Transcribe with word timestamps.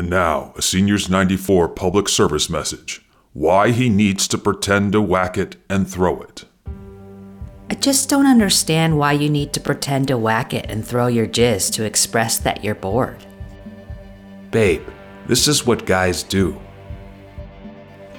And 0.00 0.08
now, 0.08 0.54
a 0.56 0.62
Seniors 0.62 1.10
94 1.10 1.68
public 1.68 2.08
service 2.08 2.48
message 2.48 3.04
why 3.34 3.70
he 3.70 3.90
needs 3.90 4.26
to 4.28 4.38
pretend 4.38 4.92
to 4.92 5.02
whack 5.02 5.36
it 5.36 5.56
and 5.68 5.86
throw 5.86 6.22
it. 6.22 6.46
I 7.68 7.74
just 7.74 8.08
don't 8.08 8.24
understand 8.24 8.96
why 8.96 9.12
you 9.12 9.28
need 9.28 9.52
to 9.52 9.60
pretend 9.60 10.08
to 10.08 10.16
whack 10.16 10.54
it 10.54 10.64
and 10.70 10.82
throw 10.86 11.06
your 11.06 11.26
jizz 11.26 11.70
to 11.74 11.84
express 11.84 12.38
that 12.38 12.64
you're 12.64 12.74
bored. 12.74 13.26
Babe, 14.50 14.88
this 15.26 15.46
is 15.46 15.66
what 15.66 15.84
guys 15.84 16.22
do. 16.22 16.58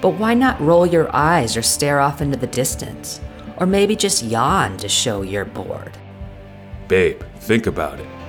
But 0.00 0.10
why 0.10 0.34
not 0.34 0.60
roll 0.60 0.86
your 0.86 1.12
eyes 1.12 1.56
or 1.56 1.62
stare 1.62 1.98
off 1.98 2.22
into 2.22 2.38
the 2.38 2.46
distance? 2.46 3.20
Or 3.56 3.66
maybe 3.66 3.96
just 3.96 4.22
yawn 4.22 4.76
to 4.76 4.88
show 4.88 5.22
you're 5.22 5.44
bored? 5.44 5.98
Babe, 6.86 7.20
think 7.40 7.66
about 7.66 7.98
it. 7.98 8.21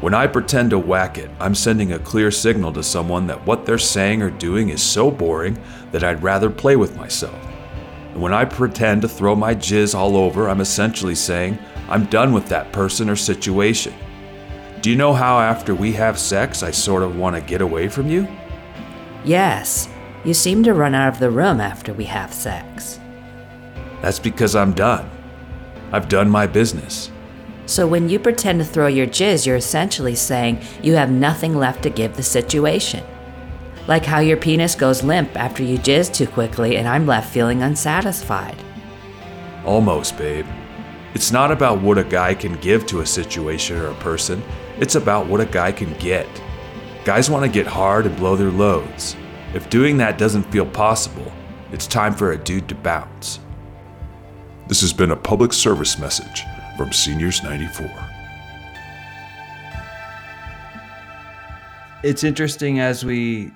When 0.00 0.14
I 0.14 0.26
pretend 0.26 0.70
to 0.70 0.78
whack 0.78 1.18
it, 1.18 1.30
I'm 1.38 1.54
sending 1.54 1.92
a 1.92 1.98
clear 1.98 2.30
signal 2.30 2.72
to 2.72 2.82
someone 2.82 3.26
that 3.26 3.46
what 3.46 3.66
they're 3.66 3.76
saying 3.76 4.22
or 4.22 4.30
doing 4.30 4.70
is 4.70 4.82
so 4.82 5.10
boring 5.10 5.58
that 5.92 6.02
I'd 6.02 6.22
rather 6.22 6.48
play 6.48 6.76
with 6.76 6.96
myself. 6.96 7.38
And 8.12 8.22
when 8.22 8.32
I 8.32 8.46
pretend 8.46 9.02
to 9.02 9.08
throw 9.08 9.36
my 9.36 9.54
jizz 9.54 9.94
all 9.94 10.16
over, 10.16 10.48
I'm 10.48 10.62
essentially 10.62 11.14
saying 11.14 11.58
I'm 11.90 12.06
done 12.06 12.32
with 12.32 12.48
that 12.48 12.72
person 12.72 13.10
or 13.10 13.16
situation. 13.16 13.92
Do 14.80 14.88
you 14.88 14.96
know 14.96 15.12
how 15.12 15.38
after 15.38 15.74
we 15.74 15.92
have 15.92 16.18
sex, 16.18 16.62
I 16.62 16.70
sort 16.70 17.02
of 17.02 17.18
want 17.18 17.36
to 17.36 17.42
get 17.42 17.60
away 17.60 17.88
from 17.88 18.08
you? 18.08 18.26
Yes, 19.22 19.86
you 20.24 20.32
seem 20.32 20.62
to 20.62 20.72
run 20.72 20.94
out 20.94 21.12
of 21.12 21.20
the 21.20 21.30
room 21.30 21.60
after 21.60 21.92
we 21.92 22.06
have 22.06 22.32
sex. 22.32 22.98
That's 24.00 24.18
because 24.18 24.56
I'm 24.56 24.72
done. 24.72 25.10
I've 25.92 26.08
done 26.08 26.30
my 26.30 26.46
business. 26.46 27.10
So 27.70 27.86
when 27.86 28.08
you 28.08 28.18
pretend 28.18 28.58
to 28.58 28.64
throw 28.64 28.88
your 28.88 29.06
jizz, 29.06 29.46
you're 29.46 29.54
essentially 29.54 30.16
saying 30.16 30.60
you 30.82 30.96
have 30.96 31.08
nothing 31.08 31.54
left 31.54 31.84
to 31.84 31.88
give 31.88 32.16
the 32.16 32.22
situation. 32.24 33.04
Like 33.86 34.04
how 34.04 34.18
your 34.18 34.36
penis 34.36 34.74
goes 34.74 35.04
limp 35.04 35.36
after 35.36 35.62
you 35.62 35.78
jizz 35.78 36.12
too 36.12 36.26
quickly 36.26 36.78
and 36.78 36.88
I'm 36.88 37.06
left 37.06 37.32
feeling 37.32 37.62
unsatisfied. 37.62 38.56
Almost, 39.64 40.18
babe. 40.18 40.46
It's 41.14 41.30
not 41.30 41.52
about 41.52 41.80
what 41.80 41.96
a 41.96 42.02
guy 42.02 42.34
can 42.34 42.56
give 42.56 42.86
to 42.86 43.02
a 43.02 43.06
situation 43.06 43.76
or 43.76 43.86
a 43.86 43.94
person, 43.94 44.42
it's 44.80 44.96
about 44.96 45.28
what 45.28 45.40
a 45.40 45.46
guy 45.46 45.70
can 45.70 45.94
get. 46.00 46.26
Guys 47.04 47.30
want 47.30 47.44
to 47.44 47.52
get 47.52 47.68
hard 47.68 48.04
and 48.04 48.16
blow 48.16 48.34
their 48.34 48.50
loads. 48.50 49.14
If 49.54 49.70
doing 49.70 49.96
that 49.98 50.18
doesn't 50.18 50.50
feel 50.50 50.66
possible, 50.66 51.30
it's 51.70 51.86
time 51.86 52.14
for 52.14 52.32
a 52.32 52.36
dude 52.36 52.68
to 52.70 52.74
bounce. 52.74 53.38
This 54.66 54.80
has 54.80 54.92
been 54.92 55.12
a 55.12 55.16
public 55.16 55.52
service 55.52 56.00
message 56.00 56.42
from 56.80 56.92
Seniors 56.92 57.42
94. 57.42 57.90
It's 62.02 62.24
interesting 62.24 62.80
as 62.80 63.04
we 63.04 63.52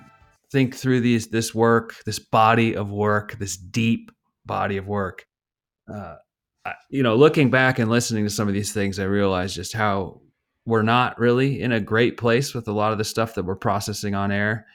think 0.51 0.75
through 0.75 1.01
these 1.01 1.29
this 1.29 1.55
work, 1.55 1.95
this 2.05 2.19
body 2.19 2.75
of 2.75 2.91
work, 2.91 3.39
this 3.39 3.57
deep 3.57 4.11
body 4.45 4.77
of 4.77 4.85
work. 4.85 5.25
Uh, 5.91 6.17
you 6.91 7.01
know, 7.01 7.15
looking 7.15 7.49
back 7.49 7.79
and 7.79 7.89
listening 7.89 8.25
to 8.25 8.29
some 8.29 8.47
of 8.47 8.53
these 8.53 8.71
things, 8.71 8.99
I 8.99 9.05
realized 9.05 9.55
just 9.55 9.73
how 9.73 10.21
we're 10.67 10.83
not 10.83 11.17
really 11.17 11.61
in 11.63 11.71
a 11.71 11.79
great 11.79 12.17
place 12.17 12.53
with 12.53 12.67
a 12.67 12.73
lot 12.73 12.91
of 12.91 12.99
the 12.99 13.03
stuff 13.03 13.33
that 13.33 13.45
we're 13.45 13.55
processing 13.55 14.13
on 14.13 14.31
air, 14.31 14.67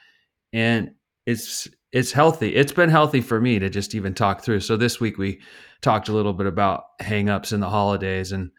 and 0.53 0.91
it's 1.31 1.69
it's 1.93 2.13
healthy. 2.13 2.55
It's 2.55 2.73
been 2.73 2.91
healthy 2.91 3.21
for 3.21 3.41
me 3.41 3.59
to 3.59 3.69
just 3.69 3.95
even 3.95 4.15
talk 4.15 4.43
through. 4.43 4.61
So 4.61 4.77
this 4.77 5.01
week 5.01 5.19
we 5.19 5.41
talked 5.81 6.09
a 6.09 6.13
little 6.13 6.33
bit 6.33 6.47
about 6.47 6.85
hangups 7.01 7.53
in 7.53 7.61
the 7.61 7.69
holidays, 7.69 8.33
and 8.33 8.51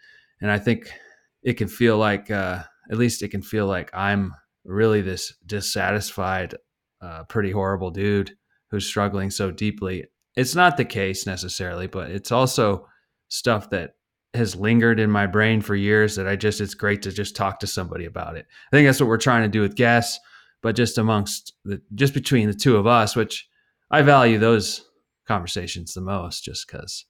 and 0.42 0.52
I 0.52 0.58
think 0.58 0.92
it 1.44 1.54
can 1.54 1.68
feel 1.68 1.98
like 1.98 2.32
uh, 2.32 2.64
at 2.90 2.98
least 2.98 3.24
it 3.24 3.30
can 3.30 3.42
feel 3.42 3.68
like 3.68 3.90
I'm 3.94 4.34
really 4.64 5.02
this 5.02 5.34
dissatisfied, 5.46 6.56
uh, 7.02 7.24
pretty 7.26 7.52
horrible 7.52 7.92
dude 7.92 8.36
who's 8.70 8.86
struggling 8.86 9.30
so 9.30 9.52
deeply. 9.52 10.06
It's 10.36 10.56
not 10.56 10.78
the 10.78 10.86
case 10.86 11.26
necessarily, 11.26 11.88
but 11.88 12.10
it's 12.12 12.32
also 12.32 12.88
stuff 13.28 13.70
that 13.72 13.96
has 14.34 14.56
lingered 14.56 15.00
in 15.00 15.12
my 15.12 15.28
brain 15.28 15.60
for 15.60 15.76
years 15.76 16.16
that 16.16 16.28
I 16.28 16.38
just 16.38 16.62
it's 16.62 16.74
great 16.74 17.02
to 17.02 17.12
just 17.12 17.36
talk 17.36 17.60
to 17.60 17.68
somebody 17.68 18.06
about 18.06 18.38
it. 18.38 18.46
I 18.72 18.76
think 18.76 18.88
that's 18.88 19.02
what 19.02 19.10
we're 19.10 19.18
trying 19.18 19.44
to 19.44 19.50
do 19.50 19.62
with 19.62 19.76
guests, 19.76 20.20
but 20.62 20.76
just 20.76 20.98
amongst 20.98 21.54
the 21.66 21.82
just 21.96 22.14
between 22.14 22.48
the 22.48 22.54
two 22.54 22.78
of 22.78 22.88
us, 22.88 23.16
which 23.16 23.48
I 23.90 24.02
value 24.02 24.38
those 24.40 24.86
conversations 25.28 25.94
the 25.94 26.02
most 26.02 26.44
just 26.44 26.68
cuz 26.68 27.06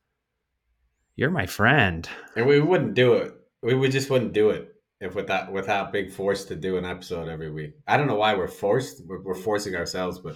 you're 1.16 1.32
my 1.32 1.46
friend. 1.46 2.08
And 2.36 2.48
we 2.48 2.60
wouldn't 2.60 2.94
do 2.94 3.14
it. 3.14 3.34
We 3.62 3.76
we 3.76 3.90
just 3.90 4.10
wouldn't 4.10 4.34
do 4.34 4.50
it 4.50 4.74
if 5.00 5.16
without 5.16 5.52
without 5.52 5.92
being 5.92 6.10
forced 6.10 6.48
to 6.48 6.56
do 6.56 6.78
an 6.78 6.86
episode 6.86 7.28
every 7.28 7.52
week. 7.52 7.74
I 7.88 7.98
don't 7.98 8.08
know 8.08 8.16
why 8.16 8.36
we're 8.36 8.48
forced. 8.48 9.04
We're, 9.06 9.22
we're 9.22 9.36
forcing 9.36 9.76
ourselves, 9.76 10.20
but 10.20 10.36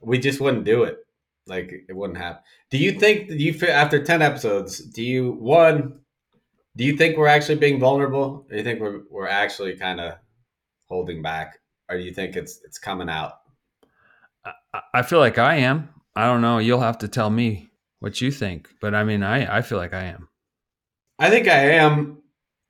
we 0.00 0.18
just 0.18 0.40
wouldn't 0.40 0.64
do 0.64 0.84
it. 0.84 0.98
Like 1.46 1.72
it 1.88 1.96
wouldn't 1.96 2.18
happen. 2.18 2.42
Do 2.70 2.78
you 2.78 2.92
think 2.92 3.28
do 3.28 3.36
you 3.36 3.58
after 3.68 4.02
ten 4.02 4.22
episodes? 4.22 4.78
Do 4.78 5.02
you 5.02 5.32
one? 5.32 6.00
Do 6.76 6.84
you 6.84 6.96
think 6.96 7.16
we're 7.16 7.28
actually 7.28 7.56
being 7.56 7.78
vulnerable? 7.78 8.46
Do 8.48 8.56
you 8.56 8.64
think 8.64 8.80
we're 8.80 9.02
we're 9.10 9.28
actually 9.28 9.76
kind 9.76 10.00
of 10.00 10.14
holding 10.86 11.22
back, 11.22 11.58
or 11.88 11.98
do 11.98 12.04
you 12.04 12.12
think 12.12 12.36
it's 12.36 12.60
it's 12.64 12.78
coming 12.78 13.08
out? 13.08 13.34
I, 14.72 14.80
I 14.94 15.02
feel 15.02 15.18
like 15.18 15.38
I 15.38 15.56
am. 15.56 15.88
I 16.16 16.26
don't 16.26 16.42
know. 16.42 16.58
You'll 16.58 16.80
have 16.80 16.98
to 16.98 17.08
tell 17.08 17.30
me 17.30 17.70
what 18.00 18.20
you 18.20 18.30
think. 18.30 18.68
But 18.80 18.94
I 18.94 19.04
mean, 19.04 19.22
I, 19.22 19.58
I 19.58 19.62
feel 19.62 19.78
like 19.78 19.94
I 19.94 20.04
am. 20.04 20.28
I 21.18 21.30
think 21.30 21.48
I 21.48 21.70
am. 21.70 22.18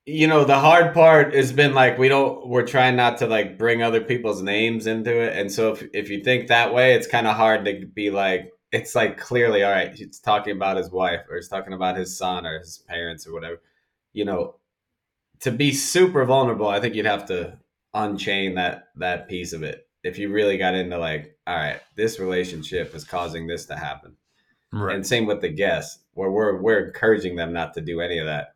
You 0.06 0.26
know, 0.26 0.44
the 0.44 0.58
hard 0.58 0.92
part 0.92 1.34
has 1.34 1.52
been 1.52 1.72
like 1.74 1.98
we 1.98 2.08
don't 2.08 2.46
we're 2.46 2.66
trying 2.66 2.94
not 2.94 3.18
to 3.18 3.26
like 3.26 3.58
bring 3.58 3.82
other 3.82 4.02
people's 4.02 4.42
names 4.42 4.86
into 4.86 5.18
it. 5.18 5.36
And 5.36 5.50
so 5.50 5.72
if 5.72 5.86
if 5.94 6.10
you 6.10 6.22
think 6.22 6.48
that 6.48 6.74
way, 6.74 6.94
it's 6.94 7.06
kind 7.06 7.26
of 7.26 7.36
hard 7.36 7.64
to 7.64 7.86
be 7.86 8.10
like 8.10 8.52
it's 8.70 8.94
like 8.94 9.16
clearly 9.16 9.62
all 9.62 9.70
right, 9.70 9.94
he's 9.94 10.20
talking 10.20 10.54
about 10.54 10.76
his 10.76 10.90
wife 10.90 11.22
or 11.30 11.36
he's 11.36 11.48
talking 11.48 11.72
about 11.72 11.96
his 11.96 12.16
son 12.18 12.46
or 12.46 12.58
his 12.58 12.78
parents 12.86 13.26
or 13.26 13.32
whatever. 13.32 13.62
You 14.12 14.26
know, 14.26 14.56
to 15.40 15.50
be 15.50 15.72
super 15.72 16.24
vulnerable, 16.24 16.68
I 16.68 16.80
think 16.80 16.94
you'd 16.94 17.06
have 17.06 17.26
to 17.26 17.58
unchain 17.94 18.54
that 18.56 18.88
that 18.96 19.28
piece 19.28 19.52
of 19.52 19.62
it. 19.62 19.86
If 20.02 20.18
you 20.18 20.30
really 20.30 20.58
got 20.58 20.74
into 20.74 20.98
like, 20.98 21.36
all 21.46 21.56
right, 21.56 21.80
this 21.96 22.18
relationship 22.18 22.94
is 22.94 23.04
causing 23.04 23.46
this 23.46 23.66
to 23.66 23.76
happen 23.76 24.16
Right. 24.74 24.96
And 24.96 25.06
same 25.06 25.26
with 25.26 25.40
the 25.40 25.48
guests, 25.48 26.02
where 26.14 26.30
we're 26.30 26.60
we're 26.60 26.86
encouraging 26.86 27.36
them 27.36 27.52
not 27.52 27.74
to 27.74 27.80
do 27.80 28.00
any 28.00 28.18
of 28.18 28.26
that. 28.26 28.54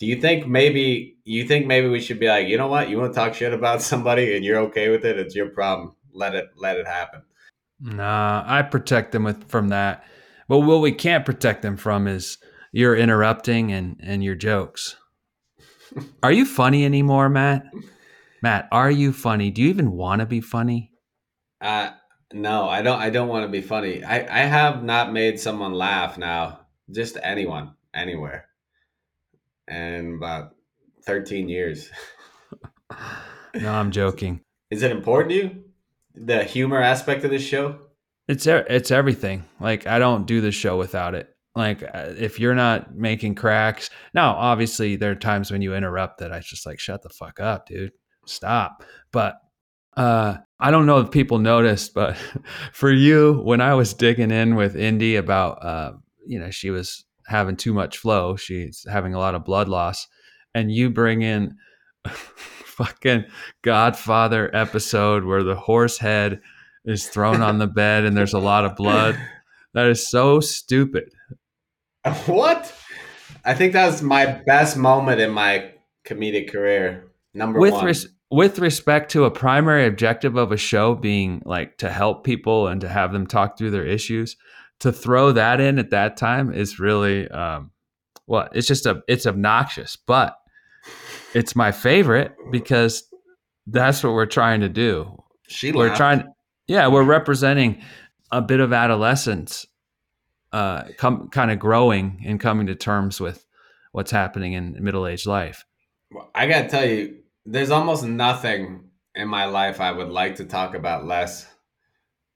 Do 0.00 0.06
you 0.06 0.20
think 0.20 0.46
maybe 0.46 1.16
you 1.24 1.46
think 1.46 1.66
maybe 1.66 1.88
we 1.88 2.00
should 2.00 2.18
be 2.18 2.26
like, 2.26 2.48
you 2.48 2.56
know 2.56 2.66
what, 2.66 2.88
you 2.88 2.98
want 2.98 3.12
to 3.12 3.18
talk 3.18 3.34
shit 3.34 3.54
about 3.54 3.80
somebody 3.82 4.34
and 4.34 4.44
you're 4.44 4.58
okay 4.58 4.88
with 4.88 5.04
it? 5.04 5.18
It's 5.18 5.36
your 5.36 5.48
problem. 5.50 5.94
Let 6.12 6.34
it 6.34 6.48
let 6.56 6.76
it 6.76 6.88
happen. 6.88 7.22
Nah, 7.80 8.42
I 8.44 8.62
protect 8.62 9.12
them 9.12 9.22
with 9.22 9.48
from 9.48 9.68
that. 9.68 10.04
But 10.48 10.60
what 10.60 10.80
we 10.80 10.90
can't 10.90 11.24
protect 11.24 11.62
them 11.62 11.76
from 11.76 12.08
is 12.08 12.38
your 12.72 12.96
interrupting 12.96 13.70
and 13.70 13.96
and 14.02 14.24
your 14.24 14.34
jokes. 14.34 14.96
are 16.22 16.32
you 16.32 16.44
funny 16.44 16.84
anymore, 16.84 17.28
Matt? 17.28 17.66
Matt, 18.42 18.68
are 18.72 18.90
you 18.90 19.12
funny? 19.12 19.50
Do 19.50 19.62
you 19.62 19.68
even 19.68 19.92
want 19.92 20.20
to 20.20 20.26
be 20.26 20.40
funny? 20.40 20.92
Uh, 21.60 21.90
no, 22.32 22.68
I 22.68 22.82
don't. 22.82 22.98
I 22.98 23.10
don't 23.10 23.28
want 23.28 23.44
to 23.44 23.48
be 23.48 23.60
funny. 23.60 24.02
I 24.04 24.42
I 24.42 24.44
have 24.46 24.82
not 24.82 25.12
made 25.12 25.38
someone 25.38 25.74
laugh 25.74 26.16
now. 26.16 26.60
Just 26.90 27.18
anyone, 27.22 27.74
anywhere, 27.94 28.46
in 29.68 30.16
about 30.16 30.54
thirteen 31.04 31.48
years. 31.48 31.90
no, 33.54 33.72
I'm 33.72 33.90
joking. 33.90 34.40
Is 34.70 34.82
it 34.82 34.92
important 34.92 35.30
to 35.30 35.36
you? 35.36 35.64
The 36.14 36.44
humor 36.44 36.80
aspect 36.80 37.24
of 37.24 37.30
this 37.30 37.42
show? 37.42 37.78
It's 38.28 38.46
it's 38.46 38.90
everything. 38.92 39.44
Like 39.58 39.86
I 39.86 39.98
don't 39.98 40.26
do 40.26 40.40
the 40.40 40.52
show 40.52 40.78
without 40.78 41.14
it. 41.14 41.28
Like 41.56 41.82
uh, 41.82 42.12
if 42.16 42.38
you're 42.38 42.54
not 42.54 42.94
making 42.94 43.34
cracks, 43.34 43.90
now 44.14 44.34
obviously 44.36 44.94
there 44.94 45.10
are 45.10 45.16
times 45.16 45.50
when 45.50 45.62
you 45.62 45.74
interrupt 45.74 46.18
that 46.18 46.32
I 46.32 46.38
just 46.38 46.64
like 46.64 46.78
shut 46.78 47.02
the 47.02 47.08
fuck 47.08 47.40
up, 47.40 47.66
dude. 47.66 47.90
Stop. 48.30 48.84
But 49.12 49.40
uh, 49.96 50.36
I 50.58 50.70
don't 50.70 50.86
know 50.86 51.00
if 51.00 51.10
people 51.10 51.38
noticed, 51.38 51.94
but 51.94 52.16
for 52.72 52.90
you, 52.90 53.40
when 53.44 53.60
I 53.60 53.74
was 53.74 53.94
digging 53.94 54.30
in 54.30 54.54
with 54.54 54.76
Indy 54.76 55.16
about, 55.16 55.64
uh, 55.64 55.92
you 56.26 56.38
know, 56.38 56.50
she 56.50 56.70
was 56.70 57.04
having 57.26 57.56
too 57.56 57.72
much 57.72 57.98
flow, 57.98 58.36
she's 58.36 58.86
having 58.90 59.14
a 59.14 59.18
lot 59.18 59.34
of 59.34 59.44
blood 59.44 59.68
loss, 59.68 60.06
and 60.54 60.70
you 60.70 60.90
bring 60.90 61.22
in 61.22 61.56
fucking 62.08 63.24
Godfather 63.62 64.54
episode 64.54 65.24
where 65.24 65.42
the 65.42 65.54
horse 65.54 65.98
head 65.98 66.40
is 66.84 67.08
thrown 67.08 67.42
on 67.42 67.58
the 67.58 67.66
bed 67.82 68.04
and 68.04 68.16
there's 68.16 68.32
a 68.32 68.38
lot 68.38 68.64
of 68.64 68.76
blood. 68.76 69.18
That 69.74 69.86
is 69.86 70.08
so 70.08 70.40
stupid. 70.40 71.10
What? 72.26 72.74
I 73.44 73.54
think 73.54 73.74
that 73.74 73.86
was 73.86 74.02
my 74.02 74.26
best 74.46 74.76
moment 74.76 75.20
in 75.20 75.30
my 75.30 75.72
comedic 76.04 76.50
career. 76.50 77.10
Number 77.34 77.60
with 77.60 77.72
one. 77.72 77.84
Res- 77.84 78.08
with 78.30 78.58
respect 78.58 79.10
to 79.12 79.24
a 79.24 79.30
primary 79.30 79.86
objective 79.86 80.36
of 80.36 80.52
a 80.52 80.56
show 80.56 80.94
being 80.94 81.42
like 81.44 81.78
to 81.78 81.90
help 81.90 82.24
people 82.24 82.68
and 82.68 82.80
to 82.80 82.88
have 82.88 83.12
them 83.12 83.26
talk 83.26 83.58
through 83.58 83.70
their 83.70 83.86
issues, 83.86 84.36
to 84.80 84.92
throw 84.92 85.32
that 85.32 85.60
in 85.60 85.78
at 85.78 85.90
that 85.90 86.16
time 86.16 86.52
is 86.52 86.78
really 86.78 87.28
um, 87.28 87.70
well, 88.26 88.48
it's 88.52 88.66
just 88.68 88.86
a 88.86 89.02
it's 89.08 89.26
obnoxious, 89.26 89.96
but 89.96 90.36
it's 91.34 91.56
my 91.56 91.72
favorite 91.72 92.32
because 92.50 93.04
that's 93.66 94.02
what 94.02 94.12
we're 94.12 94.26
trying 94.26 94.60
to 94.60 94.68
do. 94.68 95.22
She 95.48 95.72
we're 95.72 95.88
laughed. 95.88 95.96
trying 95.96 96.34
yeah 96.70 96.86
we're 96.86 97.02
representing 97.02 97.82
a 98.30 98.40
bit 98.40 98.60
of 98.60 98.72
adolescence 98.72 99.66
uh 100.52 100.84
come 100.96 101.28
kind 101.30 101.50
of 101.50 101.58
growing 101.58 102.22
and 102.24 102.38
coming 102.38 102.68
to 102.68 102.76
terms 102.76 103.20
with 103.20 103.44
what's 103.90 104.12
happening 104.12 104.52
in 104.52 104.76
middle-aged 104.80 105.26
life 105.26 105.64
Well, 106.12 106.30
I 106.32 106.46
gotta 106.46 106.68
tell 106.68 106.86
you, 106.86 107.18
there's 107.50 107.72
almost 107.72 108.04
nothing 108.04 108.84
in 109.16 109.28
my 109.28 109.44
life 109.46 109.80
I 109.80 109.90
would 109.90 110.08
like 110.08 110.36
to 110.36 110.44
talk 110.44 110.74
about 110.74 111.04
less. 111.04 111.46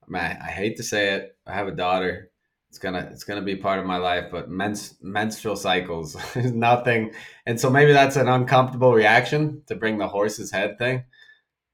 I 0.03 0.11
mean, 0.11 0.23
I, 0.23 0.39
I 0.49 0.51
hate 0.51 0.77
to 0.79 0.83
say 0.83 1.15
it. 1.15 1.37
I 1.47 1.55
have 1.55 1.69
a 1.69 1.73
daughter. 1.73 2.31
It's 2.69 2.81
gonna 2.81 3.09
it's 3.13 3.23
gonna 3.23 3.43
be 3.43 3.55
part 3.55 3.79
of 3.79 3.87
my 3.87 3.99
life, 3.99 4.25
but 4.33 4.51
mens, 4.51 4.97
menstrual 5.01 5.55
cycles 5.55 6.17
is 6.37 6.51
nothing. 6.51 7.13
And 7.47 7.61
so 7.61 7.71
maybe 7.71 7.93
that's 7.93 8.17
an 8.17 8.29
uncomfortable 8.29 8.93
reaction 8.93 9.63
to 9.67 9.77
bring 9.77 9.99
the 9.99 10.09
horse's 10.09 10.51
head 10.51 10.79
thing. 10.79 11.05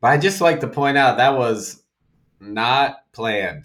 But 0.03 0.09
I 0.09 0.19
just 0.19 0.43
like 0.43 0.61
to 0.61 0.69
point 0.69 0.99
out 0.99 1.17
that 1.17 1.39
was 1.39 1.83
not 2.41 2.97
planned. 3.13 3.65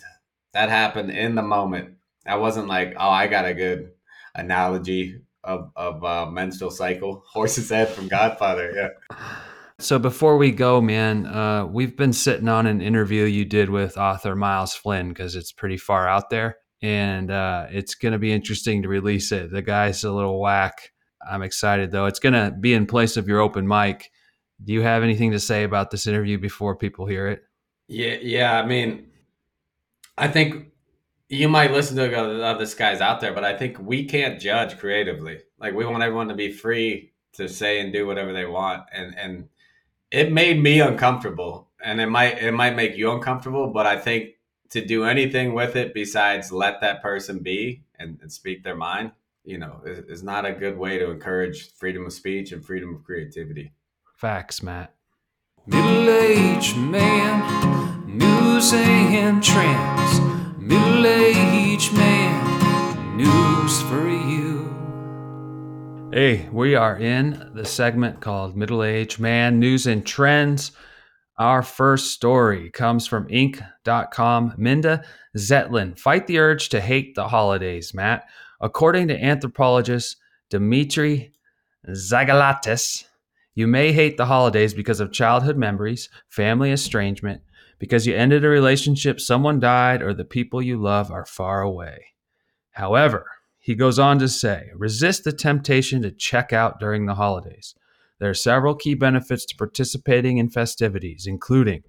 That 0.53 0.69
happened 0.69 1.11
in 1.11 1.35
the 1.35 1.41
moment. 1.41 1.95
I 2.25 2.37
wasn't 2.37 2.69
like, 2.69 2.93
oh, 2.97 3.09
I 3.09 3.27
got 3.27 3.45
a 3.45 3.53
good 3.53 3.91
analogy 4.33 5.19
of 5.43 5.71
of 5.75 6.01
uh, 6.05 6.27
menstrual 6.27 6.71
cycle. 6.71 7.25
Horse's 7.27 7.69
head 7.69 7.89
from 7.89 8.07
Godfather. 8.07 8.71
Yeah. 9.11 9.35
so 9.79 9.99
before 9.99 10.37
we 10.37 10.51
go 10.51 10.79
man 10.79 11.25
uh 11.25 11.65
we've 11.65 11.97
been 11.97 12.13
sitting 12.13 12.47
on 12.47 12.65
an 12.65 12.81
interview 12.81 13.23
you 13.23 13.45
did 13.45 13.69
with 13.69 13.97
author 13.97 14.35
miles 14.35 14.73
flynn 14.73 15.09
because 15.09 15.35
it's 15.35 15.51
pretty 15.51 15.77
far 15.77 16.07
out 16.07 16.29
there. 16.29 16.57
And 16.81 17.31
uh 17.31 17.67
it's 17.69 17.95
gonna 17.95 18.19
be 18.19 18.31
interesting 18.31 18.81
to 18.83 18.87
release 18.87 19.31
it. 19.31 19.51
The 19.51 19.61
guy's 19.61 20.03
a 20.03 20.11
little 20.11 20.39
whack. 20.39 20.91
I'm 21.27 21.41
excited 21.41 21.91
though. 21.91 22.05
It's 22.05 22.19
gonna 22.19 22.51
be 22.51 22.73
in 22.73 22.85
place 22.85 23.17
of 23.17 23.27
your 23.27 23.41
open 23.41 23.67
mic. 23.67 24.11
Do 24.63 24.71
you 24.71 24.81
have 24.81 25.03
anything 25.03 25.31
to 25.31 25.39
say 25.39 25.63
about 25.63 25.91
this 25.91 26.07
interview 26.07 26.37
before 26.37 26.75
people 26.75 27.05
hear 27.05 27.27
it? 27.27 27.41
Yeah, 27.87 28.17
yeah. 28.21 28.59
I 28.59 28.65
mean, 28.65 29.07
I 30.17 30.27
think 30.27 30.67
you 31.29 31.49
might 31.49 31.71
listen 31.71 31.97
to 31.97 32.55
this 32.57 32.73
guy's 32.73 33.01
out 33.01 33.19
there, 33.19 33.33
but 33.33 33.43
I 33.43 33.57
think 33.57 33.79
we 33.79 34.05
can't 34.05 34.39
judge 34.39 34.77
creatively. 34.77 35.39
Like 35.59 35.73
we 35.73 35.85
want 35.85 36.03
everyone 36.03 36.29
to 36.29 36.35
be 36.35 36.51
free 36.51 37.13
to 37.33 37.49
say 37.49 37.79
and 37.79 37.91
do 37.91 38.07
whatever 38.07 38.31
they 38.31 38.45
want, 38.45 38.83
and 38.93 39.17
and 39.17 39.49
it 40.11 40.31
made 40.31 40.61
me 40.61 40.79
uncomfortable, 40.79 41.69
and 41.83 41.99
it 41.99 42.07
might 42.07 42.41
it 42.41 42.53
might 42.53 42.75
make 42.75 42.97
you 42.97 43.11
uncomfortable, 43.11 43.67
but 43.67 43.85
I 43.85 43.97
think 43.97 44.31
to 44.69 44.83
do 44.83 45.05
anything 45.05 45.53
with 45.53 45.75
it 45.75 45.93
besides 45.93 46.51
let 46.51 46.81
that 46.81 47.01
person 47.01 47.39
be 47.39 47.83
and, 47.99 48.17
and 48.21 48.31
speak 48.31 48.63
their 48.63 48.75
mind, 48.75 49.11
you 49.43 49.57
know, 49.57 49.81
is, 49.85 49.99
is 49.99 50.23
not 50.23 50.45
a 50.45 50.51
good 50.51 50.77
way 50.77 50.97
to 50.97 51.11
encourage 51.11 51.71
freedom 51.73 52.05
of 52.05 52.13
speech 52.13 52.51
and 52.51 52.65
freedom 52.65 52.95
of 52.95 53.03
creativity. 53.03 53.71
facts 54.15 54.63
matt 54.63 54.95
Middle 55.67 56.09
aged 56.09 56.77
man, 56.77 58.05
news 58.05 58.71
and 58.73 59.43
trends. 59.43 60.34
Hey, 66.15 66.47
we 66.49 66.75
are 66.75 66.97
in 66.97 67.51
the 67.55 67.65
segment 67.65 68.21
called 68.21 68.55
Middle 68.55 68.85
Age 68.85 69.19
Man 69.19 69.59
News 69.59 69.85
and 69.85 70.05
Trends. 70.05 70.71
Our 71.37 71.61
first 71.61 72.13
story 72.13 72.69
comes 72.69 73.05
from 73.05 73.27
Inc.com. 73.27 74.53
Minda 74.57 75.03
Zetlin, 75.37 75.99
fight 75.99 76.25
the 76.25 76.39
urge 76.39 76.69
to 76.69 76.79
hate 76.79 77.15
the 77.15 77.27
holidays, 77.27 77.93
Matt. 77.93 78.29
According 78.61 79.09
to 79.09 79.21
anthropologist 79.21 80.15
Dimitri 80.49 81.33
Xygalatas, 81.85 83.03
you 83.53 83.67
may 83.67 83.91
hate 83.91 84.15
the 84.15 84.27
holidays 84.27 84.73
because 84.73 85.01
of 85.01 85.11
childhood 85.11 85.57
memories, 85.57 86.07
family 86.29 86.71
estrangement, 86.71 87.41
because 87.77 88.07
you 88.07 88.15
ended 88.15 88.45
a 88.45 88.47
relationship, 88.47 89.19
someone 89.19 89.59
died, 89.59 90.01
or 90.01 90.13
the 90.13 90.23
people 90.23 90.61
you 90.61 90.81
love 90.81 91.11
are 91.11 91.25
far 91.25 91.61
away. 91.61 92.05
However, 92.71 93.34
he 93.65 93.73
goes 93.73 93.97
on 93.97 94.19
to 94.19 94.29
say, 94.29 94.69
resist 94.75 95.23
the 95.23 95.31
temptation 95.31 96.03
to 96.03 96.11
check 96.11 96.53
out 96.53 96.79
during 96.79 97.07
the 97.07 97.15
holidays. 97.15 97.73
There 98.19 98.29
are 98.29 98.35
several 98.35 98.75
key 98.75 98.93
benefits 98.93 99.43
to 99.47 99.55
participating 99.55 100.37
in 100.37 100.49
festivities, 100.49 101.25
including 101.25 101.81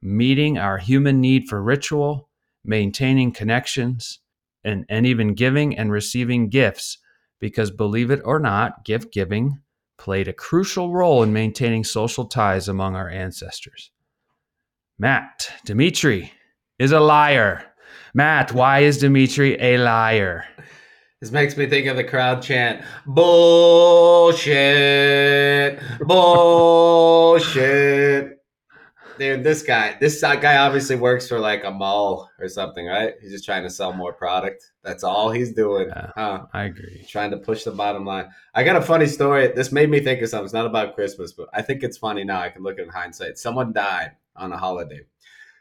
meeting 0.00 0.58
our 0.58 0.78
human 0.78 1.20
need 1.20 1.48
for 1.48 1.60
ritual, 1.60 2.28
maintaining 2.64 3.32
connections, 3.32 4.20
and, 4.62 4.86
and 4.88 5.06
even 5.06 5.34
giving 5.34 5.76
and 5.76 5.90
receiving 5.90 6.50
gifts, 6.50 6.98
because 7.40 7.72
believe 7.72 8.12
it 8.12 8.20
or 8.24 8.38
not, 8.38 8.84
gift 8.84 9.12
giving 9.12 9.58
played 9.96 10.28
a 10.28 10.32
crucial 10.32 10.92
role 10.92 11.24
in 11.24 11.32
maintaining 11.32 11.82
social 11.82 12.26
ties 12.26 12.68
among 12.68 12.94
our 12.94 13.08
ancestors. 13.08 13.90
Matt, 15.00 15.50
Dimitri 15.64 16.32
is 16.78 16.92
a 16.92 17.00
liar. 17.00 17.64
Matt, 18.14 18.52
why 18.52 18.80
is 18.80 18.98
Dimitri 18.98 19.60
a 19.60 19.78
liar? 19.78 20.44
This 21.20 21.32
makes 21.32 21.56
me 21.56 21.66
think 21.66 21.88
of 21.88 21.96
the 21.96 22.04
crowd 22.04 22.42
chant, 22.42 22.84
bullshit, 23.04 24.38
bullshit. 27.18 28.34
Dude, 29.18 29.42
this 29.42 29.64
guy, 29.64 29.96
this 29.98 30.22
uh, 30.22 30.36
guy 30.36 30.58
obviously 30.58 30.94
works 30.94 31.26
for 31.26 31.40
like 31.40 31.64
a 31.64 31.72
mall 31.72 32.30
or 32.38 32.46
something, 32.46 32.86
right? 32.86 33.14
He's 33.20 33.32
just 33.32 33.44
trying 33.44 33.64
to 33.64 33.70
sell 33.70 33.92
more 33.92 34.12
product. 34.12 34.70
That's 34.84 35.02
all 35.02 35.32
he's 35.32 35.52
doing, 35.52 35.88
Yeah. 35.88 36.12
huh? 36.14 36.46
I 36.52 36.62
agree. 36.64 37.04
Trying 37.08 37.32
to 37.32 37.36
push 37.38 37.64
the 37.64 37.72
bottom 37.72 38.04
line. 38.06 38.28
I 38.54 38.62
got 38.62 38.76
a 38.76 38.80
funny 38.80 39.06
story. 39.06 39.48
This 39.48 39.72
made 39.72 39.90
me 39.90 39.98
think 39.98 40.22
of 40.22 40.28
something. 40.28 40.44
It's 40.44 40.54
not 40.54 40.66
about 40.66 40.94
Christmas, 40.94 41.32
but 41.32 41.48
I 41.52 41.62
think 41.62 41.82
it's 41.82 41.98
funny 41.98 42.22
now. 42.22 42.40
I 42.40 42.48
can 42.48 42.62
look 42.62 42.74
at 42.74 42.82
it 42.82 42.84
in 42.84 42.90
hindsight. 42.90 43.38
Someone 43.38 43.72
died 43.72 44.12
on 44.36 44.52
a 44.52 44.56
holiday. 44.56 45.00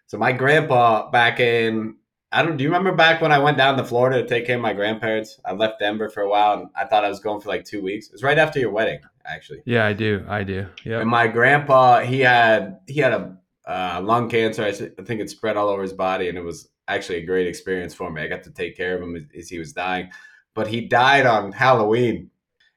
So 0.05 0.19
my 0.19 0.33
grandpa 0.33 1.09
back 1.09 1.39
in 1.39 1.95
I 2.31 2.43
don't 2.43 2.57
do 2.57 2.63
you 2.63 2.69
remember 2.69 2.93
back 2.93 3.21
when 3.21 3.31
I 3.31 3.39
went 3.39 3.57
down 3.57 3.77
to 3.77 3.85
Florida 3.85 4.21
to 4.21 4.27
take 4.27 4.45
care 4.45 4.57
of 4.57 4.61
my 4.61 4.73
grandparents? 4.73 5.39
I 5.45 5.53
left 5.53 5.79
Denver 5.79 6.09
for 6.09 6.23
a 6.23 6.29
while 6.29 6.59
and 6.59 6.69
I 6.75 6.85
thought 6.85 7.05
I 7.05 7.09
was 7.09 7.19
going 7.19 7.39
for 7.39 7.49
like 7.49 7.63
two 7.63 7.81
weeks. 7.81 8.07
It 8.07 8.13
was 8.13 8.23
right 8.23 8.37
after 8.37 8.59
your 8.59 8.71
wedding, 8.71 8.99
actually. 9.25 9.61
Yeah, 9.65 9.85
I 9.85 9.93
do. 9.93 10.25
I 10.27 10.43
do. 10.43 10.67
Yeah. 10.83 10.99
And 10.99 11.09
my 11.09 11.27
grandpa, 11.27 12.01
he 12.01 12.19
had 12.19 12.79
he 12.87 12.99
had 12.99 13.13
a 13.13 13.37
uh, 13.65 14.01
lung 14.03 14.29
cancer. 14.29 14.63
I, 14.63 14.71
think 14.71 15.21
it 15.21 15.29
spread 15.29 15.57
all 15.57 15.69
over 15.69 15.81
his 15.81 15.93
body, 15.93 16.29
and 16.29 16.37
it 16.37 16.43
was 16.43 16.69
actually 16.87 17.19
a 17.19 17.25
great 17.25 17.47
experience 17.47 17.93
for 17.93 18.09
me. 18.09 18.21
I 18.21 18.27
got 18.27 18.43
to 18.43 18.51
take 18.51 18.77
care 18.77 18.95
of 18.95 19.01
him 19.01 19.15
as, 19.15 19.23
as 19.37 19.49
he 19.49 19.59
was 19.59 19.73
dying, 19.73 20.09
but 20.53 20.67
he 20.67 20.81
died 20.81 21.25
on 21.25 21.51
Halloween, 21.51 22.31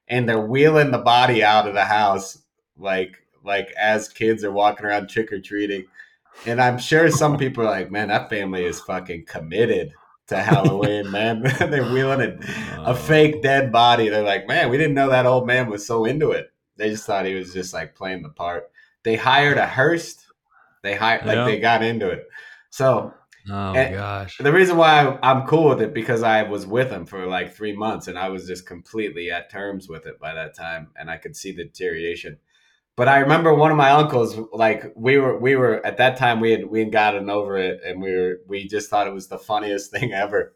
and 0.09 0.29
they're 0.29 0.41
wheeling 0.41 0.91
the 0.91 0.99
body 0.99 1.45
out 1.45 1.69
of 1.69 1.75
the 1.75 1.85
house 1.85 2.39
like 2.77 3.23
like 3.45 3.71
as 3.73 4.09
kids 4.09 4.45
are 4.45 4.53
walking 4.53 4.87
around 4.87 5.09
trick 5.09 5.33
or 5.33 5.41
treating. 5.41 5.87
And 6.47 6.61
I'm 6.61 6.79
sure 6.79 7.11
some 7.11 7.37
people 7.37 7.65
are 7.65 7.71
like, 7.71 7.91
"Man, 7.91 8.09
that 8.09 8.31
family 8.31 8.65
is 8.65 8.81
fucking 8.81 9.27
committed 9.27 9.93
to 10.29 10.37
Halloween, 10.39 11.11
man." 11.13 11.43
they're 11.59 11.93
wheeling 11.93 12.21
it 12.21 12.45
a 12.79 12.81
uh. 12.81 12.95
fake 12.95 13.43
dead 13.43 13.71
body. 13.73 14.09
They're 14.09 14.23
like, 14.23 14.47
man, 14.49 14.71
we 14.71 14.79
didn't 14.79 14.95
know 14.95 15.11
that 15.11 15.27
old 15.27 15.47
man 15.47 15.69
was 15.69 15.87
so 15.87 16.05
into 16.05 16.31
it. 16.31 16.53
They 16.77 16.91
just 16.91 17.05
thought 17.05 17.27
he 17.27 17.35
was 17.35 17.53
just 17.53 17.75
like 17.75 17.95
playing 17.95 18.23
the 18.23 18.31
part. 18.31 18.71
They 19.03 19.17
hired 19.17 19.59
a 19.59 19.67
Hearst. 19.67 20.27
They 20.83 20.95
hired 20.95 21.27
like 21.27 21.45
they 21.47 21.59
got 21.61 21.83
into 21.83 22.09
it. 22.09 22.27
So 22.71 23.13
Oh 23.49 23.73
And- 23.75 23.95
gosh. 23.95 24.37
the 24.39 24.53
reason 24.53 24.77
why 24.77 25.19
I'm 25.23 25.47
cool 25.47 25.69
with 25.71 25.81
it 25.81 25.95
because 25.95 26.23
I 26.23 26.43
was 26.43 26.67
with 26.67 26.91
him 26.91 27.07
for 27.07 27.27
like 27.27 27.55
three 27.55 27.75
months 27.75 28.07
and 28.07 28.19
I 28.19 28.29
was 28.29 28.47
just 28.47 28.67
completely 28.67 29.31
at 29.31 29.51
terms 29.51 29.89
with 29.89 30.07
it 30.07 30.21
by 30.21 30.35
that 30.35 30.55
time, 30.55 30.89
and 30.97 31.11
I 31.11 31.17
could 31.17 31.35
see 31.35 31.53
the 31.53 31.65
deterioration. 31.65 32.39
But 33.01 33.09
I 33.09 33.21
remember 33.21 33.55
one 33.55 33.71
of 33.71 33.79
my 33.79 33.93
uncles, 33.93 34.39
like 34.53 34.93
we 34.95 35.17
were, 35.17 35.39
we 35.39 35.57
were 35.57 35.83
at 35.87 35.97
that 35.97 36.19
time 36.19 36.39
we 36.39 36.51
had 36.51 36.67
we 36.67 36.81
had 36.81 36.93
gotten 36.93 37.31
over 37.31 37.57
it, 37.57 37.81
and 37.83 38.03
we 38.03 38.15
were 38.15 38.41
we 38.47 38.69
just 38.69 38.91
thought 38.91 39.07
it 39.07 39.15
was 39.15 39.27
the 39.27 39.39
funniest 39.39 39.91
thing 39.95 40.13
ever, 40.13 40.55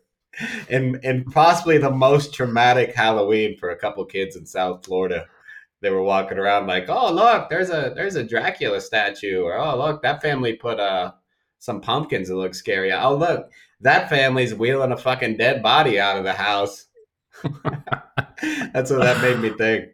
and 0.69 1.03
and 1.03 1.25
possibly 1.33 1.79
the 1.79 1.91
most 1.91 2.35
traumatic 2.35 2.95
Halloween 2.95 3.57
for 3.57 3.71
a 3.71 3.79
couple 3.79 4.05
kids 4.05 4.37
in 4.37 4.45
South 4.45 4.85
Florida. 4.85 5.25
They 5.81 5.89
were 5.89 6.03
walking 6.03 6.37
around 6.37 6.67
like, 6.67 6.91
oh 6.91 7.11
look, 7.11 7.49
there's 7.49 7.71
a 7.71 7.95
there's 7.97 8.17
a 8.17 8.23
Dracula 8.23 8.83
statue, 8.83 9.41
or 9.41 9.57
oh 9.57 9.79
look, 9.79 10.03
that 10.03 10.21
family 10.21 10.53
put 10.53 10.79
uh 10.79 11.13
some 11.61 11.81
pumpkins 11.81 12.29
that 12.29 12.37
look 12.37 12.55
scary. 12.55 12.93
Oh 12.93 13.17
look, 13.17 13.51
that 13.81 14.11
family's 14.11 14.55
wheeling 14.55 14.93
a 14.93 14.99
fucking 14.99 15.39
dead 15.39 15.63
body 15.63 15.99
out 15.99 16.19
of 16.19 16.25
the 16.25 16.35
house. 16.35 16.89
That's 18.75 18.91
what 18.91 19.01
that 19.01 19.23
made 19.23 19.41
me 19.41 19.57
think. 19.57 19.94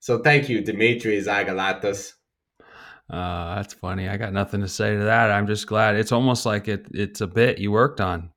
So 0.00 0.18
thank 0.18 0.48
you, 0.48 0.62
Dimitri 0.62 1.18
Xygalatas. 1.20 2.14
Uh, 3.08 3.56
that's 3.56 3.74
funny. 3.74 4.08
I 4.08 4.16
got 4.16 4.32
nothing 4.32 4.60
to 4.60 4.68
say 4.68 4.96
to 4.96 5.04
that. 5.04 5.30
I'm 5.30 5.46
just 5.46 5.66
glad. 5.66 5.96
It's 5.96 6.12
almost 6.12 6.46
like 6.46 6.68
it. 6.68 6.86
It's 6.92 7.20
a 7.20 7.26
bit 7.26 7.58
you 7.58 7.72
worked 7.72 8.00
on. 8.00 8.30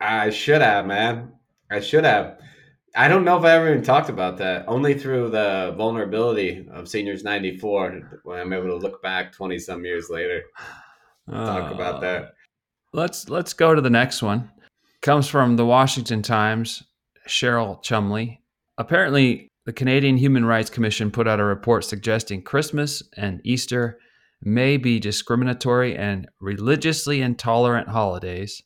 I 0.00 0.30
should 0.30 0.62
have, 0.62 0.86
man. 0.86 1.32
I 1.70 1.80
should 1.80 2.04
have. 2.04 2.38
I 2.94 3.08
don't 3.08 3.24
know 3.24 3.38
if 3.38 3.44
I 3.44 3.52
ever 3.52 3.70
even 3.70 3.84
talked 3.84 4.08
about 4.08 4.38
that. 4.38 4.64
Only 4.66 4.94
through 4.98 5.30
the 5.30 5.74
vulnerability 5.76 6.66
of 6.72 6.88
Seniors 6.88 7.22
94 7.22 8.20
when 8.24 8.38
I'm 8.38 8.52
able 8.52 8.66
to 8.68 8.76
look 8.76 9.02
back 9.02 9.32
20 9.32 9.58
some 9.58 9.84
years 9.84 10.10
later. 10.10 10.42
Talk 11.30 11.72
about 11.72 11.96
Uh, 11.96 12.00
that. 12.00 12.32
Let's 12.92 13.28
let's 13.28 13.52
go 13.52 13.74
to 13.74 13.80
the 13.80 13.90
next 13.90 14.22
one. 14.22 14.50
Comes 15.00 15.28
from 15.28 15.56
the 15.56 15.64
Washington 15.64 16.22
Times. 16.22 16.82
Cheryl 17.28 17.80
Chumley. 17.82 18.42
Apparently, 18.76 19.49
the 19.70 19.74
Canadian 19.74 20.16
Human 20.16 20.44
Rights 20.44 20.68
Commission 20.68 21.12
put 21.12 21.28
out 21.28 21.38
a 21.38 21.44
report 21.44 21.84
suggesting 21.84 22.42
Christmas 22.42 23.04
and 23.16 23.40
Easter 23.44 24.00
may 24.42 24.76
be 24.76 24.98
discriminatory 24.98 25.96
and 25.96 26.26
religiously 26.40 27.22
intolerant 27.22 27.86
holidays. 27.86 28.64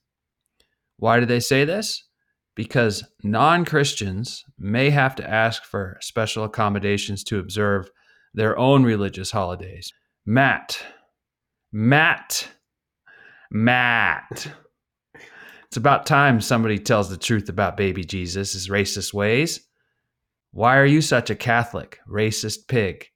Why 0.97 1.21
do 1.21 1.27
they 1.27 1.41
say 1.41 1.67
this? 1.67 2.09
Because 2.57 3.05
non 3.23 3.67
Christians 3.67 4.45
may 4.59 4.89
have 4.89 5.15
to 5.17 5.31
ask 5.31 5.63
for 5.65 5.99
special 6.01 6.43
accommodations 6.43 7.23
to 7.25 7.39
observe 7.39 7.91
their 8.33 8.59
own 8.59 8.83
religious 8.83 9.31
holidays. 9.31 9.93
Matt, 10.25 10.83
Matt, 11.71 12.49
Matt. 13.51 14.51
It's 15.67 15.77
about 15.77 16.07
time 16.07 16.41
somebody 16.41 16.79
tells 16.79 17.11
the 17.11 17.19
truth 17.19 17.51
about 17.51 17.77
baby 17.77 18.05
Jesus' 18.05 18.69
racist 18.71 19.13
ways. 19.13 19.61
Why 20.55 20.77
are 20.77 20.87
you 20.87 21.01
such 21.01 21.31
a 21.31 21.35
Catholic, 21.35 21.99
racist 22.09 22.69
pig, 22.69 23.11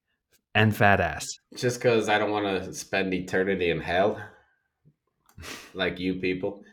and 0.56 0.74
fat 0.74 1.00
ass? 1.00 1.38
Just 1.54 1.78
because 1.78 2.08
I 2.08 2.18
don't 2.18 2.32
want 2.32 2.64
to 2.64 2.74
spend 2.74 3.14
eternity 3.14 3.70
in 3.70 3.78
hell, 3.78 4.20
like 5.72 6.00
you 6.00 6.16
people. 6.16 6.64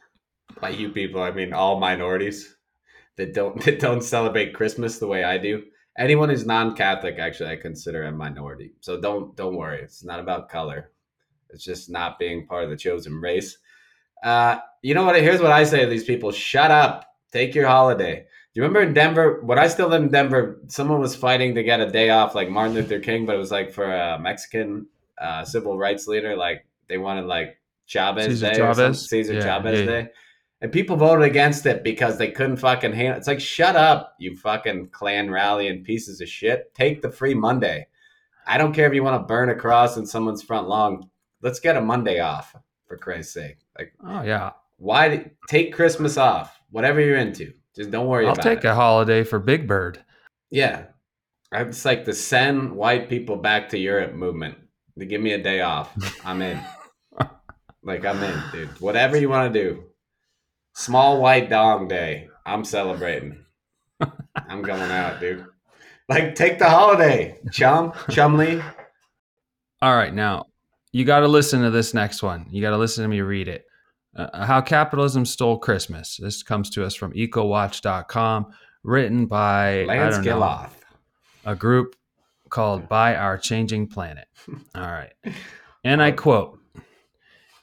By 0.60 0.69
you 0.69 0.89
people, 0.89 1.22
I 1.22 1.29
mean 1.29 1.53
all 1.53 1.79
minorities 1.79 2.55
that 3.15 3.36
don't 3.36 3.62
that 3.65 3.79
don't 3.79 4.01
celebrate 4.01 4.55
Christmas 4.55 4.98
the 4.98 5.05
way 5.05 5.24
I 5.24 5.38
do. 5.38 5.62
Anyone 6.00 6.29
who's 6.29 6.48
non-Catholic, 6.48 7.19
actually, 7.19 7.51
I 7.51 7.57
consider 7.57 8.01
a 8.01 8.12
minority. 8.12 8.74
So 8.79 9.00
don't 9.00 9.36
don't 9.36 9.57
worry. 9.57 9.84
It's 9.84 10.03
not 10.03 10.19
about 10.19 10.50
color. 10.50 10.89
It's 11.51 11.63
just 11.63 11.91
not 11.91 12.17
being 12.17 12.48
part 12.48 12.63
of 12.63 12.72
the 12.72 12.75
chosen 12.75 13.22
race. 13.22 13.55
Uh, 14.24 14.57
you 14.81 14.95
know 14.95 15.05
what? 15.05 15.15
Here's 15.15 15.41
what 15.41 15.51
I 15.51 15.63
say 15.63 15.81
to 15.81 15.86
these 15.91 16.05
people: 16.05 16.31
Shut 16.31 16.72
up. 16.72 17.05
Take 17.31 17.53
your 17.53 17.67
holiday. 17.67 18.25
You 18.55 18.63
remember 18.63 18.81
in 18.81 18.93
Denver? 18.93 19.41
When 19.41 19.59
I 19.59 19.67
still 19.67 19.89
lived 19.89 20.05
in 20.05 20.12
Denver, 20.12 20.62
someone 20.67 21.01
was 21.01 21.13
fighting 21.13 21.55
to 21.55 21.63
get 21.63 21.81
a 21.81 21.91
day 21.91 22.09
off, 22.09 22.35
like 22.35 22.50
Martin 22.50 22.74
Luther 22.74 23.00
King, 23.00 23.25
but 23.25 23.35
it 23.35 23.38
was 23.38 23.51
like 23.51 23.71
for 23.71 23.83
a 23.93 24.17
Mexican 24.17 24.88
uh, 25.17 25.43
civil 25.43 25.77
rights 25.77 26.07
leader. 26.07 26.38
Like 26.38 26.65
they 26.88 26.97
wanted 26.97 27.25
like 27.25 27.59
Chavez 27.85 28.27
Cesar 28.39 28.51
Day, 28.51 28.57
Chavez? 28.57 29.09
Cesar 29.09 29.33
Yeah, 29.33 29.41
Chavez 29.41 29.79
yeah. 29.81 29.85
Day, 29.85 30.07
and 30.62 30.71
people 30.71 30.95
voted 30.95 31.25
against 31.25 31.65
it 31.65 31.83
because 31.83 32.17
they 32.17 32.31
couldn't 32.31 32.55
fucking 32.55 32.93
handle. 32.93 33.17
It's 33.17 33.27
like 33.27 33.41
shut 33.41 33.75
up, 33.75 34.15
you 34.19 34.38
fucking 34.38 34.88
Klan 34.88 35.29
rallying 35.29 35.83
pieces 35.83 36.21
of 36.21 36.29
shit. 36.29 36.74
Take 36.74 37.01
the 37.01 37.12
free 37.12 37.33
Monday. 37.33 37.88
I 38.47 38.57
don't 38.57 38.74
care 38.74 38.88
if 38.88 38.93
you 38.93 39.03
want 39.03 39.21
to 39.21 39.27
burn 39.27 39.50
a 39.50 39.55
cross 39.55 39.97
in 39.97 40.05
someone's 40.05 40.43
front 40.43 40.69
lawn. 40.69 41.09
Let's 41.41 41.59
get 41.59 41.75
a 41.75 41.81
Monday 41.81 42.21
off 42.21 42.55
for 42.88 42.95
Christ's 42.95 43.33
sake. 43.33 43.57
Like 43.77 43.91
Oh, 44.01 44.21
yeah. 44.21 44.51
why 44.77 45.31
take 45.50 45.74
Christmas 45.74 46.15
off? 46.17 46.57
Whatever 46.71 47.01
you're 47.01 47.17
into, 47.17 47.51
just 47.75 47.91
don't 47.91 48.08
worry 48.08 48.25
about 48.25 48.38
it. 48.38 48.46
I'll 48.46 48.55
take 48.55 48.63
it. 48.63 48.70
a 48.70 48.75
holiday 48.75 49.24
for 49.24 49.39
Big 49.39 49.67
Bird. 49.67 50.03
yeah, 50.50 50.86
it's 51.51 51.86
like 51.86 52.05
the 52.05 52.13
send 52.13 52.72
white 52.72 53.10
people 53.10 53.36
back 53.36 53.70
to 53.70 53.77
Europe 53.77 54.13
movement. 54.13 54.58
To 54.98 55.05
give 55.05 55.20
me 55.22 55.34
a 55.34 55.44
day 55.44 55.60
off, 55.60 55.94
I'm 56.25 56.41
in. 56.41 56.60
like 57.84 58.05
I'm 58.05 58.24
in, 58.24 58.41
dude. 58.51 58.82
Whatever 58.82 59.17
you 59.17 59.27
want 59.27 59.53
to 59.53 59.60
do. 59.62 59.84
Small 60.74 61.22
white 61.22 61.50
dong 61.50 61.88
day. 61.88 62.29
I'm 62.46 62.63
celebrating. 62.63 63.44
I'm 64.36 64.62
going 64.62 64.91
out, 64.91 65.20
dude. 65.20 65.46
Like 66.08 66.36
take 66.36 66.60
the 66.60 66.70
holiday, 66.70 67.39
chum, 67.51 67.94
chumley. 68.10 68.62
All 69.82 69.96
right, 69.96 70.13
now 70.13 70.46
you 70.91 71.03
got 71.03 71.22
to 71.22 71.27
listen 71.27 71.62
to 71.63 71.72
this 71.72 71.94
next 71.94 72.24
one. 72.24 72.48
You 72.50 72.62
got 72.62 72.70
to 72.70 72.77
listen 72.77 73.03
to 73.03 73.08
me 73.10 73.20
read 73.22 73.50
it. 73.50 73.65
Uh, 74.15 74.45
How 74.45 74.62
Capitalism 74.62 75.25
Stole 75.25 75.57
Christmas. 75.57 76.17
This 76.17 76.43
comes 76.43 76.69
to 76.72 76.86
us 76.86 76.95
from 76.95 77.12
EcoWatch.com, 77.13 78.48
written 78.84 79.25
by 79.25 79.81
I 79.81 79.86
Lance 79.86 80.25
know, 80.25 80.67
a 81.45 81.55
group 81.55 81.95
called 82.50 82.88
By 82.88 83.15
Our 83.15 83.38
Changing 83.38 83.88
Planet. 83.88 84.27
All 84.75 84.81
right. 84.81 85.13
And 85.84 86.01
I 86.01 86.12
quote 86.12 86.60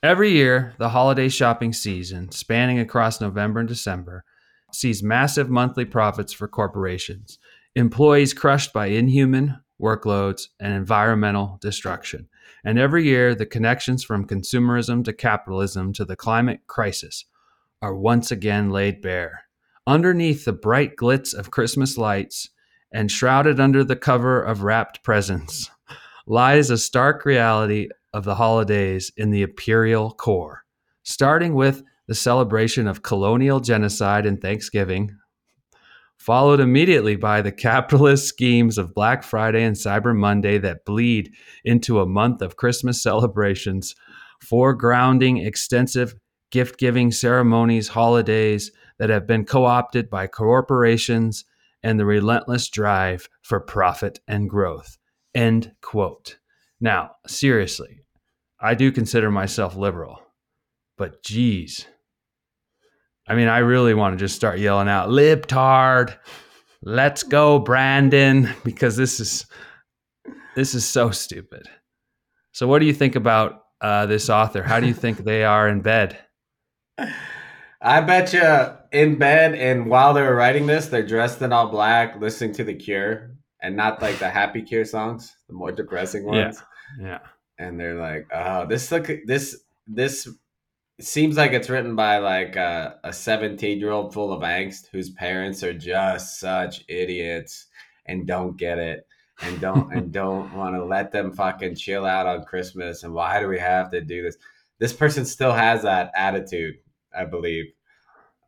Every 0.02 0.32
year, 0.32 0.74
the 0.78 0.88
holiday 0.88 1.28
shopping 1.28 1.72
season, 1.72 2.32
spanning 2.32 2.80
across 2.80 3.20
November 3.20 3.60
and 3.60 3.68
December, 3.68 4.24
sees 4.72 5.02
massive 5.02 5.48
monthly 5.48 5.84
profits 5.84 6.32
for 6.32 6.48
corporations, 6.48 7.38
employees 7.76 8.34
crushed 8.34 8.72
by 8.72 8.86
inhuman 8.86 9.60
workloads 9.80 10.48
and 10.58 10.72
environmental 10.72 11.58
destruction. 11.60 12.28
And 12.64 12.78
every 12.78 13.04
year, 13.04 13.34
the 13.34 13.46
connections 13.46 14.04
from 14.04 14.26
consumerism 14.26 15.04
to 15.04 15.12
capitalism 15.12 15.92
to 15.94 16.04
the 16.04 16.16
climate 16.16 16.60
crisis 16.66 17.24
are 17.80 17.96
once 17.96 18.30
again 18.30 18.70
laid 18.70 19.02
bare. 19.02 19.44
Underneath 19.86 20.44
the 20.44 20.52
bright 20.52 20.96
glitz 20.96 21.34
of 21.34 21.50
Christmas 21.50 21.98
lights, 21.98 22.48
and 22.92 23.10
shrouded 23.10 23.58
under 23.58 23.82
the 23.82 23.96
cover 23.96 24.42
of 24.42 24.62
wrapped 24.62 25.02
presents 25.02 25.70
lies 26.26 26.70
a 26.70 26.78
stark 26.78 27.24
reality 27.24 27.88
of 28.12 28.24
the 28.24 28.34
holidays 28.34 29.10
in 29.16 29.30
the 29.30 29.42
imperial 29.42 30.12
core, 30.12 30.64
starting 31.02 31.54
with 31.54 31.82
the 32.06 32.14
celebration 32.14 32.86
of 32.86 33.02
colonial 33.02 33.60
genocide 33.60 34.26
and 34.26 34.40
Thanksgiving, 34.40 35.16
followed 36.22 36.60
immediately 36.60 37.16
by 37.16 37.42
the 37.42 37.50
capitalist 37.50 38.28
schemes 38.28 38.78
of 38.78 38.94
Black 38.94 39.24
Friday 39.24 39.64
and 39.64 39.74
Cyber 39.74 40.16
Monday 40.16 40.56
that 40.58 40.84
bleed 40.84 41.32
into 41.64 41.98
a 41.98 42.06
month 42.06 42.40
of 42.42 42.54
Christmas 42.54 43.02
celebrations, 43.02 43.96
foregrounding 44.40 45.44
extensive 45.44 46.14
gift 46.52 46.78
giving 46.78 47.10
ceremonies, 47.10 47.88
holidays 47.88 48.70
that 49.00 49.10
have 49.10 49.26
been 49.26 49.44
co 49.44 49.64
opted 49.64 50.08
by 50.08 50.28
corporations 50.28 51.44
and 51.82 51.98
the 51.98 52.06
relentless 52.06 52.68
drive 52.68 53.28
for 53.42 53.58
profit 53.58 54.20
and 54.28 54.48
growth. 54.48 54.98
End 55.34 55.72
quote. 55.80 56.38
Now, 56.80 57.16
seriously, 57.26 58.04
I 58.60 58.74
do 58.74 58.92
consider 58.92 59.28
myself 59.28 59.74
liberal, 59.74 60.22
but 60.96 61.24
geez. 61.24 61.86
I 63.26 63.34
mean, 63.34 63.48
I 63.48 63.58
really 63.58 63.94
want 63.94 64.18
to 64.18 64.24
just 64.24 64.34
start 64.34 64.58
yelling 64.58 64.88
out, 64.88 65.08
libtard, 65.08 66.16
let's 66.82 67.22
go, 67.22 67.58
Brandon, 67.58 68.48
because 68.64 68.96
this 68.96 69.20
is 69.20 69.46
this 70.54 70.74
is 70.74 70.84
so 70.84 71.10
stupid. 71.10 71.68
So 72.52 72.66
what 72.66 72.80
do 72.80 72.86
you 72.86 72.92
think 72.92 73.16
about 73.16 73.62
uh, 73.80 74.06
this 74.06 74.28
author? 74.28 74.62
How 74.62 74.80
do 74.80 74.86
you 74.86 74.94
think 74.94 75.18
they 75.18 75.44
are 75.44 75.68
in 75.68 75.80
bed? 75.80 76.18
I 77.80 78.00
bet 78.02 78.32
you 78.32 78.76
in 78.92 79.16
bed 79.16 79.54
and 79.54 79.86
while 79.86 80.12
they 80.12 80.22
were 80.22 80.36
writing 80.36 80.66
this, 80.66 80.86
they're 80.86 81.06
dressed 81.06 81.40
in 81.40 81.52
all 81.52 81.68
black, 81.68 82.20
listening 82.20 82.52
to 82.54 82.64
The 82.64 82.74
Cure, 82.74 83.30
and 83.62 83.76
not 83.76 84.02
like 84.02 84.18
the 84.18 84.28
Happy 84.28 84.62
Cure 84.62 84.84
songs, 84.84 85.34
the 85.48 85.54
more 85.54 85.72
depressing 85.72 86.24
ones. 86.26 86.62
Yeah. 86.98 87.06
Yeah. 87.06 87.18
And 87.58 87.80
they're 87.80 87.98
like, 87.98 88.26
"Oh, 88.32 88.66
this 88.66 88.90
look 88.92 89.10
this 89.24 89.62
this 89.86 90.28
seems 91.04 91.36
like 91.36 91.52
it's 91.52 91.70
written 91.70 91.96
by 91.96 92.18
like 92.18 92.56
a, 92.56 92.98
a 93.04 93.12
17 93.12 93.78
year 93.78 93.90
old 93.90 94.12
full 94.12 94.32
of 94.32 94.42
angst 94.42 94.88
whose 94.88 95.10
parents 95.10 95.62
are 95.62 95.72
just 95.72 96.38
such 96.38 96.84
idiots 96.88 97.66
and 98.06 98.26
don't 98.26 98.56
get 98.56 98.78
it 98.78 99.06
and 99.42 99.60
don't 99.60 99.92
and 99.92 100.12
don't 100.20 100.52
want 100.54 100.74
to 100.74 100.84
let 100.84 101.12
them 101.12 101.32
fucking 101.32 101.74
chill 101.74 102.04
out 102.04 102.26
on 102.26 102.44
Christmas. 102.44 103.02
And 103.02 103.14
why 103.14 103.40
do 103.40 103.48
we 103.48 103.58
have 103.58 103.90
to 103.90 104.00
do 104.00 104.22
this? 104.22 104.36
This 104.78 104.92
person 104.92 105.24
still 105.24 105.52
has 105.52 105.82
that 105.82 106.10
attitude, 106.14 106.74
I 107.16 107.24
believe. 107.24 107.66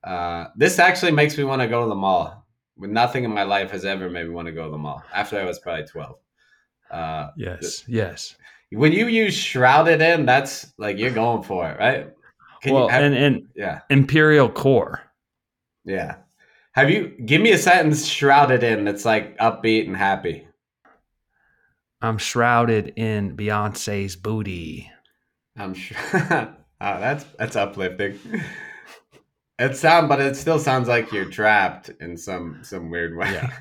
Uh, 0.02 0.46
this 0.56 0.78
actually 0.78 1.12
makes 1.12 1.38
me 1.38 1.44
want 1.44 1.62
to 1.62 1.68
go 1.68 1.82
to 1.82 1.88
the 1.88 1.94
mall. 1.94 2.44
When 2.76 2.92
nothing 2.92 3.24
in 3.24 3.32
my 3.32 3.44
life 3.44 3.70
has 3.70 3.84
ever 3.84 4.10
made 4.10 4.24
me 4.24 4.34
want 4.34 4.46
to 4.46 4.52
go 4.52 4.64
to 4.64 4.70
the 4.70 4.78
mall. 4.78 5.02
After 5.14 5.38
I 5.38 5.44
was 5.44 5.60
probably 5.60 5.86
12. 5.86 6.16
Uh, 6.90 7.28
Yes. 7.36 7.84
Yes. 7.86 8.36
when 8.70 8.92
you 8.92 9.06
use 9.06 9.34
shrouded 9.34 10.02
in, 10.02 10.26
that's 10.26 10.72
like 10.76 10.98
you're 10.98 11.10
going 11.10 11.44
for 11.44 11.70
it, 11.70 11.78
right? 11.78 12.13
Can 12.64 12.72
well, 12.72 12.88
have- 12.88 13.02
and 13.02 13.14
and 13.14 13.48
yeah, 13.54 13.80
imperial 13.90 14.48
core. 14.48 15.02
yeah. 15.84 16.16
Have 16.72 16.90
you 16.90 17.08
give 17.24 17.40
me 17.40 17.52
a 17.52 17.58
sentence 17.58 18.04
shrouded 18.04 18.64
in 18.64 18.84
that's 18.84 19.04
like 19.04 19.38
upbeat 19.38 19.86
and 19.86 19.96
happy? 19.96 20.48
I'm 22.02 22.18
shrouded 22.18 22.94
in 22.96 23.36
Beyonce's 23.36 24.16
booty. 24.16 24.90
I'm 25.56 25.74
sure. 25.74 25.96
oh, 26.14 26.54
ah, 26.80 26.98
that's 26.98 27.24
that's 27.38 27.54
uplifting. 27.54 28.18
It 29.58 29.76
sound, 29.76 30.08
but 30.08 30.20
it 30.20 30.34
still 30.36 30.58
sounds 30.58 30.88
like 30.88 31.12
you're 31.12 31.30
trapped 31.30 31.90
in 32.00 32.16
some 32.16 32.60
some 32.62 32.90
weird 32.90 33.14
way. 33.16 33.30
Yeah. 33.30 33.56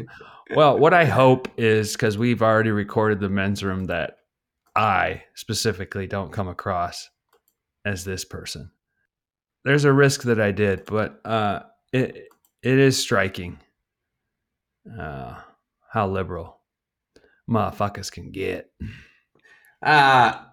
Well, 0.56 0.80
what 0.80 0.94
I 0.94 1.06
hope 1.06 1.48
is 1.58 1.94
because 1.94 2.18
we've 2.18 2.42
already 2.42 2.72
recorded 2.72 3.20
the 3.20 3.30
men's 3.30 3.64
room 3.64 3.86
that 3.86 4.18
I 4.76 5.24
specifically 5.36 6.08
don't 6.08 6.32
come 6.32 6.48
across 6.48 7.10
as 7.86 8.06
this 8.06 8.26
person. 8.26 8.72
There's 9.64 9.86
a 9.86 9.94
risk 9.94 10.24
that 10.24 10.42
I 10.42 10.52
did, 10.52 10.86
but 10.86 11.22
uh, 11.26 11.62
it 11.92 12.28
it 12.62 12.80
is 12.80 12.98
striking 12.98 13.60
uh, 15.00 15.36
how 15.90 16.08
liberal 16.08 16.60
motherfuckers 17.50 18.12
can 18.12 18.32
get. 18.32 18.72
Uh 19.82 20.44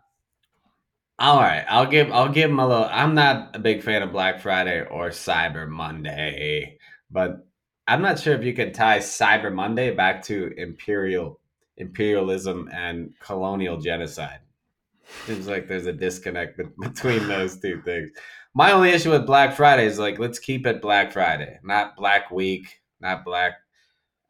all 1.20 1.38
right. 1.38 1.66
I'll 1.68 1.86
give 1.86 2.10
I'll 2.10 2.30
give 2.30 2.50
him 2.50 2.58
a 2.58 2.66
little 2.66 2.88
I'm 2.90 3.14
not 3.14 3.54
a 3.54 3.58
big 3.58 3.82
fan 3.82 4.02
of 4.02 4.10
Black 4.10 4.40
Friday 4.40 4.80
or 4.80 5.10
Cyber 5.10 5.68
Monday, 5.68 6.78
but 7.10 7.46
I'm 7.86 8.00
not 8.00 8.18
sure 8.18 8.34
if 8.34 8.42
you 8.42 8.54
can 8.54 8.72
tie 8.72 8.98
Cyber 8.98 9.52
Monday 9.52 9.94
back 9.94 10.22
to 10.24 10.54
imperial 10.56 11.38
imperialism 11.76 12.70
and 12.72 13.12
colonial 13.20 13.78
genocide. 13.78 14.40
Seems 15.26 15.46
like 15.46 15.68
there's 15.68 15.86
a 15.86 15.92
disconnect 15.92 16.58
between 16.80 17.28
those 17.28 17.60
two 17.60 17.82
things. 17.82 18.10
My 18.54 18.72
only 18.72 18.90
issue 18.90 19.10
with 19.10 19.26
Black 19.26 19.54
Friday 19.54 19.86
is 19.86 19.98
like, 19.98 20.18
let's 20.18 20.38
keep 20.38 20.66
it 20.66 20.82
Black 20.82 21.12
Friday, 21.12 21.58
not 21.62 21.96
Black 21.96 22.30
Week, 22.30 22.80
not 23.00 23.24
Black. 23.24 23.54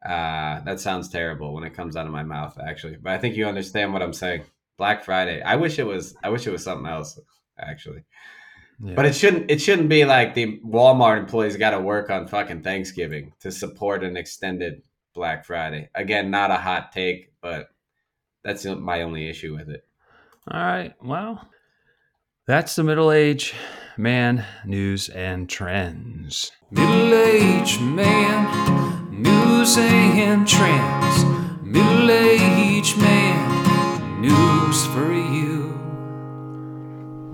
Uh, 0.05 0.61
that 0.61 0.79
sounds 0.79 1.09
terrible 1.09 1.53
when 1.53 1.63
it 1.63 1.73
comes 1.73 1.95
out 1.95 2.05
of 2.05 2.11
my 2.11 2.23
mouth, 2.23 2.57
actually. 2.59 2.97
But 2.97 3.13
I 3.13 3.17
think 3.17 3.35
you 3.35 3.45
understand 3.45 3.93
what 3.93 4.01
I'm 4.01 4.13
saying. 4.13 4.43
Black 4.77 5.03
Friday. 5.03 5.41
I 5.43 5.57
wish 5.57 5.77
it 5.77 5.85
was. 5.85 6.15
I 6.23 6.29
wish 6.29 6.47
it 6.47 6.51
was 6.51 6.63
something 6.63 6.87
else, 6.87 7.19
actually. 7.59 8.03
Yeah. 8.83 8.95
But 8.95 9.05
it 9.05 9.13
shouldn't. 9.13 9.51
It 9.51 9.61
shouldn't 9.61 9.89
be 9.89 10.05
like 10.05 10.33
the 10.33 10.59
Walmart 10.65 11.19
employees 11.19 11.55
got 11.55 11.71
to 11.71 11.79
work 11.79 12.09
on 12.09 12.27
fucking 12.27 12.63
Thanksgiving 12.63 13.33
to 13.41 13.51
support 13.51 14.03
an 14.03 14.17
extended 14.17 14.81
Black 15.13 15.45
Friday. 15.45 15.89
Again, 15.93 16.31
not 16.31 16.49
a 16.49 16.55
hot 16.55 16.91
take, 16.91 17.31
but 17.41 17.69
that's 18.43 18.65
my 18.65 19.03
only 19.03 19.29
issue 19.29 19.55
with 19.55 19.69
it. 19.69 19.85
All 20.49 20.59
right. 20.59 20.95
Well, 21.03 21.47
that's 22.51 22.75
the 22.75 22.83
middle 22.83 23.13
age 23.13 23.53
man 23.95 24.45
news 24.65 25.07
and 25.07 25.47
trends. 25.47 26.51
Middle 26.69 27.13
aged 27.13 27.79
man, 27.79 29.09
news 29.09 29.77
and 29.77 30.45
trends. 30.45 31.23
Middle 31.63 32.11
aged 32.11 32.97
man, 32.97 34.21
news 34.21 34.85
for 34.87 35.13
you. 35.13 35.79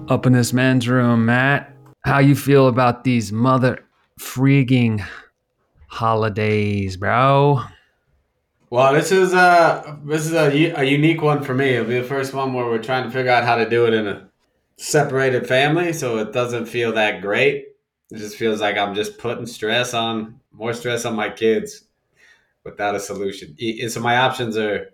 Up 0.07 0.27
in 0.27 0.33
this 0.33 0.53
men's 0.53 0.87
room, 0.87 1.25
Matt, 1.25 1.75
how 2.05 2.19
you 2.19 2.35
feel 2.35 2.67
about 2.67 3.03
these 3.03 3.31
mother 3.31 3.83
freaking 4.19 5.03
holidays, 5.87 6.95
bro? 6.95 7.63
Well, 8.69 8.93
this 8.93 9.11
is 9.11 9.33
a 9.33 9.99
this 10.05 10.27
is 10.27 10.33
a, 10.33 10.55
u- 10.55 10.73
a 10.75 10.83
unique 10.83 11.23
one 11.23 11.41
for 11.41 11.55
me. 11.55 11.69
It'll 11.69 11.87
be 11.87 11.97
the 11.97 12.03
first 12.03 12.35
one 12.35 12.53
where 12.53 12.65
we're 12.65 12.77
trying 12.77 13.05
to 13.05 13.09
figure 13.09 13.31
out 13.31 13.45
how 13.45 13.55
to 13.55 13.67
do 13.67 13.87
it 13.87 13.95
in 13.95 14.05
a 14.05 14.26
separated 14.77 15.47
family, 15.47 15.93
so 15.93 16.17
it 16.19 16.33
doesn't 16.33 16.67
feel 16.67 16.93
that 16.93 17.21
great. 17.21 17.67
It 18.11 18.17
just 18.17 18.37
feels 18.37 18.61
like 18.61 18.77
I'm 18.77 18.95
just 18.95 19.17
putting 19.17 19.45
stress 19.45 19.93
on 19.93 20.39
more 20.51 20.73
stress 20.73 21.05
on 21.05 21.15
my 21.15 21.29
kids 21.29 21.85
without 22.63 22.95
a 22.95 23.01
solution. 23.01 23.55
E- 23.59 23.87
So 23.89 24.01
my 24.01 24.17
options 24.17 24.57
are, 24.57 24.89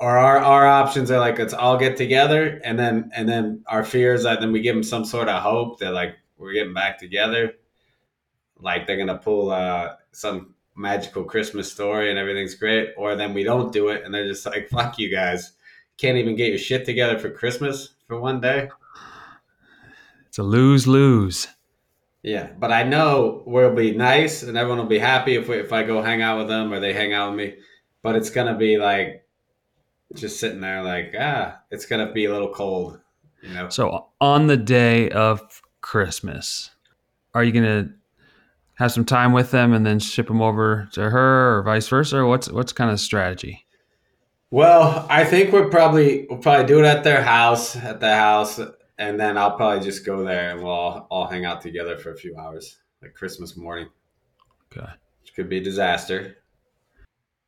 or 0.00 0.18
our 0.18 0.38
our 0.38 0.66
options 0.66 1.10
are 1.10 1.18
like 1.18 1.38
let's 1.38 1.54
all 1.54 1.76
get 1.78 1.96
together, 1.96 2.60
and 2.64 2.78
then 2.78 3.10
and 3.14 3.28
then 3.28 3.62
our 3.66 3.84
fears 3.84 4.22
that 4.24 4.40
then 4.40 4.52
we 4.52 4.60
give 4.60 4.74
them 4.74 4.82
some 4.82 5.04
sort 5.04 5.28
of 5.28 5.42
hope 5.42 5.78
that 5.80 5.92
like 5.92 6.16
we're 6.36 6.52
getting 6.52 6.74
back 6.74 6.98
together, 6.98 7.54
like 8.60 8.86
they're 8.86 8.96
gonna 8.96 9.18
pull 9.18 9.50
uh, 9.50 9.94
some 10.12 10.54
magical 10.74 11.24
Christmas 11.24 11.70
story 11.70 12.10
and 12.10 12.18
everything's 12.18 12.54
great, 12.54 12.90
or 12.96 13.16
then 13.16 13.34
we 13.34 13.42
don't 13.42 13.72
do 13.72 13.88
it 13.88 14.04
and 14.04 14.14
they're 14.14 14.26
just 14.28 14.46
like, 14.46 14.68
fuck 14.68 14.98
you 14.98 15.10
guys. 15.10 15.52
Can't 15.98 16.16
even 16.16 16.36
get 16.36 16.48
your 16.48 16.58
shit 16.58 16.84
together 16.86 17.18
for 17.18 17.30
Christmas 17.30 17.90
for 18.12 18.20
one 18.20 18.40
day. 18.42 18.68
It's 20.28 20.38
a 20.38 20.42
lose 20.42 20.86
lose. 20.86 21.48
Yeah, 22.22 22.50
but 22.58 22.70
I 22.70 22.82
know 22.82 23.42
we'll 23.46 23.74
be 23.74 23.92
nice 23.92 24.42
and 24.42 24.56
everyone 24.56 24.78
will 24.78 24.86
be 24.86 24.98
happy 24.98 25.34
if 25.34 25.48
we, 25.48 25.56
if 25.56 25.72
I 25.72 25.82
go 25.82 26.02
hang 26.02 26.20
out 26.20 26.38
with 26.38 26.48
them 26.48 26.72
or 26.72 26.78
they 26.78 26.92
hang 26.92 27.14
out 27.14 27.30
with 27.30 27.38
me. 27.38 27.54
But 28.02 28.16
it's 28.16 28.28
gonna 28.28 28.56
be 28.56 28.76
like 28.76 29.26
just 30.14 30.38
sitting 30.38 30.60
there, 30.60 30.82
like 30.82 31.14
ah, 31.18 31.60
it's 31.70 31.86
gonna 31.86 32.12
be 32.12 32.26
a 32.26 32.32
little 32.32 32.52
cold, 32.52 33.00
you 33.40 33.54
know. 33.54 33.70
So, 33.70 34.08
on 34.20 34.46
the 34.46 34.58
day 34.58 35.08
of 35.10 35.62
Christmas, 35.80 36.70
are 37.32 37.42
you 37.42 37.52
to 37.52 37.90
have 38.74 38.92
some 38.92 39.06
time 39.06 39.32
with 39.32 39.52
them 39.52 39.72
and 39.72 39.86
then 39.86 39.98
ship 39.98 40.28
them 40.28 40.42
over 40.42 40.88
to 40.92 41.08
her 41.08 41.58
or 41.58 41.62
vice 41.62 41.88
versa? 41.88 42.18
Or 42.18 42.26
what's, 42.26 42.50
what's 42.50 42.72
kind 42.72 42.90
of 42.90 43.00
strategy? 43.00 43.64
Well, 44.52 45.06
I 45.08 45.24
think 45.24 45.50
we're 45.50 45.70
probably 45.70 46.26
we'll 46.28 46.38
probably 46.38 46.66
do 46.66 46.78
it 46.78 46.84
at 46.84 47.04
their 47.04 47.22
house, 47.22 47.74
at 47.74 48.00
the 48.00 48.14
house, 48.14 48.60
and 48.98 49.18
then 49.18 49.38
I'll 49.38 49.56
probably 49.56 49.82
just 49.82 50.04
go 50.04 50.24
there 50.24 50.50
and 50.50 50.62
we'll 50.62 50.70
all, 50.70 51.06
all 51.10 51.26
hang 51.26 51.46
out 51.46 51.62
together 51.62 51.96
for 51.96 52.12
a 52.12 52.16
few 52.18 52.36
hours, 52.36 52.76
like 53.00 53.14
Christmas 53.14 53.56
morning. 53.56 53.88
Okay. 54.70 54.90
Which 55.22 55.34
could 55.34 55.48
be 55.48 55.56
a 55.56 55.64
disaster. 55.64 56.36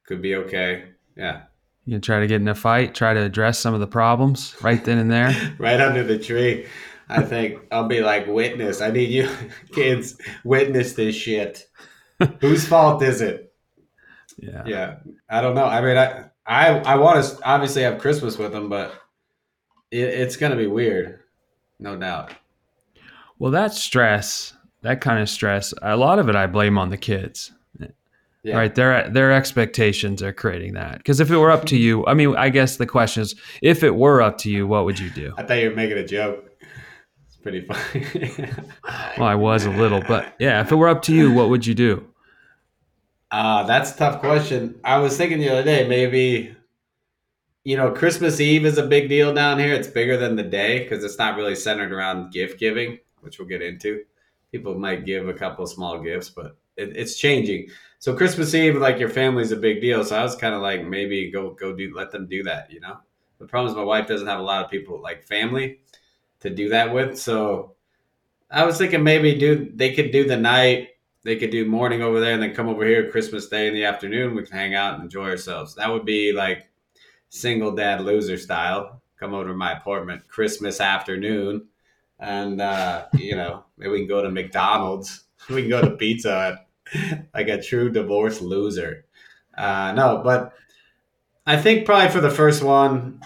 Could 0.07 0.23
be 0.23 0.37
okay. 0.37 0.93
Yeah. 1.15 1.43
You 1.85 1.91
gonna 1.93 2.01
try 2.01 2.21
to 2.21 2.27
get 2.27 2.41
in 2.41 2.49
a 2.49 2.55
fight, 2.55 2.95
try 2.95 3.13
to 3.13 3.21
address 3.21 3.59
some 3.59 3.75
of 3.75 3.81
the 3.81 3.87
problems 3.87 4.57
right 4.63 4.83
then 4.83 4.97
and 4.97 5.11
there? 5.11 5.55
right 5.59 5.83
under 5.83 6.05
the 6.05 6.19
tree. 6.19 6.67
I 7.11 7.21
think 7.21 7.61
I'll 7.71 7.87
be 7.87 8.01
like 8.01 8.27
witness. 8.29 8.81
I 8.81 8.91
need 8.91 9.11
you 9.11 9.29
kids 9.75 10.17
witness 10.43 10.95
this 10.95 11.15
shit. 11.15 11.67
Whose 12.41 12.67
fault 12.67 13.03
is 13.03 13.21
it? 13.21 13.53
Yeah. 14.39 14.63
Yeah. 14.65 14.97
I 15.29 15.43
don't 15.43 15.55
know. 15.55 15.67
I 15.67 15.83
mean, 15.83 15.99
I 15.99 16.31
I 16.47 16.79
I 16.81 16.97
want 16.97 17.25
to 17.25 17.39
obviously 17.49 17.83
have 17.83 17.99
Christmas 17.99 18.39
with 18.39 18.53
them, 18.53 18.69
but 18.69 18.95
it, 19.91 20.01
it's 20.01 20.37
gonna 20.37 20.57
be 20.57 20.67
weird, 20.67 21.21
no 21.79 21.97
doubt. 21.97 22.33
Well, 23.39 23.51
that 23.53 23.75
stress, 23.75 24.55
that 24.83 25.01
kind 25.01 25.21
of 25.21 25.29
stress, 25.29 25.75
a 25.83 25.97
lot 25.97 26.19
of 26.19 26.29
it 26.29 26.37
I 26.37 26.47
blame 26.47 26.79
on 26.79 26.91
the 26.91 26.97
kids. 26.97 27.53
Yeah. 28.45 28.59
Right, 28.59 28.75
their 28.75 29.09
their 29.09 29.33
expectations 29.33 30.23
are 30.23 30.33
creating 30.33 30.75
that. 30.75 30.99
Because 30.99 31.19
if 31.19 31.31
it 31.31 31.39
were 31.39 31.51
up 31.51 31.65
to 31.67 31.79
you, 31.79 32.05
I 32.05 32.13
mean, 32.13 32.37
I 32.37 32.51
guess 32.51 32.77
the 32.77 32.87
question 32.87 33.23
is, 33.23 33.35
if 33.63 33.83
it 33.83 33.97
were 33.97 34.21
up 34.21 34.37
to 34.39 34.51
you, 34.51 34.67
what 34.67 34.85
would 34.85 34.99
you 34.99 35.09
do? 35.09 35.33
I 35.39 35.45
thought 35.45 35.55
you 35.55 35.71
were 35.71 35.75
making 35.75 35.97
a 35.97 36.07
joke. 36.07 36.51
It's 37.27 37.37
pretty 37.37 37.63
funny. 37.63 38.45
Well, 39.17 39.29
I 39.29 39.35
was 39.35 39.65
a 39.65 39.71
little, 39.71 40.03
but 40.03 40.35
yeah, 40.39 40.61
if 40.61 40.71
it 40.73 40.75
were 40.75 40.89
up 40.89 41.01
to 41.03 41.15
you, 41.15 41.33
what 41.33 41.49
would 41.49 41.65
you 41.65 41.73
do? 41.73 42.07
Uh, 43.35 43.65
that's 43.65 43.93
a 43.93 43.97
tough 43.97 44.21
question. 44.21 44.79
I 44.85 44.99
was 44.99 45.17
thinking 45.17 45.41
the 45.41 45.49
other 45.49 45.65
day, 45.65 45.89
maybe, 45.89 46.55
you 47.65 47.77
know, 47.77 47.91
Christmas 47.91 48.39
Eve 48.39 48.65
is 48.65 48.79
a 48.79 48.87
big 48.87 49.09
deal 49.09 49.35
down 49.35 49.59
here. 49.59 49.75
It's 49.75 49.89
bigger 49.89 50.17
than 50.17 50.37
the 50.37 50.45
day 50.45 50.85
because 50.85 51.03
it's 51.03 51.19
not 51.19 51.37
really 51.37 51.57
centered 51.57 51.91
around 51.91 52.33
gift 52.33 52.61
giving, 52.61 53.01
which 53.23 53.41
we'll 53.41 53.49
get 53.49 53.61
into. 53.61 54.05
People 54.53 54.77
might 54.77 55.05
give 55.05 55.29
a 55.29 55.35
couple 55.35 55.65
of 55.65 55.71
small 55.71 56.01
gifts, 56.01 56.31
but 56.31 56.57
it, 56.77 56.97
it's 56.97 57.17
changing. 57.17 57.71
So 57.99 58.15
Christmas 58.15 58.55
Eve, 58.55 58.77
like 58.77 59.01
your 59.01 59.09
family's 59.09 59.51
a 59.51 59.57
big 59.57 59.81
deal. 59.81 60.05
So 60.05 60.17
I 60.17 60.23
was 60.23 60.37
kind 60.37 60.55
of 60.55 60.63
like, 60.63 60.85
maybe 60.85 61.33
go 61.33 61.51
go 61.55 61.75
do 61.75 61.93
let 61.93 62.13
them 62.13 62.29
do 62.29 62.45
that. 62.45 62.71
You 62.71 62.79
know, 62.79 62.99
the 63.41 63.47
problem 63.47 63.69
is 63.69 63.77
my 63.77 63.83
wife 63.83 64.07
doesn't 64.07 64.29
have 64.29 64.39
a 64.39 64.45
lot 64.45 64.65
of 64.65 64.71
people 64.71 65.03
like 65.03 65.27
family 65.27 65.81
to 66.39 66.51
do 66.51 66.69
that 66.69 66.95
with. 66.95 67.19
So 67.19 67.75
I 68.49 68.65
was 68.65 68.79
thinking 68.79 69.03
maybe 69.03 69.37
do 69.37 69.73
they 69.75 69.93
could 69.93 70.13
do 70.13 70.25
the 70.25 70.37
night 70.37 70.91
they 71.25 71.37
could 71.37 71.51
do 71.51 71.65
morning 71.65 72.03
over 72.03 72.21
there 72.21 72.35
and 72.35 72.43
then 72.43 72.55
come 72.55 72.69
over 72.69 72.85
here 72.87 73.11
Christmas 73.11 73.49
Day 73.49 73.67
in 73.67 73.75
the 73.75 73.85
afternoon. 73.85 74.35
We 74.35 74.45
can 74.45 74.57
hang 74.57 74.75
out 74.75 74.95
and 74.95 75.03
enjoy 75.03 75.31
ourselves. 75.31 75.75
That 75.75 75.91
would 75.91 76.05
be 76.05 76.33
like 76.33 76.69
single 77.31 77.73
dad 77.73 78.03
loser 78.03 78.37
style. 78.37 79.03
Come 79.19 79.33
over 79.33 79.49
to 79.49 79.55
my 79.55 79.73
apartment 79.73 80.29
Christmas 80.29 80.81
afternoon, 80.81 81.67
and 82.21 82.61
uh, 82.61 83.07
you 83.15 83.37
know 83.37 83.65
maybe 83.79 83.91
we 83.91 83.99
can 84.01 84.09
go 84.09 84.23
to 84.23 84.31
McDonald's. 84.31 85.23
We 85.51 85.61
can 85.61 85.69
go 85.69 85.83
to 85.83 85.91
Pizza 85.91 86.57
Hut, 86.95 87.27
like 87.35 87.49
a 87.49 87.61
true 87.61 87.91
divorce 87.91 88.41
loser. 88.41 89.05
Uh, 89.55 89.93
no, 89.93 90.23
but 90.25 90.55
I 91.47 91.59
think 91.59 91.85
probably 91.85 92.09
for 92.09 92.23
the 92.23 92.31
first 92.31 92.63
one, 92.63 93.21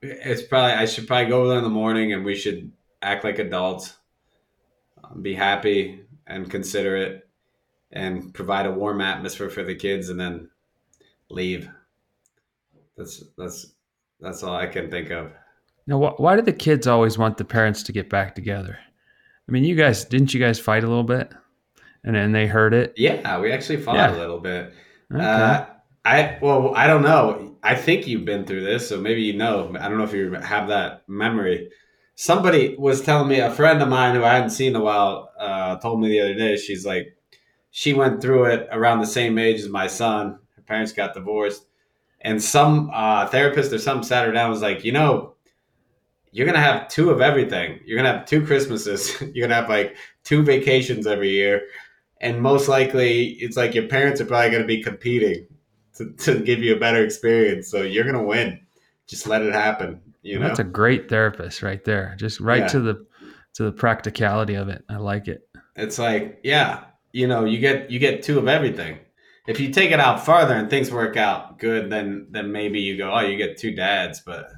it's 0.00 0.40
probably 0.40 0.72
I 0.72 0.86
should 0.86 1.06
probably 1.06 1.28
go 1.28 1.40
over 1.40 1.48
there 1.48 1.58
in 1.58 1.64
the 1.64 1.68
morning 1.68 2.14
and 2.14 2.24
we 2.24 2.34
should 2.34 2.72
act 3.02 3.22
like 3.22 3.38
adults, 3.38 3.98
be 5.20 5.34
happy 5.34 6.07
and 6.28 6.50
considerate, 6.50 7.28
and 7.90 8.32
provide 8.34 8.66
a 8.66 8.70
warm 8.72 9.00
atmosphere 9.00 9.50
for 9.50 9.64
the 9.64 9.74
kids, 9.74 10.08
and 10.10 10.20
then 10.20 10.48
leave. 11.30 11.68
That's 12.96 13.22
that's 13.36 13.74
that's 14.20 14.42
all 14.42 14.54
I 14.56 14.66
can 14.66 14.90
think 14.90 15.10
of. 15.10 15.32
Now, 15.86 16.00
wh- 16.00 16.20
why 16.20 16.36
do 16.36 16.42
the 16.42 16.52
kids 16.52 16.86
always 16.86 17.16
want 17.18 17.36
the 17.38 17.44
parents 17.44 17.82
to 17.84 17.92
get 17.92 18.10
back 18.10 18.34
together? 18.34 18.78
I 19.48 19.52
mean, 19.52 19.64
you 19.64 19.74
guys 19.74 20.04
didn't 20.04 20.34
you 20.34 20.40
guys 20.40 20.60
fight 20.60 20.84
a 20.84 20.88
little 20.88 21.04
bit, 21.04 21.32
and 22.04 22.14
then 22.14 22.32
they 22.32 22.46
heard 22.46 22.74
it. 22.74 22.92
Yeah, 22.96 23.40
we 23.40 23.52
actually 23.52 23.80
fought 23.82 23.96
Yeah. 23.96 24.16
a 24.16 24.18
little 24.18 24.40
bit. 24.40 24.72
Okay. 25.12 25.24
Uh, 25.24 25.66
I 26.04 26.38
well, 26.42 26.74
I 26.74 26.86
don't 26.86 27.02
know. 27.02 27.56
I 27.62 27.74
think 27.74 28.06
you've 28.06 28.24
been 28.24 28.44
through 28.44 28.64
this, 28.64 28.88
so 28.88 29.00
maybe 29.00 29.22
you 29.22 29.32
know. 29.36 29.74
I 29.80 29.88
don't 29.88 29.98
know 29.98 30.04
if 30.04 30.12
you 30.12 30.32
have 30.32 30.68
that 30.68 31.08
memory. 31.08 31.70
Somebody 32.20 32.74
was 32.76 33.00
telling 33.00 33.28
me, 33.28 33.38
a 33.38 33.48
friend 33.48 33.80
of 33.80 33.88
mine 33.88 34.16
who 34.16 34.24
I 34.24 34.34
hadn't 34.34 34.50
seen 34.50 34.70
in 34.70 34.76
a 34.76 34.80
while, 34.80 35.30
uh, 35.38 35.76
told 35.76 36.00
me 36.00 36.08
the 36.08 36.20
other 36.20 36.34
day. 36.34 36.56
She's 36.56 36.84
like, 36.84 37.16
she 37.70 37.94
went 37.94 38.20
through 38.20 38.46
it 38.46 38.68
around 38.72 38.98
the 38.98 39.06
same 39.06 39.38
age 39.38 39.60
as 39.60 39.68
my 39.68 39.86
son. 39.86 40.40
Her 40.56 40.62
parents 40.62 40.90
got 40.90 41.14
divorced, 41.14 41.66
and 42.20 42.42
some 42.42 42.90
uh, 42.92 43.28
therapist 43.28 43.72
or 43.72 43.78
some 43.78 44.02
sat 44.02 44.26
her 44.26 44.32
down 44.32 44.50
was 44.50 44.62
like, 44.62 44.84
you 44.84 44.90
know, 44.90 45.36
you're 46.32 46.44
gonna 46.44 46.58
have 46.58 46.88
two 46.88 47.10
of 47.10 47.20
everything. 47.20 47.78
You're 47.86 47.96
gonna 47.96 48.18
have 48.18 48.26
two 48.26 48.44
Christmases. 48.44 49.20
you're 49.32 49.46
gonna 49.46 49.60
have 49.60 49.70
like 49.70 49.96
two 50.24 50.42
vacations 50.42 51.06
every 51.06 51.30
year, 51.30 51.68
and 52.20 52.42
most 52.42 52.66
likely 52.66 53.28
it's 53.34 53.56
like 53.56 53.76
your 53.76 53.86
parents 53.86 54.20
are 54.20 54.26
probably 54.26 54.50
gonna 54.50 54.64
be 54.64 54.82
competing 54.82 55.46
to, 55.98 56.10
to 56.14 56.40
give 56.40 56.64
you 56.64 56.74
a 56.74 56.80
better 56.80 57.04
experience. 57.04 57.70
So 57.70 57.82
you're 57.82 58.04
gonna 58.04 58.24
win. 58.24 58.66
Just 59.08 59.26
let 59.26 59.42
it 59.42 59.52
happen. 59.52 60.00
You 60.22 60.38
know. 60.38 60.46
That's 60.48 60.58
a 60.60 60.64
great 60.64 61.08
therapist 61.08 61.62
right 61.62 61.82
there. 61.84 62.14
Just 62.18 62.40
right 62.40 62.60
Yeah. 62.62 62.68
to 62.68 62.80
the 62.80 63.06
to 63.54 63.64
the 63.64 63.72
practicality 63.72 64.54
of 64.54 64.68
it. 64.68 64.84
I 64.88 64.96
like 64.96 65.26
it. 65.28 65.48
it's 65.74 65.98
like 65.98 66.40
yeah 66.44 66.84
you 67.12 67.26
know 67.26 67.44
you 67.44 67.58
get 67.58 67.90
you 67.90 67.98
get 67.98 68.22
two 68.22 68.38
of 68.38 68.46
everything 68.48 68.98
if 69.46 69.58
you 69.60 69.70
take 69.72 69.90
it 69.92 69.98
out 70.00 70.24
farther 70.24 70.54
and 70.54 70.68
things 70.68 70.90
work 70.90 71.16
out 71.16 71.58
good 71.58 71.88
then 71.90 72.26
then 72.30 72.52
maybe 72.52 72.80
you 72.80 72.96
go 72.98 73.10
oh 73.12 73.20
you 73.20 73.36
get 73.36 73.56
two 73.56 73.74
dads 73.74 74.20
but 74.20 74.50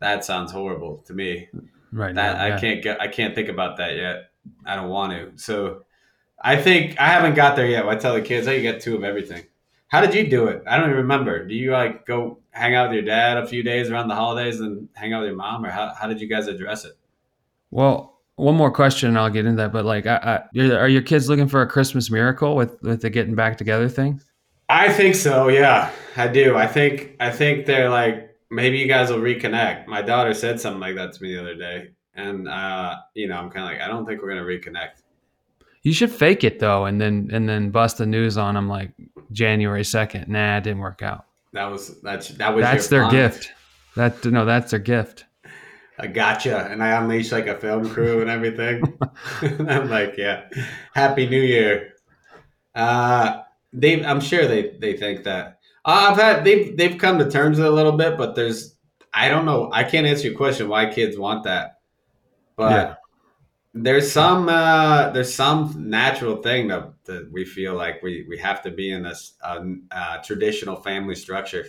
That 0.00 0.24
sounds 0.24 0.52
horrible 0.52 0.98
to 1.06 1.12
me. 1.12 1.48
Right 1.90 2.14
That 2.14 2.36
now. 2.36 2.56
I 2.56 2.60
can't 2.60 2.82
get. 2.82 3.00
I 3.00 3.08
can't 3.08 3.34
think 3.34 3.48
about 3.48 3.78
that 3.78 3.96
yet. 3.96 4.30
I 4.64 4.76
don't 4.76 4.88
want 4.90 5.12
to. 5.12 5.32
So, 5.42 5.82
I 6.40 6.54
think 6.56 7.00
I 7.00 7.08
haven't 7.08 7.34
got 7.34 7.56
there 7.56 7.66
yet. 7.66 7.88
I 7.88 7.96
tell 7.96 8.14
the 8.14 8.20
kids, 8.22 8.46
"Hey, 8.46 8.56
you 8.56 8.62
get 8.62 8.80
two 8.80 8.94
of 8.94 9.02
everything." 9.02 9.42
How 9.88 10.02
did 10.02 10.14
you 10.14 10.28
do 10.28 10.48
it? 10.48 10.62
I 10.66 10.76
don't 10.76 10.90
even 10.90 10.98
remember. 10.98 11.46
Do 11.46 11.54
you 11.54 11.72
like 11.72 12.06
go 12.06 12.38
hang 12.50 12.74
out 12.74 12.88
with 12.88 12.94
your 12.94 13.04
dad 13.04 13.38
a 13.38 13.46
few 13.46 13.62
days 13.62 13.90
around 13.90 14.08
the 14.08 14.14
holidays 14.14 14.60
and 14.60 14.88
hang 14.94 15.12
out 15.12 15.20
with 15.20 15.28
your 15.28 15.36
mom, 15.36 15.64
or 15.64 15.70
how, 15.70 15.94
how 15.98 16.06
did 16.06 16.20
you 16.20 16.28
guys 16.28 16.46
address 16.46 16.84
it? 16.84 16.92
Well, 17.70 18.18
one 18.36 18.54
more 18.54 18.70
question, 18.70 19.08
and 19.08 19.18
I'll 19.18 19.30
get 19.30 19.46
into 19.46 19.56
that. 19.62 19.72
But 19.72 19.84
like, 19.84 20.06
I, 20.06 20.42
I, 20.54 20.60
are 20.60 20.88
your 20.88 21.02
kids 21.02 21.28
looking 21.28 21.48
for 21.48 21.62
a 21.62 21.66
Christmas 21.66 22.10
miracle 22.10 22.54
with 22.54 22.80
with 22.82 23.02
the 23.02 23.10
getting 23.10 23.34
back 23.34 23.56
together 23.56 23.88
thing? 23.88 24.20
I 24.68 24.92
think 24.92 25.14
so. 25.14 25.48
Yeah, 25.48 25.90
I 26.16 26.28
do. 26.28 26.56
I 26.56 26.66
think 26.66 27.16
I 27.18 27.30
think 27.30 27.64
they're 27.64 27.88
like 27.88 28.36
maybe 28.50 28.78
you 28.78 28.86
guys 28.86 29.10
will 29.10 29.18
reconnect. 29.18 29.86
My 29.86 30.02
daughter 30.02 30.34
said 30.34 30.60
something 30.60 30.80
like 30.80 30.96
that 30.96 31.14
to 31.14 31.22
me 31.22 31.34
the 31.34 31.40
other 31.40 31.54
day, 31.54 31.90
and 32.14 32.46
uh, 32.46 32.96
you 33.14 33.26
know, 33.26 33.36
I'm 33.36 33.50
kind 33.50 33.64
of 33.64 33.72
like, 33.72 33.80
I 33.80 33.88
don't 33.88 34.06
think 34.06 34.20
we're 34.20 34.28
gonna 34.28 34.42
reconnect. 34.42 35.02
You 35.82 35.92
should 35.92 36.10
fake 36.10 36.44
it 36.44 36.58
though, 36.58 36.84
and 36.84 37.00
then 37.00 37.30
and 37.32 37.48
then 37.48 37.70
bust 37.70 37.98
the 37.98 38.06
news 38.06 38.36
on 38.36 38.54
them 38.54 38.68
like 38.68 38.92
January 39.32 39.84
second. 39.84 40.28
Nah, 40.28 40.58
it 40.58 40.64
didn't 40.64 40.80
work 40.80 41.02
out. 41.02 41.26
That 41.52 41.70
was 41.70 42.00
that's 42.02 42.28
that 42.30 42.54
was 42.54 42.62
That's 42.62 42.88
their 42.88 43.08
gift. 43.10 43.52
That 43.96 44.24
no, 44.24 44.44
that's 44.44 44.70
their 44.70 44.80
gift. 44.80 45.24
I 45.98 46.06
gotcha, 46.06 46.68
and 46.70 46.82
I 46.82 46.90
unleashed 47.00 47.32
like 47.32 47.46
a 47.46 47.56
film 47.56 47.88
crew 47.88 48.20
and 48.20 48.30
everything. 48.30 48.98
I'm 49.42 49.88
like, 49.88 50.16
yeah, 50.16 50.44
Happy 50.94 51.28
New 51.28 51.40
Year. 51.40 51.94
Uh, 52.74 53.42
they, 53.72 54.04
I'm 54.04 54.20
sure 54.20 54.46
they 54.46 54.76
they 54.78 54.96
think 54.96 55.24
that. 55.24 55.58
Uh, 55.84 56.10
I've 56.10 56.16
had 56.16 56.44
they've 56.44 56.76
they've 56.76 56.98
come 56.98 57.18
to 57.18 57.30
terms 57.30 57.58
with 57.58 57.66
it 57.66 57.72
a 57.72 57.74
little 57.74 57.92
bit, 57.92 58.16
but 58.16 58.34
there's 58.34 58.76
I 59.12 59.28
don't 59.28 59.46
know. 59.46 59.70
I 59.72 59.84
can't 59.84 60.06
answer 60.06 60.28
your 60.28 60.36
question 60.36 60.68
why 60.68 60.92
kids 60.92 61.18
want 61.18 61.44
that, 61.44 61.78
but 62.56 62.70
Yeah. 62.70 62.94
There's 63.74 64.10
some 64.10 64.48
uh, 64.48 65.10
there's 65.10 65.34
some 65.34 65.90
natural 65.90 66.36
thing 66.42 66.68
that, 66.68 66.92
that 67.04 67.30
we 67.30 67.44
feel 67.44 67.74
like 67.74 68.02
we 68.02 68.24
we 68.28 68.38
have 68.38 68.62
to 68.62 68.70
be 68.70 68.90
in 68.90 69.02
this 69.02 69.34
uh, 69.42 69.62
uh, 69.90 70.18
traditional 70.22 70.76
family 70.76 71.14
structure. 71.14 71.64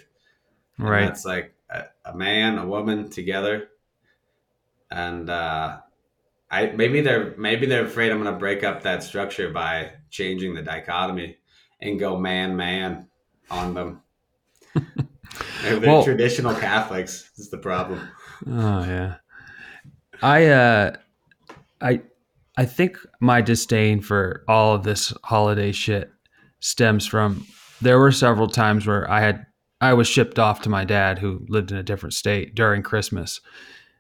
Right. 0.78 1.04
it's 1.10 1.26
like 1.26 1.54
a, 1.70 1.84
a 2.06 2.16
man, 2.16 2.58
a 2.58 2.66
woman 2.66 3.10
together, 3.10 3.68
and 4.90 5.30
uh, 5.30 5.80
I 6.50 6.68
maybe 6.68 7.02
they're 7.02 7.36
maybe 7.38 7.66
they're 7.66 7.86
afraid 7.86 8.12
I'm 8.12 8.22
going 8.22 8.34
to 8.34 8.40
break 8.40 8.64
up 8.64 8.84
that 8.84 9.04
structure 9.04 9.50
by 9.50 9.92
changing 10.10 10.54
the 10.56 10.62
dichotomy 10.64 11.38
and 11.82 12.00
go 12.00 12.18
man 12.18 12.56
man 12.56 13.08
on 13.52 13.74
them. 13.74 14.02
They're, 15.62 15.80
they're 15.80 15.90
Well- 15.90 16.04
traditional 16.04 16.56
Catholics. 16.56 17.32
Is 17.38 17.50
the 17.50 17.58
problem? 17.58 18.00
Oh 18.48 18.84
yeah. 18.84 19.16
I 20.22 20.46
uh 20.48 20.96
I 21.82 22.02
I 22.58 22.66
think 22.66 22.98
my 23.20 23.42
disdain 23.42 24.02
for 24.02 24.44
all 24.48 24.76
of 24.76 24.84
this 24.84 25.14
holiday 25.24 25.72
shit 25.72 26.12
stems 26.60 27.08
from 27.08 27.46
there 27.82 28.00
were 28.00 28.12
several 28.12 28.48
times 28.48 28.86
where 28.86 29.10
I 29.10 29.22
had 29.22 29.46
I 29.82 29.94
was 29.94 30.08
shipped 30.08 30.40
off 30.40 30.62
to 30.64 30.70
my 30.70 30.84
dad 30.84 31.20
who 31.20 31.46
lived 31.48 31.72
in 31.72 31.78
a 31.78 31.84
different 31.84 32.14
state 32.14 32.54
during 32.54 32.84
Christmas. 32.84 33.40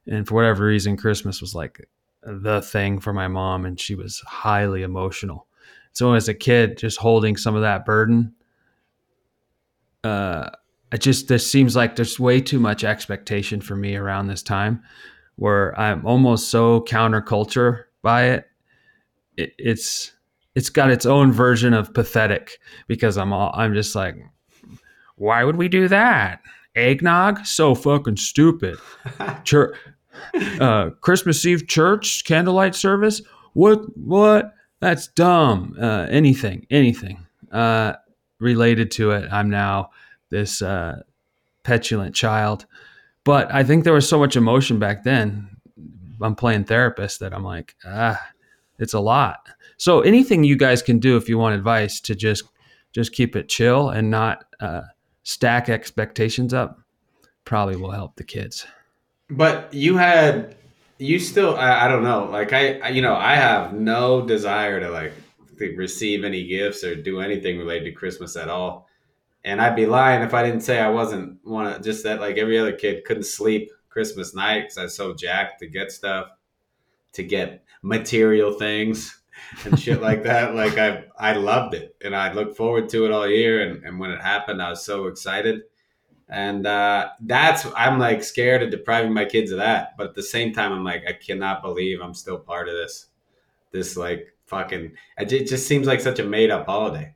And 0.07 0.27
for 0.27 0.35
whatever 0.35 0.65
reason 0.65 0.97
Christmas 0.97 1.39
was 1.39 1.55
like 1.55 1.87
the 2.21 2.61
thing 2.61 2.99
for 2.99 3.13
my 3.13 3.29
mom 3.29 3.65
and 3.65 3.79
she 3.79 3.95
was 3.95 4.21
highly 4.27 4.83
emotional. 4.83 5.47
So 5.93 6.13
as 6.13 6.27
a 6.27 6.33
kid 6.33 6.77
just 6.77 6.99
holding 6.99 7.37
some 7.37 7.55
of 7.55 7.61
that 7.61 7.85
burden 7.85 8.33
uh 10.03 10.49
it 10.91 11.01
just 11.01 11.27
this 11.27 11.49
seems 11.49 11.75
like 11.75 11.95
there's 11.95 12.19
way 12.19 12.41
too 12.41 12.59
much 12.59 12.83
expectation 12.83 13.61
for 13.61 13.75
me 13.75 13.95
around 13.95 14.27
this 14.27 14.41
time 14.41 14.81
where 15.39 15.77
I'm 15.79 16.05
almost 16.05 16.49
so 16.49 16.81
counterculture 16.81 17.85
by 18.01 18.25
it. 18.25 18.45
it 19.37 19.53
it's 19.57 20.11
it's 20.55 20.69
got 20.69 20.91
its 20.91 21.05
own 21.05 21.31
version 21.31 21.73
of 21.73 21.93
pathetic 21.93 22.59
because 22.87 23.17
I'm 23.17 23.33
all 23.33 23.51
I'm 23.55 23.73
just 23.73 23.95
like 23.95 24.15
why 25.15 25.43
would 25.43 25.57
we 25.57 25.67
do 25.67 25.87
that? 25.89 26.41
Eggnog? 26.75 27.45
So 27.45 27.75
fucking 27.75 28.17
stupid. 28.17 28.77
Church 29.43 29.75
uh 30.59 30.89
Christmas 31.01 31.45
Eve 31.45 31.65
church 31.67 32.25
candlelight 32.25 32.75
service? 32.75 33.21
What 33.53 33.79
what? 33.97 34.53
That's 34.81 35.07
dumb. 35.07 35.75
Uh 35.79 36.07
anything, 36.09 36.67
anything. 36.69 37.25
Uh 37.51 37.93
related 38.39 38.91
to 38.91 39.11
it. 39.11 39.31
I'm 39.31 39.49
now 39.49 39.91
this 40.29 40.61
uh, 40.61 41.01
petulant 41.63 42.15
child. 42.15 42.65
But 43.29 43.53
I 43.53 43.63
think 43.63 43.83
there 43.83 43.93
was 43.93 44.09
so 44.09 44.17
much 44.17 44.35
emotion 44.35 44.79
back 44.79 45.03
then. 45.03 45.55
I'm 46.19 46.33
playing 46.33 46.63
therapist 46.63 47.19
that 47.19 47.31
I'm 47.31 47.43
like, 47.43 47.75
ah, 47.85 48.19
it's 48.79 48.95
a 48.95 48.99
lot. 48.99 49.47
So 49.77 50.01
anything 50.01 50.43
you 50.43 50.55
guys 50.55 50.81
can 50.81 50.97
do 50.97 51.15
if 51.15 51.29
you 51.29 51.37
want 51.37 51.53
advice 51.53 51.99
to 52.01 52.15
just 52.15 52.45
just 52.91 53.13
keep 53.13 53.35
it 53.35 53.47
chill 53.47 53.89
and 53.89 54.09
not 54.09 54.45
uh, 54.59 54.81
stack 55.21 55.69
expectations 55.69 56.55
up, 56.55 56.79
probably 57.45 57.75
will 57.75 57.91
help 57.91 58.15
the 58.15 58.23
kids. 58.23 58.65
But 59.29 59.71
you 59.75 59.97
had 59.97 60.55
you 60.97 61.19
still 61.19 61.55
I, 61.55 61.85
I 61.85 61.87
don't 61.87 62.03
know 62.03 62.27
like 62.31 62.51
I, 62.51 62.79
I 62.79 62.89
you 62.89 63.03
know 63.03 63.13
I 63.13 63.35
have 63.35 63.73
no 63.73 64.25
desire 64.25 64.79
to 64.79 64.89
like 64.89 65.13
receive 65.77 66.23
any 66.23 66.47
gifts 66.47 66.83
or 66.83 66.95
do 66.95 67.19
anything 67.19 67.59
related 67.59 67.85
to 67.85 67.91
Christmas 67.91 68.35
at 68.35 68.49
all. 68.49 68.88
And 69.43 69.61
I'd 69.61 69.75
be 69.75 69.85
lying 69.85 70.21
if 70.21 70.33
I 70.33 70.43
didn't 70.43 70.61
say 70.61 70.79
I 70.79 70.89
wasn't 70.89 71.39
one 71.43 71.67
of 71.67 71.81
just 71.81 72.03
that 72.03 72.19
like 72.19 72.37
every 72.37 72.57
other 72.57 72.73
kid 72.73 73.05
couldn't 73.05 73.23
sleep 73.23 73.71
Christmas 73.89 74.35
night 74.35 74.61
because 74.61 74.77
I 74.77 74.83
was 74.83 74.95
so 74.95 75.13
jacked 75.13 75.59
to 75.59 75.67
get 75.67 75.91
stuff, 75.91 76.29
to 77.13 77.23
get 77.23 77.63
material 77.81 78.53
things 78.53 79.21
and 79.65 79.79
shit 79.79 80.01
like 80.01 80.23
that. 80.23 80.55
Like 80.55 80.77
I 80.77 81.05
I 81.17 81.33
loved 81.33 81.73
it 81.73 81.95
and 82.03 82.15
I 82.15 82.33
looked 82.33 82.57
forward 82.57 82.89
to 82.89 83.05
it 83.05 83.11
all 83.11 83.27
year. 83.27 83.61
And, 83.67 83.83
and 83.83 83.99
when 83.99 84.11
it 84.11 84.21
happened, 84.21 84.61
I 84.61 84.69
was 84.69 84.85
so 84.85 85.07
excited. 85.07 85.61
And 86.27 86.67
uh, 86.67 87.09
that's 87.21 87.65
I'm 87.75 87.97
like 87.97 88.23
scared 88.23 88.61
of 88.61 88.69
depriving 88.69 89.13
my 89.13 89.25
kids 89.25 89.51
of 89.51 89.57
that. 89.57 89.97
But 89.97 90.09
at 90.09 90.15
the 90.15 90.23
same 90.23 90.53
time, 90.53 90.71
I'm 90.71 90.83
like 90.83 91.03
I 91.07 91.13
cannot 91.13 91.63
believe 91.63 92.01
I'm 92.01 92.13
still 92.13 92.37
part 92.37 92.69
of 92.69 92.75
this. 92.75 93.07
This 93.71 93.97
like 93.97 94.27
fucking 94.47 94.93
it 95.17 95.47
just 95.47 95.67
seems 95.67 95.87
like 95.87 96.01
such 96.01 96.19
a 96.19 96.23
made 96.23 96.51
up 96.51 96.65
holiday 96.65 97.15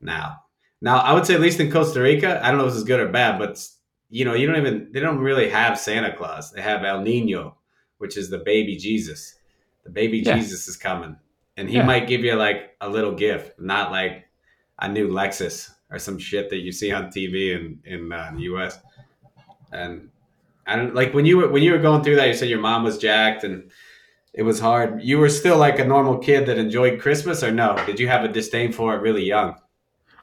now. 0.00 0.41
Now 0.82 0.98
I 0.98 1.14
would 1.14 1.24
say 1.24 1.34
at 1.34 1.40
least 1.40 1.60
in 1.60 1.70
Costa 1.70 2.00
Rica, 2.02 2.44
I 2.44 2.48
don't 2.50 2.58
know 2.58 2.66
if 2.66 2.72
this 2.72 2.78
is 2.78 2.84
good 2.84 3.00
or 3.00 3.08
bad, 3.08 3.38
but 3.38 3.64
you 4.10 4.24
know 4.26 4.34
you 4.34 4.46
don't 4.46 4.56
even 4.56 4.88
they 4.92 5.00
don't 5.00 5.18
really 5.20 5.48
have 5.48 5.78
Santa 5.78 6.14
Claus. 6.14 6.50
They 6.52 6.60
have 6.60 6.84
El 6.84 7.00
Nino, 7.02 7.56
which 7.98 8.16
is 8.16 8.28
the 8.28 8.38
baby 8.38 8.76
Jesus. 8.76 9.36
The 9.84 9.90
baby 9.90 10.18
Yeah. 10.18 10.36
Jesus 10.36 10.68
is 10.68 10.76
coming, 10.76 11.16
and 11.56 11.68
he 11.70 11.76
Yeah. 11.76 11.86
might 11.86 12.08
give 12.08 12.22
you 12.24 12.34
like 12.34 12.76
a 12.80 12.88
little 12.88 13.12
gift, 13.12 13.58
not 13.58 13.92
like 13.92 14.24
a 14.80 14.88
new 14.88 15.08
Lexus 15.08 15.70
or 15.90 15.98
some 15.98 16.18
shit 16.18 16.50
that 16.50 16.58
you 16.58 16.72
see 16.72 16.90
on 16.92 17.10
TV 17.10 17.52
in 17.54 17.78
in 17.84 18.12
uh, 18.12 18.32
the 18.34 18.42
U.S. 18.42 18.78
And 19.72 20.10
I 20.66 20.76
don't 20.76 20.94
like 20.94 21.14
when 21.14 21.26
you 21.26 21.36
were 21.38 21.48
when 21.48 21.62
you 21.62 21.72
were 21.72 21.78
going 21.78 22.02
through 22.02 22.16
that. 22.16 22.26
You 22.28 22.34
said 22.34 22.48
your 22.48 22.60
mom 22.60 22.82
was 22.82 22.98
jacked 22.98 23.44
and 23.44 23.70
it 24.34 24.42
was 24.42 24.58
hard. 24.58 25.02
You 25.02 25.18
were 25.18 25.28
still 25.28 25.58
like 25.58 25.78
a 25.78 25.84
normal 25.84 26.18
kid 26.18 26.46
that 26.46 26.58
enjoyed 26.58 27.00
Christmas, 27.00 27.42
or 27.44 27.52
no? 27.52 27.76
Did 27.86 28.00
you 28.00 28.08
have 28.08 28.24
a 28.24 28.28
disdain 28.28 28.72
for 28.72 28.94
it 28.96 29.00
really 29.00 29.24
young? 29.24 29.56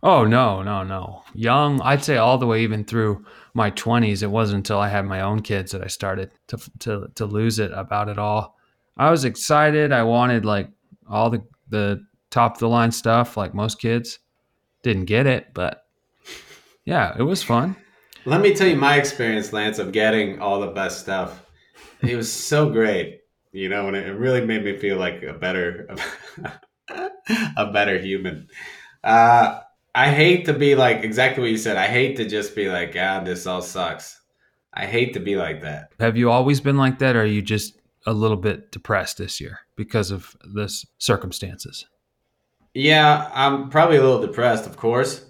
Oh 0.02 0.24
no, 0.26 0.64
no, 0.64 0.84
no. 0.84 1.24
Young, 1.34 1.82
I'd 1.82 2.04
say 2.04 2.18
all 2.18 2.38
the 2.38 2.48
way 2.48 2.64
even 2.64 2.86
through 2.86 3.26
my 3.54 3.72
20s. 3.72 4.24
It 4.24 4.28
wasn't 4.28 4.58
until 4.58 4.80
I 4.80 4.88
had 4.88 5.06
my 5.06 5.22
own 5.22 5.42
kids 5.42 5.72
that 5.72 5.84
I 5.84 5.88
started 5.88 6.32
to 6.48 6.58
to 6.80 7.12
to 7.16 7.26
lose 7.26 7.60
it 7.60 7.72
about 7.74 8.10
it 8.10 8.18
all. 8.18 8.58
I 8.98 9.12
was 9.12 9.26
excited. 9.26 9.92
I 9.92 10.04
wanted 10.04 10.46
like 10.46 10.70
all 11.10 11.30
the 11.30 11.44
the 11.70 12.06
top 12.30 12.56
of 12.56 12.60
the 12.60 12.70
line 12.70 12.92
stuff 12.92 13.36
like 13.36 13.54
most 13.54 13.80
kids. 13.80 14.20
Didn't 14.84 15.06
get 15.06 15.28
it, 15.28 15.54
but 15.54 15.86
yeah, 16.86 17.16
it 17.18 17.24
was 17.24 17.44
fun. 17.44 17.76
Let 18.26 18.42
me 18.42 18.54
tell 18.54 18.68
you 18.68 18.76
my 18.76 18.96
experience, 18.96 19.52
Lance, 19.54 19.80
of 19.80 19.92
getting 19.92 20.40
all 20.40 20.60
the 20.60 20.68
best 20.68 21.00
stuff. 21.00 21.46
It 22.02 22.16
was 22.16 22.32
so 22.32 22.70
great, 22.70 23.22
you 23.52 23.70
know, 23.70 23.88
and 23.88 23.96
it 23.96 24.12
really 24.12 24.46
made 24.46 24.64
me 24.64 24.78
feel 24.78 24.98
like 24.98 25.22
a 25.24 25.34
better, 25.34 25.90
a 27.58 27.72
better 27.72 28.00
human. 28.00 28.48
Uh, 29.04 29.60
I 29.96 30.12
hate 30.12 30.46
to 30.46 30.54
be 30.54 30.76
like 30.76 31.04
exactly 31.04 31.42
what 31.42 31.52
you 31.52 31.58
said. 31.58 31.78
I 31.78 31.88
hate 31.88 32.18
to 32.18 32.26
just 32.28 32.56
be 32.56 32.70
like, 32.70 32.96
ah, 32.98 33.22
this 33.22 33.48
all 33.48 33.62
sucks. 33.62 34.20
I 34.74 34.86
hate 34.86 35.14
to 35.16 35.20
be 35.20 35.36
like 35.36 35.62
that. 35.62 35.92
Have 36.00 36.16
you 36.16 36.30
always 36.30 36.62
been 36.62 36.78
like 36.78 37.00
that 37.00 37.16
or 37.16 37.22
are 37.22 37.26
you 37.26 37.42
just 37.42 37.80
a 38.06 38.14
little 38.14 38.38
bit 38.38 38.72
depressed 38.72 39.18
this 39.18 39.42
year 39.42 39.60
because 39.76 40.12
of 40.12 40.36
this 40.54 40.86
circumstances? 41.00 41.86
Yeah, 42.74 43.30
I'm 43.34 43.70
probably 43.70 43.98
a 43.98 44.02
little 44.02 44.22
depressed, 44.22 44.66
of 44.68 44.78
course. 44.78 45.26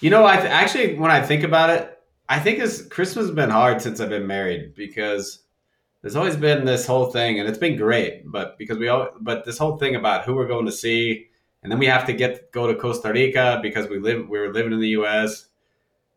You 0.00 0.10
know, 0.10 0.24
I 0.24 0.36
th- 0.36 0.48
actually, 0.48 0.96
when 0.96 1.10
I 1.10 1.20
think 1.20 1.42
about 1.42 1.70
it, 1.70 1.98
I 2.28 2.38
think 2.38 2.60
it's 2.60 2.82
Christmas 2.86 3.26
has 3.26 3.34
been 3.34 3.50
hard 3.50 3.82
since 3.82 4.00
I've 4.00 4.08
been 4.08 4.26
married 4.26 4.74
because 4.76 5.40
there's 6.00 6.16
always 6.16 6.36
been 6.36 6.64
this 6.64 6.86
whole 6.86 7.10
thing, 7.10 7.38
and 7.38 7.48
it's 7.48 7.58
been 7.58 7.76
great. 7.76 8.22
But 8.24 8.56
because 8.56 8.78
we 8.78 8.88
all, 8.88 9.10
but 9.20 9.44
this 9.44 9.58
whole 9.58 9.76
thing 9.76 9.96
about 9.96 10.24
who 10.24 10.36
we're 10.36 10.46
going 10.46 10.66
to 10.66 10.72
see, 10.72 11.26
and 11.62 11.70
then 11.70 11.78
we 11.78 11.86
have 11.86 12.06
to 12.06 12.12
get 12.12 12.52
go 12.52 12.66
to 12.66 12.74
Costa 12.74 13.12
Rica 13.12 13.58
because 13.62 13.88
we 13.88 13.98
live 13.98 14.28
we 14.28 14.38
were 14.38 14.52
living 14.52 14.72
in 14.72 14.80
the 14.80 14.88
U.S. 14.90 15.46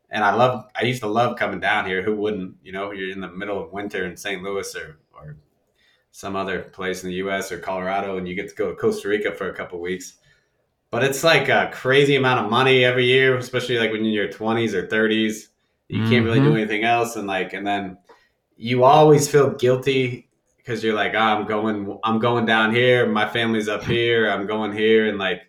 And 0.10 0.24
I 0.24 0.36
love, 0.36 0.66
I 0.76 0.84
used 0.84 1.02
to 1.02 1.08
love 1.08 1.38
coming 1.40 1.60
down 1.60 1.88
here. 1.88 2.04
Who 2.04 2.16
wouldn't? 2.16 2.56
You 2.64 2.72
know, 2.72 2.92
you're 2.92 3.12
in 3.12 3.20
the 3.22 3.30
middle 3.32 3.62
of 3.64 3.74
winter 3.74 4.06
in 4.06 4.16
St. 4.16 4.44
Louis 4.44 4.76
or, 4.76 5.00
or 5.14 5.38
some 6.12 6.36
other 6.36 6.62
place 6.62 7.04
in 7.04 7.10
the 7.10 7.16
US 7.16 7.52
or 7.52 7.60
Colorado, 7.60 8.18
and 8.18 8.28
you 8.28 8.36
get 8.36 8.50
to 8.50 8.56
go 8.56 8.70
to 8.70 8.76
Costa 8.76 9.08
Rica 9.10 9.34
for 9.34 9.50
a 9.50 9.56
couple 9.56 9.82
weeks. 9.82 10.16
But 10.92 11.04
it's 11.04 11.24
like 11.24 11.50
a 11.50 11.72
crazy 11.74 12.16
amount 12.16 12.46
of 12.46 12.52
money 12.52 12.86
every 12.86 13.06
year, 13.06 13.36
especially 13.38 13.80
like 13.80 13.92
when 13.92 14.06
you're 14.06 14.26
in 14.26 14.30
your 14.30 14.34
20s 14.34 14.74
or 14.76 14.88
30s. 14.88 15.50
You 15.90 16.04
can't 16.04 16.26
really 16.26 16.40
do 16.40 16.52
Mhm. 16.52 16.58
anything 16.58 16.84
else. 16.84 17.16
And 17.16 17.28
like, 17.28 17.54
and 17.54 17.66
then 17.66 17.98
you 18.58 18.84
always 18.84 19.30
feel 19.30 19.52
guilty 19.52 20.30
because 20.64 20.84
you're 20.84 20.96
like, 20.96 21.14
oh, 21.14 21.20
I'm 21.20 21.46
going, 21.46 22.00
I'm 22.04 22.20
going 22.20 22.46
down 22.46 22.74
here. 22.74 23.06
My 23.06 23.28
family's 23.28 23.68
up 23.68 23.84
here. 23.86 24.30
I'm 24.30 24.48
going 24.48 24.72
here, 24.72 25.08
and 25.08 25.18
like, 25.18 25.42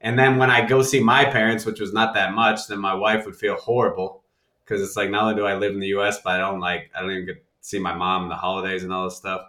and 0.00 0.18
then 0.18 0.36
when 0.36 0.50
I 0.50 0.66
go 0.66 0.82
see 0.82 1.00
my 1.00 1.24
parents, 1.24 1.64
which 1.64 1.80
was 1.80 1.92
not 1.92 2.14
that 2.14 2.34
much, 2.34 2.66
then 2.68 2.80
my 2.80 2.94
wife 2.94 3.24
would 3.26 3.36
feel 3.36 3.56
horrible 3.56 4.24
because 4.64 4.82
it's 4.82 4.96
like 4.96 5.10
not 5.10 5.22
only 5.22 5.36
do 5.36 5.46
I 5.46 5.54
live 5.54 5.72
in 5.72 5.80
the 5.80 5.86
U.S., 5.88 6.18
but 6.22 6.34
I 6.34 6.38
don't 6.38 6.60
like, 6.60 6.90
I 6.94 7.00
don't 7.00 7.12
even 7.12 7.26
get 7.26 7.36
to 7.36 7.42
see 7.60 7.78
my 7.78 7.94
mom 7.94 8.24
in 8.24 8.28
the 8.28 8.34
holidays 8.34 8.82
and 8.82 8.92
all 8.92 9.04
this 9.04 9.16
stuff. 9.16 9.42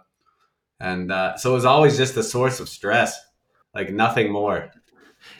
And 0.80 1.10
uh, 1.10 1.36
so 1.36 1.50
it 1.50 1.54
was 1.54 1.64
always 1.64 1.96
just 1.96 2.16
a 2.16 2.22
source 2.22 2.60
of 2.60 2.68
stress, 2.68 3.20
like 3.74 3.90
nothing 3.90 4.30
more. 4.30 4.70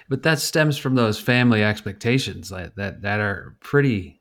But 0.08 0.24
that 0.24 0.40
stems 0.40 0.76
from 0.76 0.96
those 0.96 1.20
family 1.20 1.62
expectations 1.62 2.48
that 2.50 2.74
that, 2.76 3.02
that 3.02 3.20
are 3.20 3.56
pretty 3.60 4.18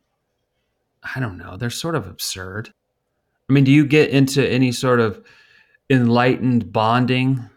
I 1.16 1.20
don't 1.20 1.38
know, 1.38 1.58
they're 1.58 1.70
sort 1.70 1.96
of 1.96 2.08
absurd. 2.08 2.74
I 3.50 3.54
mean, 3.54 3.64
do 3.64 3.72
you 3.72 3.86
get 3.86 4.10
into 4.10 4.48
any 4.48 4.72
sort 4.72 5.00
of 5.00 5.26
enlightened 5.90 6.72
bonding 6.72 7.50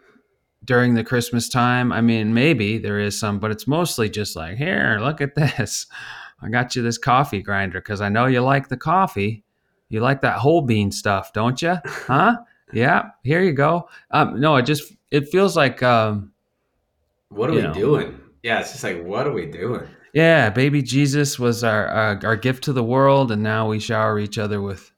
during 0.63 0.93
the 0.93 1.03
Christmas 1.03 1.49
time? 1.49 1.91
I 1.91 2.01
mean, 2.01 2.33
maybe 2.33 2.77
there 2.77 2.99
is 2.99 3.19
some, 3.19 3.39
but 3.39 3.51
it's 3.51 3.67
mostly 3.67 4.09
just 4.09 4.35
like, 4.35 4.57
here, 4.57 4.97
look 5.01 5.21
at 5.21 5.35
this. 5.35 5.87
I 6.41 6.49
got 6.49 6.75
you 6.75 6.81
this 6.81 6.97
coffee 6.97 7.41
grinder 7.41 7.79
because 7.79 8.01
I 8.01 8.09
know 8.09 8.25
you 8.25 8.41
like 8.41 8.67
the 8.67 8.77
coffee. 8.77 9.43
You 9.89 9.99
like 9.99 10.21
that 10.21 10.37
whole 10.39 10.61
bean 10.61 10.91
stuff, 10.91 11.33
don't 11.33 11.61
you? 11.61 11.75
Huh? 11.85 12.37
yeah. 12.73 13.09
Here 13.23 13.43
you 13.43 13.51
go. 13.51 13.89
Um, 14.11 14.39
no, 14.39 14.55
it 14.55 14.63
just 14.65 14.93
it 15.11 15.27
feels 15.29 15.55
like 15.57 15.83
um, 15.83 16.31
What 17.29 17.49
are 17.49 17.53
we 17.53 17.61
know. 17.61 17.73
doing? 17.73 18.19
Yeah, 18.41 18.61
it's 18.61 18.71
just 18.71 18.83
like, 18.83 19.03
what 19.03 19.27
are 19.27 19.33
we 19.33 19.45
doing? 19.45 19.87
Yeah, 20.13 20.49
baby 20.49 20.81
Jesus 20.81 21.37
was 21.37 21.63
our, 21.63 21.87
our 21.87 22.19
our 22.23 22.35
gift 22.35 22.63
to 22.65 22.73
the 22.73 22.83
world, 22.83 23.31
and 23.31 23.43
now 23.43 23.67
we 23.69 23.79
shower 23.79 24.17
each 24.19 24.37
other 24.37 24.61
with 24.61 24.91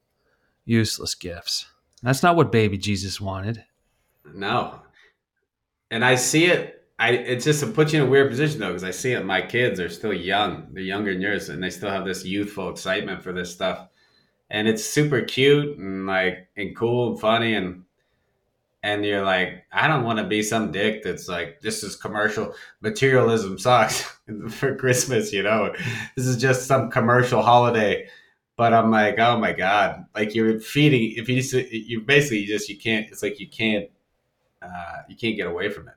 useless 0.65 1.13
gifts. 1.13 1.65
That's 2.03 2.21
not 2.21 2.35
what 2.35 2.51
baby 2.51 2.77
Jesus 2.77 3.19
wanted. 3.19 3.63
No. 4.33 4.81
And 5.89 6.03
I 6.03 6.15
see 6.15 6.45
it. 6.45 6.81
I 6.99 7.11
it's 7.11 7.45
just 7.45 7.63
it 7.63 7.73
puts 7.73 7.93
you 7.93 8.01
in 8.01 8.07
a 8.07 8.09
weird 8.09 8.29
position 8.29 8.59
though, 8.59 8.67
because 8.67 8.83
I 8.83 8.91
see 8.91 9.13
it. 9.13 9.25
My 9.25 9.41
kids 9.41 9.79
are 9.79 9.89
still 9.89 10.13
young. 10.13 10.67
They're 10.73 10.83
younger 10.83 11.11
than 11.11 11.21
yours, 11.21 11.49
and 11.49 11.63
they 11.63 11.69
still 11.69 11.89
have 11.89 12.05
this 12.05 12.23
youthful 12.25 12.69
excitement 12.69 13.23
for 13.23 13.33
this 13.33 13.51
stuff. 13.51 13.87
And 14.49 14.67
it's 14.67 14.83
super 14.83 15.21
cute 15.21 15.77
and 15.77 16.05
like 16.05 16.49
and 16.55 16.75
cool 16.75 17.11
and 17.11 17.19
funny 17.19 17.55
and 17.55 17.83
and 18.83 19.05
you're 19.05 19.23
like, 19.23 19.63
I 19.71 19.87
don't 19.87 20.03
want 20.03 20.19
to 20.19 20.25
be 20.25 20.43
some 20.43 20.71
dick 20.71 21.03
that's 21.03 21.29
like, 21.29 21.61
this 21.61 21.83
is 21.83 21.95
commercial 21.95 22.53
materialism 22.81 23.57
sucks 23.57 24.01
for 24.49 24.75
Christmas, 24.75 25.31
you 25.31 25.41
know. 25.41 25.73
This 26.17 26.27
is 26.27 26.35
just 26.35 26.67
some 26.67 26.91
commercial 26.91 27.41
holiday. 27.41 28.09
But 28.63 28.73
I'm 28.73 28.91
like, 28.91 29.19
oh 29.19 29.37
my 29.37 29.51
god! 29.51 30.05
Like 30.15 30.33
you're 30.33 30.57
feeding. 30.57 31.15
If 31.17 31.27
you 31.27 31.41
just, 31.41 31.53
you 31.69 31.99
basically 31.99 32.45
just 32.45 32.69
you 32.69 32.77
can't. 32.77 33.05
It's 33.11 33.21
like 33.21 33.37
you 33.37 33.49
can't 33.49 33.89
uh, 34.61 35.01
you 35.09 35.17
can't 35.17 35.35
get 35.35 35.47
away 35.47 35.67
from 35.69 35.89
it. 35.89 35.95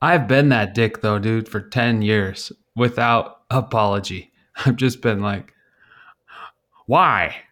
I've 0.00 0.28
been 0.28 0.48
that 0.50 0.74
dick 0.76 1.00
though, 1.00 1.18
dude, 1.18 1.48
for 1.48 1.60
ten 1.60 2.02
years 2.02 2.52
without 2.76 3.40
apology. 3.50 4.30
I've 4.64 4.76
just 4.76 5.00
been 5.00 5.22
like, 5.22 5.54
why? 6.86 7.34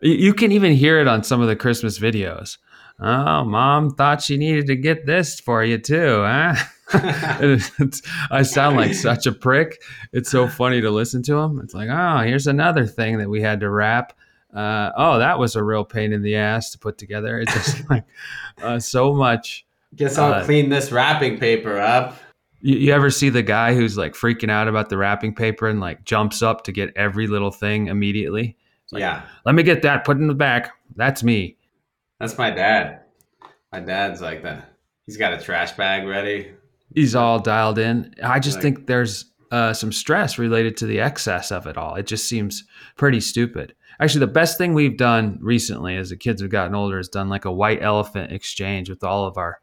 You- 0.00 0.14
you 0.14 0.34
can 0.34 0.52
even 0.52 0.74
hear 0.74 1.00
it 1.00 1.08
on 1.08 1.24
some 1.24 1.40
of 1.40 1.48
the 1.48 1.56
Christmas 1.56 1.98
videos. 1.98 2.58
Oh, 3.00 3.44
mom 3.44 3.90
thought 3.90 4.22
she 4.22 4.36
needed 4.36 4.66
to 4.68 4.76
get 4.76 5.04
this 5.06 5.40
for 5.40 5.64
you 5.64 5.78
too, 5.78 6.22
huh? 6.22 6.54
I 8.30 8.42
sound 8.42 8.76
like 8.76 8.94
such 8.94 9.26
a 9.26 9.32
prick. 9.32 9.82
It's 10.12 10.30
so 10.30 10.48
funny 10.48 10.80
to 10.80 10.90
listen 10.90 11.22
to 11.24 11.36
him. 11.38 11.60
It's 11.62 11.74
like, 11.74 11.88
oh, 11.90 12.18
here's 12.24 12.46
another 12.46 12.86
thing 12.86 13.18
that 13.18 13.28
we 13.28 13.40
had 13.42 13.60
to 13.60 13.70
wrap. 13.70 14.12
Uh, 14.54 14.90
oh, 14.96 15.18
that 15.18 15.38
was 15.38 15.56
a 15.56 15.64
real 15.64 15.84
pain 15.84 16.12
in 16.12 16.22
the 16.22 16.36
ass 16.36 16.70
to 16.70 16.78
put 16.78 16.96
together. 16.98 17.38
It's 17.40 17.52
just 17.52 17.88
like 17.90 18.04
uh, 18.62 18.78
so 18.78 19.12
much. 19.12 19.66
Guess 19.96 20.18
I'll 20.18 20.32
Uh, 20.34 20.44
clean 20.44 20.68
this 20.70 20.90
wrapping 20.92 21.38
paper 21.38 21.78
up. 21.78 22.16
You, 22.60 22.76
you 22.76 22.92
ever 22.92 23.10
see 23.10 23.28
the 23.30 23.42
guy 23.42 23.74
who's 23.74 23.96
like 23.98 24.14
freaking 24.14 24.50
out 24.50 24.68
about 24.68 24.88
the 24.88 24.96
wrapping 24.96 25.34
paper 25.34 25.68
and 25.68 25.80
like 25.80 26.04
jumps 26.04 26.40
up 26.42 26.64
to 26.64 26.72
get 26.72 26.96
every 26.96 27.26
little 27.26 27.50
thing 27.50 27.88
immediately? 27.88 28.56
like- 28.92 29.00
yeah, 29.00 29.22
Let 29.44 29.54
me 29.56 29.62
get 29.64 29.82
that. 29.82 30.04
Put 30.04 30.18
in 30.18 30.28
the 30.28 30.34
back. 30.34 30.70
That's 30.94 31.22
me. 31.24 31.56
that's 32.20 32.38
my 32.38 32.50
dad. 32.50 33.00
My 33.72 33.80
dad's 33.80 34.20
like 34.20 34.42
that. 34.44 34.70
He's 35.04 35.16
got 35.16 35.32
a 35.32 35.40
trash 35.42 35.72
bag 35.72 36.06
ready. 36.06 36.52
He's 36.94 37.14
all 37.14 37.38
dialed 37.38 37.78
in. 37.78 38.14
I 38.22 38.38
just 38.38 38.60
think 38.62 38.86
there's 38.86 39.26
uh, 39.50 39.72
some 39.72 39.92
stress 39.92 40.38
related 40.38 40.76
to 40.78 40.86
the 40.86 41.00
excess 41.00 41.52
of 41.52 41.66
it 41.66 41.76
all. 41.76 41.94
It 41.96 42.06
just 42.06 42.28
seems 42.28 42.64
pretty 42.96 43.20
stupid. 43.20 43.74
Actually, 44.00 44.20
the 44.20 44.32
best 44.32 44.58
thing 44.58 44.74
we've 44.74 44.96
done 44.96 45.38
recently 45.40 45.96
as 45.96 46.10
the 46.10 46.16
kids 46.16 46.40
have 46.40 46.50
gotten 46.50 46.74
older 46.74 46.98
is 46.98 47.08
done 47.08 47.28
like 47.28 47.44
a 47.44 47.52
white 47.52 47.82
elephant 47.82 48.32
exchange 48.32 48.88
with 48.88 49.04
all 49.04 49.26
of 49.26 49.36
our 49.36 49.60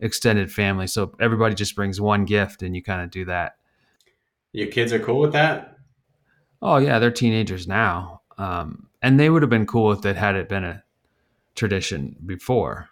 extended 0.00 0.52
family. 0.52 0.86
So 0.86 1.14
everybody 1.20 1.54
just 1.54 1.76
brings 1.76 2.00
one 2.00 2.24
gift 2.24 2.62
and 2.62 2.74
you 2.74 2.82
kind 2.82 3.02
of 3.02 3.10
do 3.10 3.24
that. 3.26 3.56
Your 4.52 4.66
kids 4.66 4.92
are 4.92 4.98
cool 4.98 5.20
with 5.20 5.32
that. 5.32 5.78
Oh, 6.60 6.76
yeah, 6.76 6.98
they're 6.98 7.10
teenagers 7.10 7.66
now. 7.66 8.20
Um, 8.36 8.88
and 9.00 9.18
they 9.18 9.30
would 9.30 9.42
have 9.42 9.50
been 9.50 9.66
cool 9.66 9.88
with 9.88 10.04
it 10.04 10.16
had 10.16 10.34
it 10.34 10.48
been 10.48 10.64
a 10.64 10.82
tradition 11.54 12.16
before. 12.26 12.89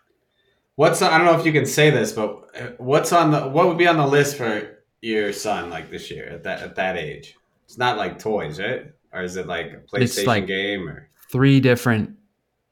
What's 0.78 1.02
I 1.02 1.18
don't 1.18 1.26
know 1.26 1.36
if 1.36 1.44
you 1.44 1.50
can 1.52 1.66
say 1.66 1.90
this, 1.90 2.12
but 2.12 2.28
uh, 2.56 2.66
what's 2.78 3.12
on 3.12 3.32
the 3.32 3.48
what 3.48 3.66
would 3.66 3.78
be 3.78 3.88
on 3.88 3.96
the 3.96 4.06
list 4.06 4.36
for 4.36 4.78
your 5.00 5.32
son 5.32 5.70
like 5.70 5.90
this 5.90 6.08
year 6.08 6.26
at 6.28 6.44
that 6.44 6.62
at 6.62 6.76
that 6.76 6.96
age? 6.96 7.34
It's 7.64 7.78
not 7.78 7.96
like 7.98 8.20
toys, 8.20 8.60
right? 8.60 8.86
Or 9.12 9.22
is 9.22 9.34
it 9.36 9.48
like 9.48 9.66
a 9.72 9.80
It's 10.00 10.16
PlayStation 10.20 10.26
like- 10.26 10.46
game 10.46 10.88
or 10.88 11.08
Three 11.32 11.58
different 11.58 12.16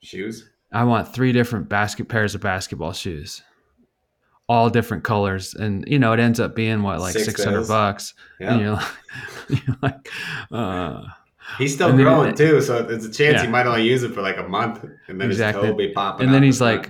shoes? 0.03 0.49
I 0.73 0.85
want 0.85 1.13
three 1.13 1.33
different 1.33 1.69
basket 1.69 2.09
pairs 2.09 2.37
of 2.37 2.41
basketball 2.41 2.93
shoes, 2.93 3.43
all 4.49 4.71
different 4.71 5.03
colors, 5.03 5.55
and 5.55 5.85
you 5.89 5.99
know 5.99 6.13
it 6.13 6.21
ends 6.21 6.39
up 6.39 6.55
being 6.55 6.85
what 6.85 7.01
like 7.01 7.13
Six 7.15 7.43
hundred 7.43 7.67
bucks. 7.67 8.15
And 8.39 8.61
Yeah, 8.61 8.67
you're 8.67 8.73
like, 8.77 8.87
you're 9.67 9.77
like, 9.83 10.09
uh, 10.53 11.03
he's 11.59 11.75
still 11.75 11.89
and 11.91 11.99
then- 11.99 12.05
growing 12.07 12.35
too, 12.37 12.61
so 12.61 12.85
there's 12.85 13.05
a 13.05 13.11
chance 13.13 13.43
he 13.43 13.49
might 13.49 13.67
only 13.67 13.83
use 13.83 14.05
it 14.05 14.15
for 14.15 14.23
like 14.23 14.37
a 14.39 14.47
month, 14.47 14.85
and 15.09 15.21
then 15.21 15.29
Exactly. 15.29 15.63
his 15.63 15.71
toe 15.71 15.73
will 15.73 15.79
be 15.89 15.93
popping. 15.93 16.27
and 16.27 16.33
then 16.35 16.45
he's 16.45 16.59
front. 16.59 16.87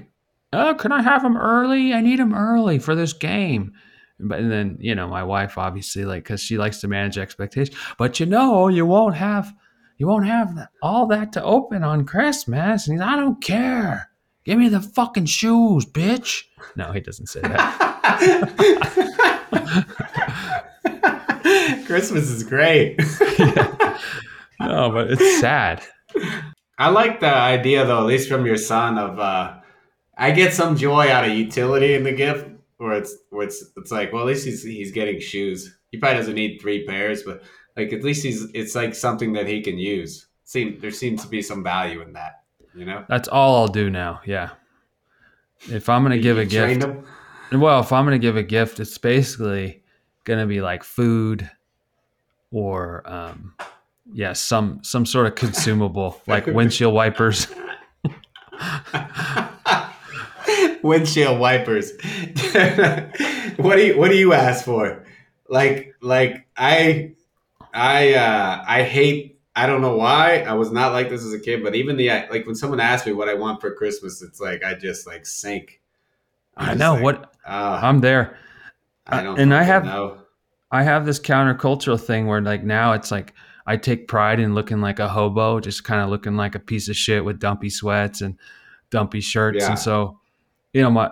"Oh, 0.56 0.74
can 0.74 0.92
I 0.92 1.02
have 1.02 1.22
them 1.22 1.36
early? 1.36 1.92
I 1.92 2.00
need 2.00 2.18
them 2.18 2.34
early 2.34 2.78
for 2.78 2.94
this 2.94 3.12
game." 3.12 3.72
But 4.18 4.38
and 4.40 4.50
then 4.50 4.78
you 4.80 4.94
know 4.94 5.06
my 5.08 5.22
wife 5.22 5.58
obviously 5.58 6.04
like 6.04 6.24
because 6.24 6.40
she 6.40 6.56
likes 6.58 6.80
to 6.80 6.88
manage 6.88 7.18
expectations. 7.18 7.76
But 7.98 8.18
you 8.18 8.26
know 8.26 8.68
you 8.68 8.86
won't 8.86 9.14
have 9.16 9.52
you 9.98 10.06
won't 10.06 10.26
have 10.26 10.68
all 10.82 11.06
that 11.08 11.32
to 11.32 11.42
open 11.42 11.82
on 11.82 12.04
Christmas. 12.06 12.86
And 12.86 12.96
he's, 12.96 13.06
I 13.06 13.16
don't 13.16 13.42
care. 13.42 14.10
Give 14.44 14.58
me 14.58 14.68
the 14.68 14.80
fucking 14.80 15.26
shoes, 15.26 15.84
bitch. 15.84 16.44
No, 16.76 16.92
he 16.92 17.00
doesn't 17.00 17.26
say 17.26 17.40
that. 17.40 17.82
Christmas 21.86 22.30
is 22.30 22.42
great. 22.44 23.00
No, 24.60 24.90
but 24.90 25.10
it's 25.10 25.40
sad. 25.40 25.82
I 26.78 26.88
like 26.88 27.20
the 27.20 27.32
idea 27.34 27.84
though, 27.84 28.00
at 28.00 28.06
least 28.06 28.28
from 28.28 28.46
your 28.46 28.56
son, 28.56 28.98
of 28.98 29.18
uh 29.18 29.58
I 30.16 30.30
get 30.30 30.54
some 30.54 30.76
joy 30.76 31.10
out 31.10 31.24
of 31.24 31.32
utility 31.32 31.94
in 31.94 32.02
the 32.02 32.12
gift 32.12 32.48
where 32.78 32.92
it's 32.92 33.16
where 33.30 33.46
it's 33.46 33.64
it's 33.76 33.90
like, 33.90 34.12
well 34.12 34.22
at 34.22 34.28
least 34.28 34.46
he's 34.46 34.62
he's 34.62 34.92
getting 34.92 35.20
shoes. 35.20 35.76
He 35.90 35.98
probably 35.98 36.18
doesn't 36.18 36.34
need 36.34 36.60
three 36.60 36.86
pairs, 36.86 37.22
but 37.22 37.42
like 37.76 37.92
at 37.92 38.02
least 38.02 38.24
he's 38.24 38.50
it's 38.54 38.74
like 38.74 38.94
something 38.94 39.32
that 39.34 39.46
he 39.46 39.62
can 39.62 39.78
use. 39.78 40.26
Seem 40.44 40.78
there 40.80 40.90
seems 40.90 41.22
to 41.22 41.28
be 41.28 41.42
some 41.42 41.62
value 41.62 42.00
in 42.02 42.12
that, 42.14 42.42
you 42.74 42.84
know? 42.84 43.04
That's 43.08 43.28
all 43.28 43.56
I'll 43.56 43.68
do 43.68 43.90
now. 43.90 44.20
Yeah. 44.24 44.50
If 45.68 45.88
I'm 45.88 46.02
gonna 46.02 46.18
give 46.18 46.38
a 46.38 46.44
gift, 46.44 46.82
him? 46.82 47.04
well, 47.52 47.80
if 47.80 47.92
I'm 47.92 48.04
gonna 48.04 48.18
give 48.18 48.36
a 48.36 48.42
gift, 48.42 48.80
it's 48.80 48.98
basically 48.98 49.82
gonna 50.24 50.46
be 50.46 50.60
like 50.60 50.84
food, 50.84 51.50
or 52.50 53.02
um, 53.10 53.54
yeah, 54.12 54.32
some 54.34 54.80
some 54.82 55.06
sort 55.06 55.26
of 55.26 55.34
consumable 55.34 56.20
like 56.26 56.46
windshield 56.46 56.94
wipers. 56.94 57.48
Windshield 60.86 61.38
wipers. 61.38 61.92
what 63.56 63.76
do 63.76 63.86
you 63.86 63.98
what 63.98 64.10
do 64.10 64.16
you 64.16 64.32
ask 64.32 64.64
for? 64.64 65.04
Like 65.48 65.94
like 66.00 66.46
I 66.56 67.12
I 67.74 68.14
uh 68.14 68.64
I 68.66 68.82
hate 68.82 69.38
I 69.54 69.66
don't 69.66 69.80
know 69.80 69.96
why 69.96 70.40
I 70.40 70.54
was 70.54 70.70
not 70.70 70.92
like 70.92 71.08
this 71.08 71.24
as 71.24 71.32
a 71.32 71.38
kid, 71.38 71.62
but 71.62 71.74
even 71.74 71.96
the 71.96 72.08
like 72.30 72.46
when 72.46 72.54
someone 72.54 72.80
asks 72.80 73.06
me 73.06 73.12
what 73.12 73.28
I 73.28 73.34
want 73.34 73.60
for 73.60 73.74
Christmas, 73.74 74.22
it's 74.22 74.40
like 74.40 74.62
I 74.64 74.74
just 74.74 75.06
like 75.06 75.26
sink. 75.26 75.80
I'm 76.56 76.70
I 76.70 76.74
know 76.74 76.94
like, 76.94 77.02
what 77.02 77.34
uh, 77.46 77.80
I'm 77.82 78.00
there. 78.00 78.38
I 79.06 79.22
don't 79.22 79.38
and 79.38 79.54
I 79.54 79.62
have- 79.62 79.84
know. 79.84 80.18
I 80.72 80.82
have 80.82 81.06
this 81.06 81.20
countercultural 81.20 81.98
thing 82.00 82.26
where 82.26 82.40
like 82.40 82.64
now 82.64 82.92
it's 82.92 83.12
like 83.12 83.34
I 83.66 83.76
take 83.76 84.08
pride 84.08 84.40
in 84.40 84.54
looking 84.54 84.80
like 84.80 84.98
a 84.98 85.08
hobo, 85.08 85.60
just 85.60 85.84
kind 85.84 86.02
of 86.02 86.10
looking 86.10 86.36
like 86.36 86.54
a 86.54 86.58
piece 86.58 86.88
of 86.88 86.96
shit 86.96 87.24
with 87.24 87.38
dumpy 87.38 87.70
sweats 87.70 88.20
and 88.20 88.36
dumpy 88.90 89.20
shirts. 89.20 89.58
Yeah. 89.60 89.70
And 89.70 89.78
so, 89.78 90.18
you 90.76 90.82
know, 90.82 90.90
my 90.90 91.10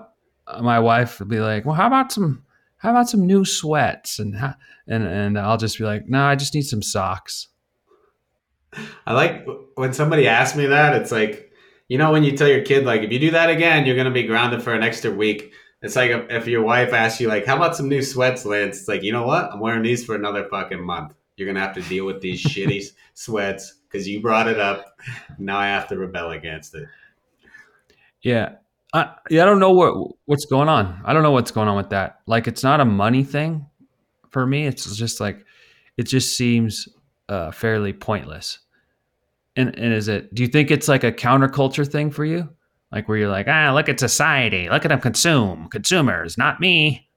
my 0.61 0.79
wife 0.79 1.19
would 1.19 1.31
be 1.31 1.41
like, 1.41 1.65
"Well, 1.65 1.75
how 1.75 1.87
about 1.87 2.13
some 2.13 2.45
how 2.77 2.91
about 2.91 3.09
some 3.09 3.27
new 3.27 3.47
sweats?" 3.47 4.19
And 4.19 4.37
and 4.87 5.05
and 5.07 5.39
I'll 5.39 5.57
just 5.57 5.79
be 5.79 5.85
like, 5.85 6.07
"No, 6.07 6.23
I 6.23 6.37
just 6.37 6.55
need 6.55 6.67
some 6.67 6.83
socks." 6.83 7.49
I 9.07 9.15
like 9.15 9.47
when 9.77 9.95
somebody 9.95 10.29
asks 10.29 10.55
me 10.55 10.67
that. 10.67 10.95
It's 10.97 11.11
like, 11.11 11.51
you 11.89 11.97
know, 11.97 12.13
when 12.13 12.25
you 12.25 12.37
tell 12.37 12.49
your 12.49 12.61
kid, 12.61 12.85
like, 12.85 13.01
if 13.01 13.11
you 13.11 13.19
do 13.19 13.31
that 13.31 13.49
again, 13.49 13.87
you're 13.87 13.95
going 13.95 14.05
to 14.05 14.11
be 14.11 14.25
grounded 14.25 14.63
for 14.63 14.75
an 14.75 14.83
extra 14.83 15.11
week. 15.11 15.55
It's 15.81 15.97
like 15.97 16.11
if, 16.11 16.47
your 16.47 16.63
wife 16.63 16.93
asks 16.93 17.21
you, 17.21 17.29
like, 17.29 17.47
how 17.47 17.57
about 17.57 17.77
some 17.77 17.89
new 17.89 18.03
sweats, 18.03 18.45
Lance? 18.45 18.81
It's 18.81 18.89
like, 18.89 19.03
you 19.03 19.13
know 19.13 19.27
what? 19.27 19.51
I'm 19.53 19.61
wearing 19.61 19.83
these 19.83 20.05
for 20.05 20.15
another 20.15 20.49
fucking 20.51 20.85
month. 20.85 21.15
You're 21.37 21.47
going 21.47 21.55
to 21.55 21.63
have 21.63 21.75
to 21.77 21.83
deal 21.83 22.05
with 22.05 22.21
these 22.21 22.43
shitty 22.43 22.85
sweats 23.15 23.75
because 23.89 24.09
you 24.09 24.21
brought 24.21 24.49
it 24.49 24.59
up. 24.59 24.99
Now 25.39 25.59
I 25.59 25.67
have 25.67 25.89
to 25.89 25.97
rebel 25.97 26.33
against 26.33 26.75
it. 26.75 26.89
Yeah. 28.23 28.57
I, 28.95 29.11
I 29.27 29.35
don't 29.35 29.59
know 29.59 29.73
what 29.73 30.15
what's 30.27 30.47
going 30.47 30.69
on. 30.69 31.03
I 31.05 31.13
don't 31.13 31.23
know 31.23 31.33
what's 31.33 31.51
going 31.51 31.69
on 31.69 31.77
with 31.77 31.91
that. 31.91 32.21
Like, 32.27 32.47
it's 32.47 32.63
not 32.63 32.81
a 32.81 32.85
money 32.85 33.25
thing 33.25 33.67
for 34.31 34.47
me. 34.47 34.67
It's 34.67 34.97
just 34.97 35.21
like 35.21 35.45
it 35.97 36.05
just 36.05 36.37
seems 36.37 36.89
uh, 37.29 37.51
fairly 37.51 37.93
pointless. 37.93 38.61
And 39.57 39.77
and 39.79 39.93
is 39.93 40.09
it? 40.09 40.35
Do 40.35 40.43
you 40.43 40.49
think 40.49 40.71
it's 40.71 40.89
like 40.89 41.05
a 41.05 41.13
counterculture 41.13 41.87
thing 41.87 42.11
for 42.11 42.25
you? 42.25 42.49
Like 42.93 43.09
where 43.09 43.19
you're 43.19 43.31
like, 43.31 43.47
ah, 43.49 43.73
look 43.75 43.89
at 43.89 43.99
society, 43.99 44.69
look 44.69 44.85
at 44.85 44.89
them 44.89 45.01
consume, 45.01 45.69
consumers, 45.69 46.39
not 46.39 46.61
me. 46.61 47.09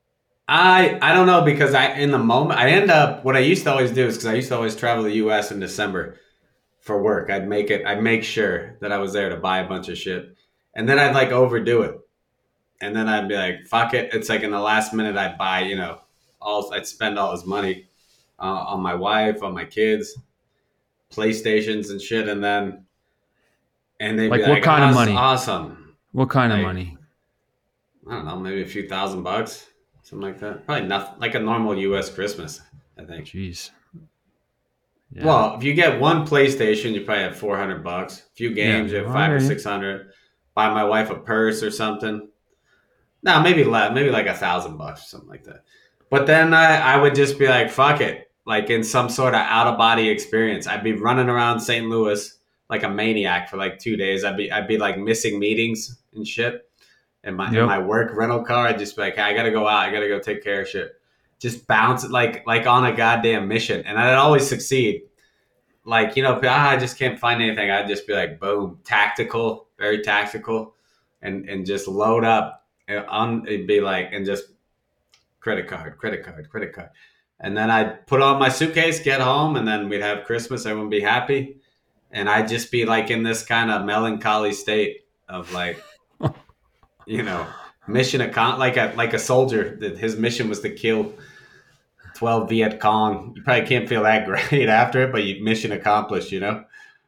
I 0.48 0.98
I 1.02 1.14
don't 1.14 1.28
know 1.28 1.44
because 1.44 1.74
I 1.74 1.94
in 1.94 2.12
the 2.12 2.18
moment 2.18 2.60
I 2.60 2.70
end 2.70 2.90
up 2.90 3.26
what 3.26 3.36
I 3.36 3.40
used 3.40 3.64
to 3.64 3.72
always 3.72 3.92
do 3.92 4.08
is 4.08 4.16
because 4.16 4.28
I 4.28 4.36
used 4.36 4.48
to 4.50 4.56
always 4.56 4.76
travel 4.76 5.04
the 5.04 5.16
U.S. 5.16 5.52
in 5.52 5.60
December 5.60 6.18
for 6.80 7.02
work. 7.02 7.30
I'd 7.30 7.48
make 7.48 7.70
it. 7.70 7.86
I'd 7.86 8.02
make 8.02 8.24
sure 8.24 8.78
that 8.82 8.92
I 8.92 8.98
was 8.98 9.14
there 9.14 9.30
to 9.30 9.36
buy 9.38 9.60
a 9.60 9.68
bunch 9.68 9.90
of 9.90 9.98
shit, 9.98 10.37
and 10.78 10.88
then 10.88 11.00
I'd 11.00 11.16
like 11.16 11.32
overdo 11.32 11.82
it, 11.82 12.00
and 12.80 12.96
then 12.96 13.10
I'd 13.10 13.28
be 13.28 13.36
like, 13.36 13.68
"Fuck 13.68 13.94
it!" 13.94 14.14
It's 14.14 14.30
like 14.30 14.44
in 14.44 14.52
the 14.52 14.60
last 14.60 14.94
minute 14.94 15.18
I'd 15.18 15.38
buy, 15.38 15.62
you 15.62 15.76
know, 15.76 16.00
all 16.40 16.72
I'd 16.74 16.88
spend 16.88 17.20
all 17.20 17.36
this 17.36 17.46
money 17.46 17.90
uh, 18.40 18.44
on 18.44 18.82
my 18.82 18.94
wife, 18.94 19.42
on 19.44 19.54
my 19.54 19.66
kids, 19.66 20.18
PlayStations 21.12 21.90
and 21.90 22.00
shit, 22.00 22.30
and 22.30 22.42
then 22.42 22.86
and 24.00 24.18
they'd 24.18 24.30
Like, 24.30 24.42
what 24.42 24.50
like, 24.52 24.64
kind 24.64 24.84
of 24.86 24.94
money?" 24.94 25.14
Awesome. 25.14 25.96
What 26.12 26.30
kind 26.30 26.54
of 26.54 26.60
money? 26.60 26.98
I 28.10 28.14
don't 28.14 28.26
know, 28.26 28.38
maybe 28.38 28.62
a 28.62 28.66
few 28.66 28.88
thousand 28.88 29.24
bucks, 29.24 29.68
something 30.04 30.26
like 30.26 30.40
that. 30.40 30.66
Probably 30.66 30.88
nothing 30.88 31.20
like 31.20 31.36
a 31.36 31.40
normal 31.40 31.78
U.S. 31.78 32.10
Christmas, 32.10 32.62
I 32.98 33.04
think. 33.04 33.26
Jeez. 33.26 33.72
Yeah. 35.12 35.26
Well, 35.26 35.56
if 35.58 35.64
you 35.64 35.74
get 35.74 36.00
one 36.00 36.26
PlayStation, 36.26 36.94
you 36.94 37.02
probably 37.02 37.24
have 37.24 37.36
four 37.36 37.58
hundred 37.58 37.84
bucks. 37.84 38.20
A 38.20 38.36
few 38.36 38.54
games, 38.54 38.92
Yeah, 38.92 39.00
you 39.00 39.06
have 39.06 39.14
five 39.14 39.32
or 39.32 39.40
six 39.40 39.64
hundred. 39.64 40.12
Buy 40.58 40.74
my 40.74 40.84
wife 40.84 41.12
a 41.12 41.16
purse 41.16 41.62
or 41.62 41.70
something. 41.70 42.30
No, 43.22 43.40
maybe 43.44 43.64
less, 43.64 43.94
maybe 43.94 44.10
like 44.10 44.26
a 44.26 44.34
thousand 44.34 44.76
bucks 44.76 45.02
or 45.02 45.06
something 45.06 45.30
like 45.30 45.44
that. 45.44 45.66
But 46.10 46.26
then 46.26 46.52
I, 46.52 46.78
I 46.78 46.98
would 46.98 47.14
just 47.14 47.38
be 47.38 47.48
like, 47.48 47.70
fuck 47.70 48.02
it, 48.02 48.32
like 48.44 48.72
in 48.72 48.84
some 48.84 49.08
sort 49.08 49.36
of 49.36 49.42
out 49.42 49.68
of 49.68 49.78
body 49.78 50.10
experience. 50.10 50.66
I'd 50.66 50.84
be 50.84 50.94
running 50.94 51.30
around 51.30 51.60
St. 51.60 51.88
Louis 51.88 52.40
like 52.72 52.82
a 52.82 52.90
maniac 52.90 53.50
for 53.50 53.58
like 53.58 53.78
two 53.78 53.98
days. 53.98 54.24
I'd 54.24 54.36
be 54.36 54.52
I'd 54.52 54.68
be 54.68 54.80
like 54.80 54.98
missing 54.98 55.38
meetings 55.38 56.02
and 56.16 56.28
shit. 56.28 56.68
In 57.24 57.36
my 57.36 57.50
in 57.50 57.68
my 57.68 57.78
work 57.78 58.18
rental 58.18 58.44
car, 58.44 58.66
I'd 58.66 58.80
just 58.80 58.96
be 58.96 59.04
like, 59.04 59.16
hey, 59.16 59.22
I 59.22 59.34
gotta 59.36 59.52
go 59.52 59.68
out. 59.68 59.88
I 59.88 59.92
gotta 59.92 60.08
go 60.08 60.18
take 60.18 60.44
care 60.44 60.62
of 60.62 60.68
shit. 60.68 61.00
Just 61.38 61.68
bounce 61.68 62.04
it 62.04 62.10
like 62.10 62.48
like 62.48 62.66
on 62.66 62.84
a 62.84 62.98
goddamn 62.98 63.48
mission, 63.48 63.86
and 63.86 64.00
I'd 64.00 64.16
always 64.16 64.50
succeed 64.50 65.04
like 65.86 66.18
you 66.18 66.24
know 66.24 66.38
ah, 66.44 66.70
i 66.72 66.76
just 66.76 67.00
can't 67.00 67.18
find 67.18 67.42
anything 67.42 67.72
i'd 67.72 67.88
just 67.88 68.06
be 68.06 68.14
like 68.14 68.42
boom 68.42 68.78
tactical 68.84 69.67
very 69.78 70.02
tactical 70.02 70.76
and 71.22 71.48
and 71.50 71.66
just 71.66 71.88
load 71.88 72.24
up 72.24 72.66
and 72.88 73.06
on 73.08 73.46
it'd 73.48 73.68
be 73.68 73.82
like 73.82 74.10
and 74.12 74.26
just 74.26 74.46
credit 75.40 75.68
card 75.68 75.98
credit 75.98 76.24
card 76.24 76.50
credit 76.50 76.74
card 76.74 76.90
and 77.40 77.56
then 77.56 77.70
i'd 77.70 78.06
put 78.08 78.22
on 78.22 78.40
my 78.40 78.50
suitcase 78.50 79.00
get 79.00 79.22
home 79.22 79.56
and 79.56 79.68
then 79.68 79.90
we'd 79.90 80.02
have 80.02 80.26
christmas 80.26 80.66
everyone 80.66 80.90
be 80.90 81.02
happy 81.02 81.58
and 82.12 82.30
i'd 82.30 82.48
just 82.48 82.72
be 82.72 82.86
like 82.86 83.10
in 83.10 83.24
this 83.24 83.44
kind 83.44 83.72
of 83.72 83.86
melancholy 83.86 84.54
state 84.54 85.06
of 85.30 85.52
like 85.54 85.82
you 87.06 87.24
know 87.24 87.46
mission 87.88 88.22
account 88.22 88.60
like 88.60 88.78
a 88.78 88.94
like 88.96 89.14
a 89.14 89.20
soldier 89.20 89.78
that 89.80 89.98
his 89.98 90.18
mission 90.18 90.50
was 90.50 90.60
to 90.62 90.70
kill 90.70 91.14
12 92.18 92.50
Viet 92.50 92.80
Cong. 92.80 93.34
You 93.36 93.44
probably 93.44 93.68
can't 93.68 93.88
feel 93.88 94.04
that 94.04 94.26
great 94.50 94.70
after 94.70 95.04
it, 95.04 95.12
but 95.12 95.24
you 95.24 95.44
mission 95.44 95.72
accomplished, 95.72 96.32
you 96.32 96.40
know? 96.40 96.64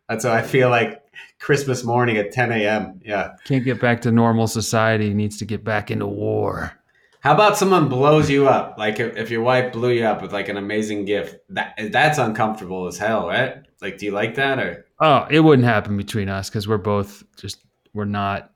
That's 0.08 0.23
how 0.23 0.32
I 0.32 0.41
feel 0.43 0.69
like 0.69 1.03
Christmas 1.39 1.84
morning 1.84 2.17
at 2.17 2.32
10 2.32 2.52
a.m. 2.52 3.02
Yeah. 3.04 3.36
Can't 3.45 3.63
get 3.63 3.80
back 3.80 4.02
to 4.02 4.12
normal 4.12 4.47
society. 4.47 5.13
Needs 5.13 5.38
to 5.38 5.45
get 5.45 5.63
back 5.63 5.89
into 5.89 6.08
war. 6.08 6.73
How 7.21 7.34
about 7.34 7.58
someone 7.58 7.89
blows 7.89 8.30
you 8.30 8.47
up? 8.47 8.78
Like 8.78 8.99
if, 8.99 9.17
if 9.17 9.30
your 9.30 9.41
wife 9.41 9.73
blew 9.73 9.91
you 9.91 10.06
up 10.06 10.21
with 10.21 10.32
like 10.32 10.47
an 10.47 10.58
amazing 10.58 11.06
gift, 11.06 11.38
that 11.49 11.78
that's 11.91 12.17
uncomfortable 12.17 12.88
as 12.88 12.97
hell, 12.97 13.28
right? 13.28 13.58
Like, 13.82 13.97
do 13.97 14.06
you 14.06 14.12
like 14.12 14.36
that 14.36 14.60
or? 14.60 14.86
Oh, 15.02 15.28
it 15.30 15.41
wouldn't 15.41 15.67
happen 15.67 15.97
between 15.97 16.30
us 16.30 16.49
because 16.49 16.67
we're 16.67 16.78
both 16.78 17.23
just 17.38 17.63
we're 17.93 18.06
not 18.06 18.52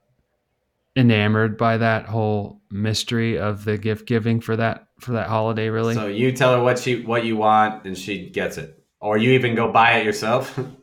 enamored 0.95 1.57
by 1.57 1.77
that 1.77 2.05
whole 2.05 2.61
mystery 2.69 3.37
of 3.37 3.65
the 3.65 3.77
gift 3.77 4.07
giving 4.07 4.39
for 4.39 4.55
that 4.55 4.87
for 4.99 5.13
that 5.13 5.27
holiday. 5.27 5.69
Really, 5.69 5.95
So 5.95 6.07
you 6.07 6.31
tell 6.31 6.53
her 6.53 6.63
what 6.63 6.79
she 6.79 7.01
what 7.01 7.25
you 7.25 7.35
want 7.35 7.85
and 7.85 7.97
she 7.97 8.29
gets 8.29 8.57
it, 8.57 8.81
or 9.01 9.17
you 9.17 9.31
even 9.31 9.55
go 9.55 9.71
buy 9.71 9.93
it 9.97 10.05
yourself. 10.05 10.57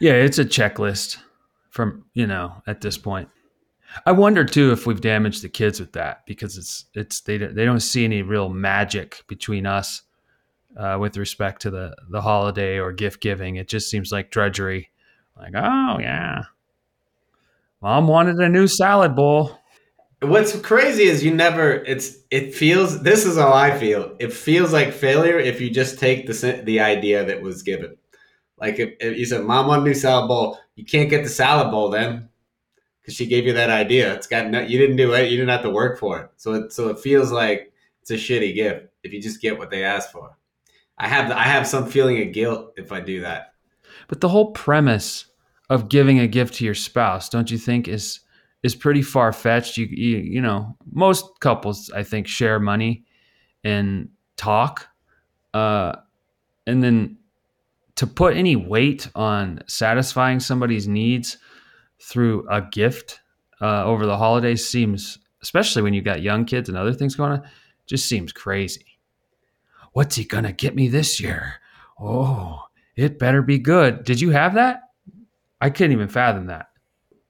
yeah, 0.00 0.12
it's 0.12 0.38
a 0.38 0.44
checklist 0.44 1.18
from 1.68 2.04
you 2.14 2.26
know 2.26 2.62
at 2.66 2.80
this 2.80 2.98
point. 2.98 3.28
I 4.06 4.12
wonder 4.12 4.44
too 4.44 4.72
if 4.72 4.86
we've 4.86 5.00
damaged 5.00 5.42
the 5.42 5.48
kids 5.48 5.80
with 5.80 5.92
that 5.92 6.24
because 6.26 6.56
it's 6.56 6.86
it's 6.94 7.20
they 7.20 7.38
they 7.38 7.64
don't 7.64 7.80
see 7.80 8.04
any 8.04 8.22
real 8.22 8.48
magic 8.48 9.24
between 9.26 9.66
us 9.66 10.02
uh, 10.76 10.96
with 11.00 11.16
respect 11.16 11.62
to 11.62 11.70
the 11.70 11.96
the 12.08 12.20
holiday 12.20 12.78
or 12.78 12.92
gift 12.92 13.20
giving. 13.20 13.56
It 13.56 13.68
just 13.68 13.90
seems 13.90 14.12
like 14.12 14.30
drudgery. 14.30 14.90
Like, 15.36 15.52
oh 15.54 15.98
yeah, 16.00 16.42
mom 17.80 18.08
wanted 18.08 18.36
a 18.36 18.48
new 18.48 18.66
salad 18.66 19.16
bowl. 19.16 19.58
What's 20.22 20.58
crazy 20.60 21.04
is 21.04 21.24
you 21.24 21.34
never. 21.34 21.72
It's 21.72 22.16
it 22.30 22.54
feels. 22.54 23.02
This 23.02 23.24
is 23.24 23.38
how 23.38 23.52
I 23.52 23.78
feel. 23.78 24.16
It 24.18 24.32
feels 24.32 24.72
like 24.72 24.92
failure 24.92 25.38
if 25.38 25.60
you 25.60 25.70
just 25.70 25.98
take 25.98 26.26
the 26.26 26.62
the 26.64 26.80
idea 26.80 27.24
that 27.24 27.42
was 27.42 27.62
given. 27.62 27.96
Like 28.60 28.78
if, 28.78 28.94
if 29.00 29.18
you 29.18 29.24
said, 29.24 29.44
"Mom 29.44 29.66
want 29.66 29.82
a 29.82 29.84
new 29.84 29.94
salad 29.94 30.28
bowl," 30.28 30.58
you 30.74 30.84
can't 30.84 31.10
get 31.10 31.22
the 31.22 31.30
salad 31.30 31.70
bowl 31.70 31.90
then 31.90 32.28
because 33.00 33.14
she 33.14 33.26
gave 33.26 33.46
you 33.46 33.52
that 33.54 33.70
idea. 33.70 34.14
It's 34.14 34.26
got 34.26 34.48
no, 34.48 34.60
you 34.60 34.78
didn't 34.78 34.96
do 34.96 35.14
it. 35.14 35.30
You 35.30 35.36
didn't 35.36 35.50
have 35.50 35.62
to 35.62 35.70
work 35.70 35.98
for 35.98 36.20
it. 36.20 36.30
So 36.36 36.52
it 36.54 36.72
so 36.72 36.88
it 36.88 36.98
feels 36.98 37.32
like 37.32 37.72
it's 38.02 38.10
a 38.10 38.14
shitty 38.14 38.54
gift 38.54 38.86
if 39.02 39.12
you 39.12 39.20
just 39.20 39.40
get 39.40 39.58
what 39.58 39.70
they 39.70 39.84
asked 39.84 40.12
for. 40.12 40.36
I 40.98 41.08
have 41.08 41.30
I 41.30 41.44
have 41.44 41.66
some 41.66 41.86
feeling 41.86 42.20
of 42.26 42.32
guilt 42.32 42.74
if 42.76 42.92
I 42.92 43.00
do 43.00 43.22
that. 43.22 43.54
But 44.08 44.20
the 44.20 44.28
whole 44.28 44.52
premise 44.52 45.26
of 45.70 45.88
giving 45.88 46.18
a 46.18 46.26
gift 46.26 46.54
to 46.54 46.64
your 46.64 46.74
spouse, 46.74 47.28
don't 47.28 47.50
you 47.50 47.58
think, 47.58 47.88
is 47.88 48.20
is 48.62 48.74
pretty 48.74 49.02
far 49.02 49.32
fetched? 49.32 49.78
You, 49.78 49.86
you 49.86 50.18
you 50.18 50.40
know, 50.42 50.76
most 50.92 51.40
couples 51.40 51.90
I 51.90 52.02
think 52.02 52.26
share 52.26 52.60
money 52.60 53.04
and 53.64 54.10
talk, 54.36 54.88
uh, 55.54 55.96
and 56.66 56.82
then 56.82 57.16
to 58.00 58.06
put 58.06 58.34
any 58.34 58.56
weight 58.56 59.10
on 59.14 59.62
satisfying 59.66 60.40
somebody's 60.40 60.88
needs 60.88 61.36
through 62.00 62.48
a 62.48 62.62
gift 62.62 63.20
uh, 63.60 63.84
over 63.84 64.06
the 64.06 64.16
holidays 64.16 64.66
seems, 64.66 65.18
especially 65.42 65.82
when 65.82 65.92
you've 65.92 66.06
got 66.06 66.22
young 66.22 66.46
kids 66.46 66.70
and 66.70 66.78
other 66.78 66.94
things 66.94 67.14
going 67.14 67.32
on, 67.32 67.42
just 67.86 68.08
seems 68.08 68.32
crazy. 68.32 68.86
What's 69.92 70.16
he 70.16 70.24
gonna 70.24 70.50
get 70.50 70.74
me 70.74 70.88
this 70.88 71.20
year? 71.20 71.56
Oh, 72.00 72.62
it 72.96 73.18
better 73.18 73.42
be 73.42 73.58
good. 73.58 74.02
Did 74.04 74.18
you 74.18 74.30
have 74.30 74.54
that? 74.54 74.80
I 75.60 75.68
couldn't 75.68 75.92
even 75.92 76.08
fathom 76.08 76.46
that. 76.46 76.68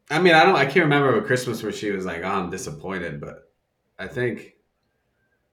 I 0.09 0.21
mean, 0.21 0.35
I 0.35 0.45
don't. 0.45 0.55
I 0.55 0.66
can't 0.66 0.85
remember 0.85 1.18
a 1.18 1.25
Christmas 1.25 1.64
where 1.64 1.73
she 1.73 1.91
was 1.91 2.07
like, 2.07 2.23
"Oh, 2.23 2.29
I'm 2.29 2.51
disappointed," 2.51 3.21
but 3.21 3.51
I 3.99 4.07
think 4.07 4.55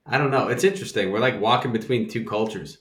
I 0.06 0.16
don't 0.16 0.30
know. 0.30 0.46
It's 0.46 0.62
interesting. 0.62 1.10
We're 1.10 1.18
like 1.18 1.40
walking 1.40 1.72
between 1.72 2.08
two 2.08 2.24
cultures. 2.24 2.78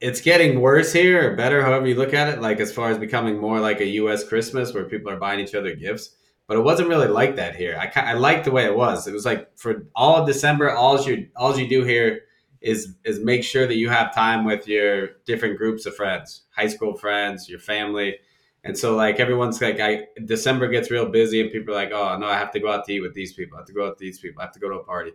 It's 0.00 0.20
getting 0.20 0.60
worse 0.60 0.92
here, 0.92 1.32
or 1.32 1.36
better, 1.36 1.62
however 1.62 1.86
you 1.86 1.94
look 1.94 2.14
at 2.14 2.28
it. 2.28 2.40
Like 2.40 2.58
as 2.60 2.72
far 2.72 2.90
as 2.90 2.98
becoming 2.98 3.38
more 3.38 3.60
like 3.60 3.80
a 3.80 3.86
U.S. 3.86 4.26
Christmas, 4.26 4.72
where 4.72 4.84
people 4.84 5.10
are 5.10 5.18
buying 5.18 5.40
each 5.40 5.54
other 5.54 5.74
gifts. 5.74 6.16
But 6.46 6.56
it 6.56 6.62
wasn't 6.62 6.88
really 6.88 7.06
like 7.06 7.36
that 7.36 7.54
here. 7.54 7.78
I 7.78 8.00
I 8.00 8.14
liked 8.14 8.44
the 8.44 8.50
way 8.50 8.64
it 8.64 8.74
was. 8.74 9.06
It 9.06 9.12
was 9.12 9.24
like 9.24 9.56
for 9.56 9.86
all 9.94 10.16
of 10.16 10.26
December, 10.26 10.70
all 10.72 11.00
you 11.02 11.28
all 11.36 11.56
you 11.58 11.68
do 11.68 11.84
here 11.84 12.22
is 12.60 12.96
is 13.04 13.20
make 13.20 13.44
sure 13.44 13.66
that 13.66 13.76
you 13.76 13.88
have 13.88 14.14
time 14.14 14.44
with 14.44 14.66
your 14.68 15.08
different 15.26 15.56
groups 15.56 15.86
of 15.86 15.94
friends, 15.96 16.42
high 16.50 16.66
school 16.66 16.96
friends, 16.96 17.48
your 17.48 17.60
family. 17.60 18.18
And 18.64 18.76
so 18.76 18.94
like 18.94 19.20
everyone's 19.20 19.60
like 19.60 19.80
I 19.80 20.06
December 20.24 20.68
gets 20.68 20.90
real 20.90 21.06
busy 21.06 21.40
and 21.40 21.50
people 21.50 21.72
are 21.74 21.76
like, 21.76 21.92
Oh 21.92 22.18
no, 22.18 22.26
I 22.26 22.36
have 22.36 22.52
to 22.52 22.60
go 22.60 22.70
out 22.70 22.84
to 22.86 22.92
eat 22.92 23.00
with 23.00 23.14
these 23.14 23.32
people. 23.32 23.56
I 23.56 23.60
have 23.60 23.66
to 23.68 23.72
go 23.72 23.86
out 23.86 23.98
to 23.98 24.04
these 24.04 24.18
people. 24.18 24.40
I 24.40 24.44
have 24.44 24.52
to 24.52 24.60
go 24.60 24.68
to 24.68 24.76
a 24.76 24.84
party. 24.84 25.12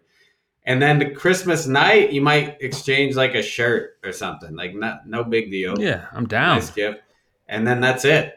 And 0.67 0.81
then 0.81 0.97
the 0.99 1.11
Christmas 1.11 1.67
night, 1.67 2.11
you 2.11 2.21
might 2.21 2.57
exchange 2.61 3.15
like 3.15 3.35
a 3.35 3.43
shirt 3.43 3.97
or 4.03 4.11
something. 4.11 4.55
Like 4.55 4.73
not 4.73 5.07
no 5.07 5.23
big 5.23 5.51
deal. 5.51 5.79
Yeah, 5.79 6.07
I'm 6.11 6.27
down. 6.27 6.55
Nice 6.55 6.71
gift. 6.71 7.01
And 7.47 7.67
then 7.67 7.81
that's 7.81 8.03
it. 8.05 8.33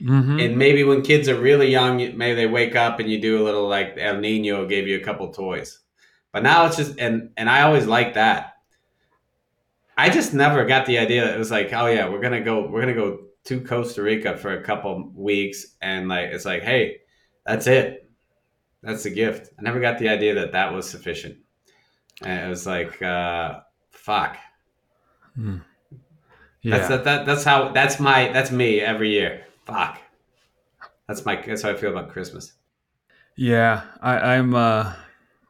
Mhm. 0.00 0.44
And 0.44 0.56
maybe 0.58 0.84
when 0.84 1.02
kids 1.02 1.28
are 1.28 1.34
really 1.40 1.68
young, 1.70 1.98
you- 1.98 2.12
maybe 2.14 2.36
they 2.36 2.46
wake 2.46 2.76
up 2.76 3.00
and 3.00 3.10
you 3.10 3.20
do 3.20 3.42
a 3.42 3.44
little 3.44 3.66
like 3.68 3.94
El 3.98 4.18
Nino 4.18 4.66
gave 4.66 4.86
you 4.86 4.96
a 4.96 5.00
couple 5.02 5.32
toys. 5.32 5.80
But 6.32 6.42
now 6.42 6.66
it's 6.66 6.76
just 6.76 6.98
and 7.00 7.30
and 7.36 7.48
I 7.50 7.62
always 7.62 7.86
like 7.86 8.14
that. 8.14 8.52
I 9.98 10.10
just 10.10 10.34
never 10.34 10.64
got 10.66 10.86
the 10.86 10.98
idea 10.98 11.24
that 11.24 11.34
it 11.34 11.38
was 11.38 11.50
like, 11.50 11.72
oh 11.72 11.86
yeah, 11.86 12.08
we're 12.08 12.20
gonna 12.20 12.42
go 12.42 12.68
we're 12.68 12.80
gonna 12.80 12.94
go 12.94 13.20
to 13.44 13.60
Costa 13.60 14.02
Rica 14.02 14.36
for 14.36 14.52
a 14.52 14.62
couple 14.62 15.10
weeks 15.14 15.76
and 15.80 16.08
like 16.08 16.26
it's 16.30 16.44
like, 16.44 16.62
hey, 16.62 16.98
that's 17.46 17.66
it. 17.66 18.08
That's 18.82 19.02
the 19.04 19.10
gift. 19.10 19.50
I 19.58 19.62
never 19.62 19.80
got 19.80 19.98
the 19.98 20.08
idea 20.10 20.34
that 20.34 20.52
that 20.52 20.72
was 20.72 20.88
sufficient. 20.88 21.38
And 22.22 22.46
it 22.46 22.48
was 22.48 22.66
like, 22.66 23.00
uh, 23.02 23.60
fuck. 23.90 24.38
yeah. 25.36 25.58
That's 26.64 26.88
that, 26.88 27.04
that. 27.04 27.26
That's 27.26 27.44
how. 27.44 27.72
That's 27.72 28.00
my. 28.00 28.32
That's 28.32 28.50
me 28.50 28.80
every 28.80 29.10
year. 29.10 29.44
Fuck. 29.66 30.00
That's 31.06 31.24
my. 31.24 31.36
That's 31.36 31.62
how 31.62 31.70
I 31.70 31.74
feel 31.74 31.90
about 31.90 32.10
Christmas. 32.10 32.52
Yeah, 33.36 33.82
I, 34.00 34.36
I'm 34.36 34.54
uh 34.54 34.94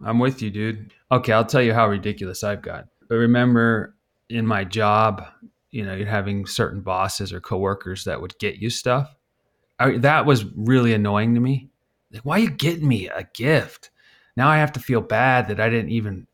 I'm 0.04 0.18
with 0.18 0.42
you, 0.42 0.50
dude. 0.50 0.92
Okay, 1.10 1.32
I'll 1.32 1.44
tell 1.44 1.62
you 1.62 1.72
how 1.72 1.88
ridiculous 1.88 2.42
I've 2.42 2.62
got. 2.62 2.88
I 3.10 3.14
remember 3.14 3.94
in 4.28 4.46
my 4.46 4.64
job, 4.64 5.24
you 5.70 5.84
know, 5.84 5.94
you're 5.94 6.06
having 6.06 6.46
certain 6.46 6.80
bosses 6.80 7.32
or 7.32 7.40
coworkers 7.40 8.04
that 8.04 8.20
would 8.20 8.36
get 8.38 8.56
you 8.56 8.70
stuff. 8.70 9.14
I, 9.78 9.98
that 9.98 10.26
was 10.26 10.44
really 10.56 10.94
annoying 10.94 11.34
to 11.34 11.40
me. 11.40 11.68
Like, 12.12 12.22
why 12.24 12.36
are 12.36 12.42
you 12.42 12.50
getting 12.50 12.88
me 12.88 13.08
a 13.08 13.28
gift? 13.34 13.90
Now 14.36 14.48
I 14.48 14.58
have 14.58 14.72
to 14.72 14.80
feel 14.80 15.00
bad 15.00 15.48
that 15.48 15.60
I 15.60 15.68
didn't 15.68 15.90
even 15.90 16.26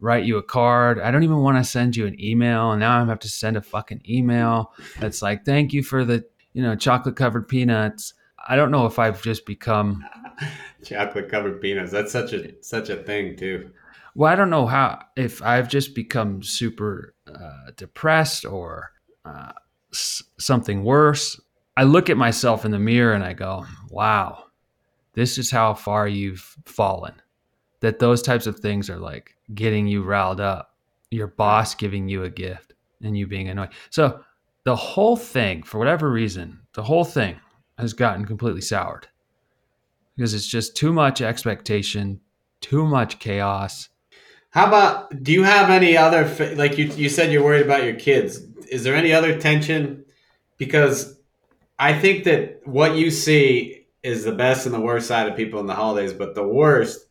write 0.00 0.24
you 0.24 0.36
a 0.36 0.42
card. 0.42 1.00
I 1.00 1.10
don't 1.10 1.22
even 1.24 1.38
want 1.38 1.56
to 1.58 1.64
send 1.64 1.96
you 1.96 2.06
an 2.06 2.20
email, 2.20 2.70
and 2.72 2.80
now 2.80 3.02
I 3.02 3.06
have 3.06 3.18
to 3.20 3.28
send 3.28 3.56
a 3.56 3.62
fucking 3.62 4.02
email 4.08 4.72
that's 5.00 5.22
like, 5.22 5.44
"Thank 5.44 5.72
you 5.72 5.82
for 5.82 6.04
the, 6.04 6.24
you 6.52 6.62
know, 6.62 6.74
chocolate 6.76 7.16
covered 7.16 7.48
peanuts." 7.48 8.14
I 8.48 8.54
don't 8.56 8.70
know 8.70 8.86
if 8.86 8.98
I've 8.98 9.22
just 9.22 9.44
become 9.46 10.04
Chocolate 10.84 11.28
covered 11.28 11.60
peanuts. 11.60 11.90
That's 11.90 12.12
such 12.12 12.32
a 12.32 12.52
such 12.62 12.90
a 12.90 12.96
thing 12.96 13.36
too. 13.36 13.70
well, 14.14 14.32
I 14.32 14.36
don't 14.36 14.50
know 14.50 14.66
how 14.66 15.00
if 15.16 15.42
I've 15.42 15.68
just 15.68 15.94
become 15.94 16.42
super 16.42 17.14
uh, 17.26 17.70
depressed 17.76 18.44
or 18.44 18.92
uh, 19.24 19.52
s- 19.92 20.22
something 20.38 20.84
worse. 20.84 21.40
I 21.76 21.82
look 21.84 22.08
at 22.08 22.16
myself 22.16 22.64
in 22.64 22.70
the 22.70 22.78
mirror 22.78 23.12
and 23.14 23.24
I 23.24 23.32
go, 23.32 23.66
"Wow, 23.90 24.44
this 25.14 25.38
is 25.38 25.50
how 25.50 25.74
far 25.74 26.06
you've 26.06 26.56
fallen." 26.66 27.14
That 27.80 27.98
those 27.98 28.22
types 28.22 28.46
of 28.46 28.58
things 28.58 28.88
are 28.88 28.98
like 28.98 29.34
getting 29.54 29.86
you 29.86 30.02
riled 30.02 30.40
up. 30.40 30.74
Your 31.10 31.28
boss 31.28 31.74
giving 31.74 32.08
you 32.08 32.24
a 32.24 32.30
gift 32.30 32.74
and 33.02 33.16
you 33.16 33.26
being 33.26 33.48
annoyed. 33.48 33.70
So 33.90 34.20
the 34.64 34.76
whole 34.76 35.16
thing, 35.16 35.62
for 35.62 35.78
whatever 35.78 36.10
reason, 36.10 36.60
the 36.72 36.82
whole 36.82 37.04
thing 37.04 37.38
has 37.78 37.92
gotten 37.92 38.24
completely 38.24 38.60
soured 38.60 39.06
because 40.16 40.34
it's 40.34 40.46
just 40.46 40.76
too 40.76 40.92
much 40.92 41.20
expectation, 41.20 42.20
too 42.60 42.86
much 42.86 43.18
chaos. 43.18 43.88
How 44.50 44.66
about? 44.66 45.22
Do 45.22 45.32
you 45.32 45.42
have 45.42 45.70
any 45.70 45.96
other 45.96 46.24
like 46.56 46.78
you? 46.78 46.86
You 46.86 47.08
said 47.08 47.30
you're 47.30 47.44
worried 47.44 47.64
about 47.64 47.84
your 47.84 47.94
kids. 47.94 48.40
Is 48.70 48.84
there 48.84 48.94
any 48.94 49.12
other 49.12 49.38
tension? 49.38 50.04
Because 50.56 51.18
I 51.78 51.98
think 51.98 52.24
that 52.24 52.62
what 52.64 52.96
you 52.96 53.10
see 53.10 53.86
is 54.02 54.24
the 54.24 54.32
best 54.32 54.64
and 54.64 54.74
the 54.74 54.80
worst 54.80 55.06
side 55.06 55.28
of 55.28 55.36
people 55.36 55.60
in 55.60 55.66
the 55.66 55.74
holidays, 55.74 56.12
but 56.12 56.34
the 56.34 56.46
worst. 56.46 57.05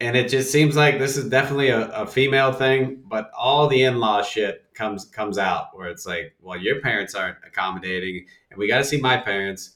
And 0.00 0.16
it 0.16 0.28
just 0.28 0.52
seems 0.52 0.76
like 0.76 0.98
this 0.98 1.16
is 1.16 1.28
definitely 1.28 1.70
a, 1.70 1.88
a 1.90 2.06
female 2.06 2.52
thing, 2.52 3.02
but 3.06 3.32
all 3.36 3.66
the 3.66 3.82
in-law 3.82 4.22
shit 4.22 4.64
comes 4.74 5.04
comes 5.06 5.38
out 5.38 5.76
where 5.76 5.88
it's 5.88 6.06
like, 6.06 6.36
well, 6.40 6.56
your 6.56 6.80
parents 6.80 7.16
aren't 7.16 7.38
accommodating, 7.44 8.26
and 8.50 8.58
we 8.58 8.68
got 8.68 8.78
to 8.78 8.84
see 8.84 9.00
my 9.00 9.16
parents. 9.16 9.74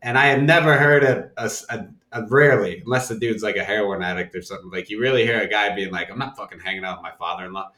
And 0.00 0.16
I 0.16 0.26
have 0.26 0.42
never 0.42 0.74
heard 0.74 1.02
a, 1.02 1.30
a, 1.36 1.50
a, 1.70 1.88
a 2.12 2.26
rarely, 2.26 2.82
unless 2.84 3.08
the 3.08 3.18
dude's 3.18 3.42
like 3.42 3.56
a 3.56 3.64
heroin 3.64 4.02
addict 4.02 4.36
or 4.36 4.42
something, 4.42 4.70
like 4.70 4.90
you 4.90 5.00
really 5.00 5.24
hear 5.24 5.40
a 5.40 5.48
guy 5.48 5.74
being 5.74 5.90
like, 5.90 6.10
I'm 6.10 6.18
not 6.18 6.36
fucking 6.36 6.60
hanging 6.60 6.84
out 6.84 6.98
with 6.98 7.02
my 7.02 7.16
father 7.18 7.46
in 7.46 7.52
law. 7.52 7.70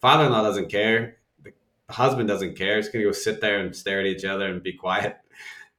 Father 0.00 0.24
in 0.24 0.32
law 0.32 0.42
doesn't 0.42 0.70
care. 0.70 1.16
The 1.42 1.52
husband 1.90 2.28
doesn't 2.28 2.56
care. 2.56 2.80
Going 2.80 2.92
to 2.92 3.04
go 3.04 3.12
sit 3.12 3.40
there 3.40 3.58
and 3.58 3.74
stare 3.74 4.00
at 4.00 4.06
each 4.06 4.24
other 4.24 4.46
and 4.46 4.62
be 4.62 4.72
quiet. 4.72 5.18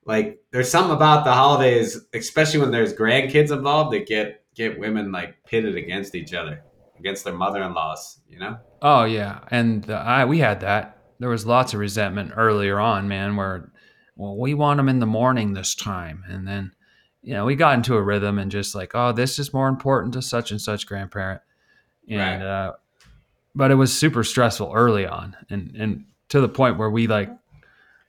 Like 0.06 0.44
there's 0.52 0.70
something 0.70 0.94
about 0.94 1.24
the 1.24 1.32
holidays, 1.32 2.00
especially 2.14 2.60
when 2.60 2.72
there's 2.72 2.94
grandkids 2.94 3.52
involved, 3.52 3.94
that 3.94 4.06
get 4.06 4.43
get 4.56 4.80
women 4.80 5.12
like 5.12 5.44
pitted 5.46 5.76
against 5.76 6.16
each 6.16 6.34
other, 6.34 6.64
against 7.00 7.24
their 7.24 7.34
mother-in-laws. 7.34 8.20
You 8.30 8.40
know? 8.40 8.58
Oh 8.82 9.04
yeah, 9.06 9.40
and 9.50 9.90
uh, 9.90 9.96
I 9.96 10.26
we 10.26 10.40
had 10.40 10.62
that. 10.62 10.98
There 11.20 11.30
was 11.30 11.46
lots 11.46 11.74
of 11.74 11.80
resentment 11.80 12.34
earlier 12.36 12.80
on, 12.80 13.08
man. 13.08 13.36
Where, 13.36 13.72
well, 14.16 14.38
we 14.38 14.54
want 14.54 14.78
them 14.78 14.90
in 14.90 15.00
the 15.00 15.06
morning 15.06 15.54
this 15.54 15.76
time, 15.76 16.24
and 16.28 16.48
then, 16.48 16.72
you 17.22 17.34
know, 17.34 17.46
we 17.46 17.56
got 17.56 17.76
into 17.76 17.96
a 17.96 18.02
rhythm 18.02 18.40
and 18.40 18.52
just 18.52 18.76
like, 18.76 18.92
oh, 18.94 19.12
this 19.12 19.40
is 19.40 19.54
more 19.54 19.70
important 19.70 20.14
to 20.14 20.22
such 20.22 20.52
and 20.52 20.62
such 20.62 20.86
grandparent, 20.86 21.42
and 22.10 22.42
Right. 22.42 22.42
uh, 22.42 22.74
but 23.56 23.72
it 23.72 23.76
was 23.76 23.98
super 23.98 24.24
stressful 24.24 24.72
early 24.74 25.06
on, 25.06 25.38
and 25.50 25.76
and 25.78 26.06
to 26.30 26.42
the 26.42 26.50
point 26.50 26.78
where 26.78 26.90
we 26.90 27.06
like, 27.08 27.30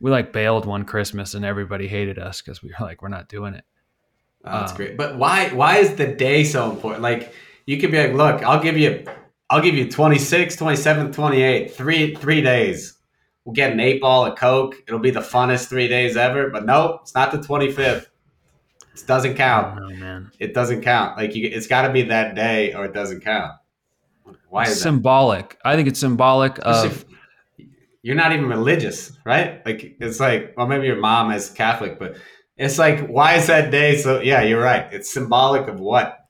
we 0.00 0.10
like 0.10 0.32
bailed 0.32 0.64
one 0.64 0.84
Christmas 0.84 1.34
and 1.34 1.44
everybody 1.44 1.88
hated 1.88 2.18
us 2.18 2.40
because 2.40 2.62
we 2.62 2.70
were 2.70 2.86
like, 2.86 3.02
we're 3.02 3.08
not 3.08 3.28
doing 3.28 3.54
it. 3.54 3.64
Oh, 4.44 4.60
that's 4.60 4.72
Um, 4.72 4.76
great. 4.76 4.96
But 4.96 5.16
why 5.16 5.48
why 5.50 5.78
is 5.78 5.94
the 5.96 6.06
day 6.06 6.44
so 6.44 6.70
important? 6.70 7.02
Like 7.02 7.32
you 7.66 7.78
could 7.78 7.90
be 7.90 7.98
like, 7.98 8.12
look, 8.14 8.42
I'll 8.42 8.62
give 8.62 8.76
you 8.76 9.04
I'll 9.50 9.60
give 9.60 9.74
you 9.74 9.90
26, 9.90 10.56
27, 10.56 11.12
28, 11.12 11.70
three 11.72 12.14
three 12.14 12.40
days. 12.40 12.94
We'll 13.44 13.54
get 13.54 13.72
an 13.72 13.80
eight 13.80 14.00
ball 14.00 14.24
of 14.26 14.38
Coke. 14.38 14.76
It'll 14.88 14.98
be 15.00 15.10
the 15.10 15.20
funnest 15.20 15.68
three 15.68 15.86
days 15.88 16.16
ever. 16.16 16.48
But 16.50 16.64
nope, 16.64 17.00
it's 17.02 17.14
not 17.14 17.30
the 17.30 17.38
25th. 17.38 18.06
It 18.94 19.06
doesn't 19.06 19.34
count. 19.34 19.80
Oh 19.82 19.88
man, 19.90 20.30
It 20.38 20.54
doesn't 20.54 20.82
count. 20.82 21.16
Like 21.16 21.34
you, 21.34 21.48
it's 21.52 21.66
got 21.66 21.86
to 21.86 21.92
be 21.92 22.02
that 22.02 22.34
day 22.34 22.72
or 22.72 22.84
it 22.86 22.94
doesn't 22.94 23.20
count. 23.22 23.52
Why 24.48 24.62
is 24.62 24.68
that? 24.70 24.76
symbolic. 24.76 25.58
I 25.64 25.74
think 25.76 25.88
it's 25.88 25.98
symbolic 26.00 26.58
of 26.64 27.04
you're 28.02 28.14
not 28.14 28.32
even 28.32 28.46
religious, 28.48 29.12
right? 29.24 29.64
Like 29.66 29.96
it's 30.00 30.20
like, 30.20 30.54
well, 30.56 30.66
maybe 30.66 30.86
your 30.86 31.00
mom 31.00 31.32
is 31.32 31.50
Catholic, 31.50 31.98
but 31.98 32.16
it's 32.56 32.78
like, 32.78 33.06
why 33.08 33.34
is 33.34 33.46
that 33.48 33.70
day 33.70 33.96
so? 33.96 34.20
Yeah, 34.20 34.42
you're 34.42 34.62
right. 34.62 34.86
It's 34.92 35.12
symbolic 35.12 35.68
of 35.68 35.80
what? 35.80 36.20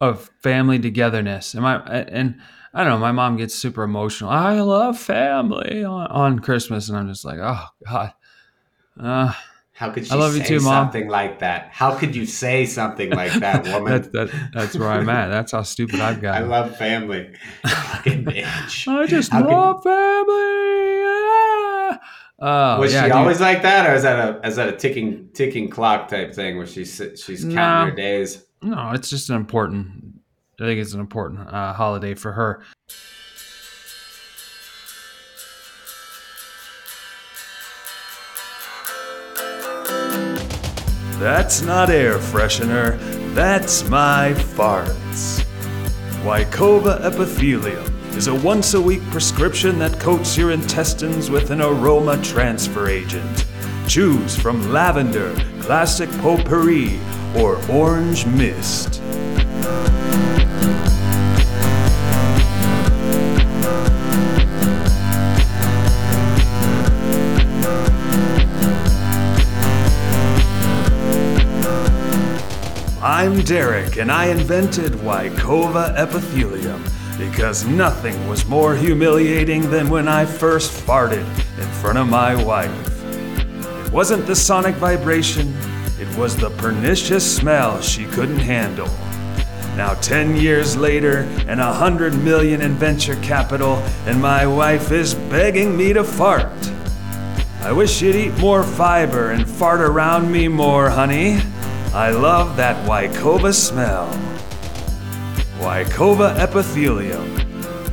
of 0.00 0.28
family 0.42 0.78
togetherness. 0.78 1.54
And 1.54 1.62
my 1.62 1.76
and 1.86 2.38
I 2.74 2.82
don't 2.84 2.92
know, 2.94 2.98
my 2.98 3.12
mom 3.12 3.36
gets 3.36 3.54
super 3.54 3.84
emotional. 3.84 4.28
I 4.28 4.60
love 4.60 4.98
family 4.98 5.82
on, 5.84 6.06
on 6.08 6.38
Christmas, 6.40 6.88
and 6.88 6.98
I'm 6.98 7.08
just 7.08 7.24
like, 7.24 7.38
oh 7.40 7.64
god. 7.88 8.12
Uh, 9.00 9.32
How 9.72 9.90
could 9.90 10.04
she 10.06 10.12
I 10.12 10.16
love 10.16 10.34
you 10.36 10.42
say 10.42 10.48
too, 10.48 10.60
Mom. 10.60 10.84
something 10.86 11.08
like 11.08 11.38
that? 11.38 11.68
How 11.72 11.94
could 11.96 12.14
you 12.14 12.26
say 12.26 12.66
something 12.66 13.10
like 13.10 13.32
that, 13.40 13.64
woman? 13.66 13.92
that's 13.92 14.08
that, 14.08 14.50
that's 14.52 14.76
where 14.76 14.90
I'm 14.90 15.08
at. 15.08 15.28
That's 15.28 15.52
how 15.52 15.62
stupid 15.62 16.00
I've 16.00 16.20
got. 16.20 16.34
I 16.40 16.40
love 16.40 16.76
family. 16.76 17.32
Fucking 17.66 18.24
bitch. 18.24 18.86
I 18.88 19.06
just 19.06 19.32
How 19.32 19.42
could- 19.42 19.50
love 19.50 19.82
family. 19.82 20.83
Oh, 22.40 22.80
Was 22.80 22.92
yeah, 22.92 23.02
she 23.02 23.06
dude. 23.08 23.12
always 23.16 23.40
like 23.40 23.62
that, 23.62 23.88
or 23.88 23.94
is 23.94 24.02
that 24.02 24.18
a 24.42 24.46
is 24.46 24.56
that 24.56 24.68
a 24.68 24.76
ticking 24.76 25.28
ticking 25.34 25.70
clock 25.70 26.08
type 26.08 26.34
thing 26.34 26.56
where 26.56 26.66
she's 26.66 26.94
she's 27.16 27.42
counting 27.44 27.54
No. 27.54 27.84
her 27.86 27.90
days? 27.92 28.44
No, 28.62 28.90
it's 28.92 29.08
just 29.08 29.30
an 29.30 29.36
important. 29.36 30.14
I 30.60 30.64
think 30.64 30.80
it's 30.80 30.94
an 30.94 31.00
important 31.00 31.48
uh, 31.52 31.72
holiday 31.72 32.14
for 32.14 32.32
her. 32.32 32.62
That's 41.18 41.62
not 41.62 41.90
air 41.90 42.18
freshener, 42.18 42.98
that's 43.34 43.88
my 43.88 44.32
farts. 44.36 45.42
Wycova 46.22 47.00
epithelium 47.04 47.93
is 48.16 48.28
a 48.28 48.34
once 48.34 48.74
a 48.74 48.80
week 48.80 49.02
prescription 49.10 49.76
that 49.76 49.98
coats 49.98 50.36
your 50.36 50.52
intestines 50.52 51.30
with 51.30 51.50
an 51.50 51.60
aroma 51.60 52.20
transfer 52.22 52.86
agent. 52.86 53.44
Choose 53.88 54.36
from 54.36 54.70
lavender, 54.70 55.34
classic 55.60 56.08
potpourri, 56.20 57.00
or 57.36 57.58
orange 57.68 58.24
mist. 58.26 59.00
I'm 73.02 73.40
Derek, 73.40 73.96
and 73.96 74.12
I 74.12 74.26
invented 74.26 74.92
Wycova 74.92 75.96
epithelium 75.96 76.84
because 77.18 77.64
nothing 77.64 78.28
was 78.28 78.46
more 78.46 78.74
humiliating 78.74 79.70
than 79.70 79.88
when 79.88 80.08
I 80.08 80.24
first 80.24 80.72
farted 80.86 81.26
in 81.58 81.68
front 81.80 81.98
of 81.98 82.08
my 82.08 82.34
wife. 82.42 82.72
It 83.86 83.92
wasn't 83.92 84.26
the 84.26 84.36
sonic 84.36 84.74
vibration, 84.76 85.54
it 86.00 86.18
was 86.18 86.36
the 86.36 86.50
pernicious 86.50 87.36
smell 87.36 87.80
she 87.80 88.04
couldn't 88.06 88.38
handle. 88.38 88.88
Now, 89.76 89.94
10 89.94 90.36
years 90.36 90.76
later, 90.76 91.28
and 91.48 91.60
a 91.60 91.72
hundred 91.72 92.14
million 92.14 92.60
in 92.62 92.74
venture 92.74 93.16
capital, 93.16 93.76
and 94.06 94.20
my 94.20 94.46
wife 94.46 94.92
is 94.92 95.14
begging 95.14 95.76
me 95.76 95.92
to 95.92 96.04
fart. 96.04 96.52
I 97.60 97.72
wish 97.72 98.00
you'd 98.02 98.14
eat 98.14 98.38
more 98.38 98.62
fiber 98.62 99.30
and 99.30 99.48
fart 99.48 99.80
around 99.80 100.30
me 100.30 100.48
more, 100.48 100.90
honey. 100.90 101.40
I 101.92 102.10
love 102.10 102.56
that 102.56 102.86
Wycova 102.86 103.54
smell. 103.54 104.08
Wycova 105.64 106.38
epithelium. 106.38 107.34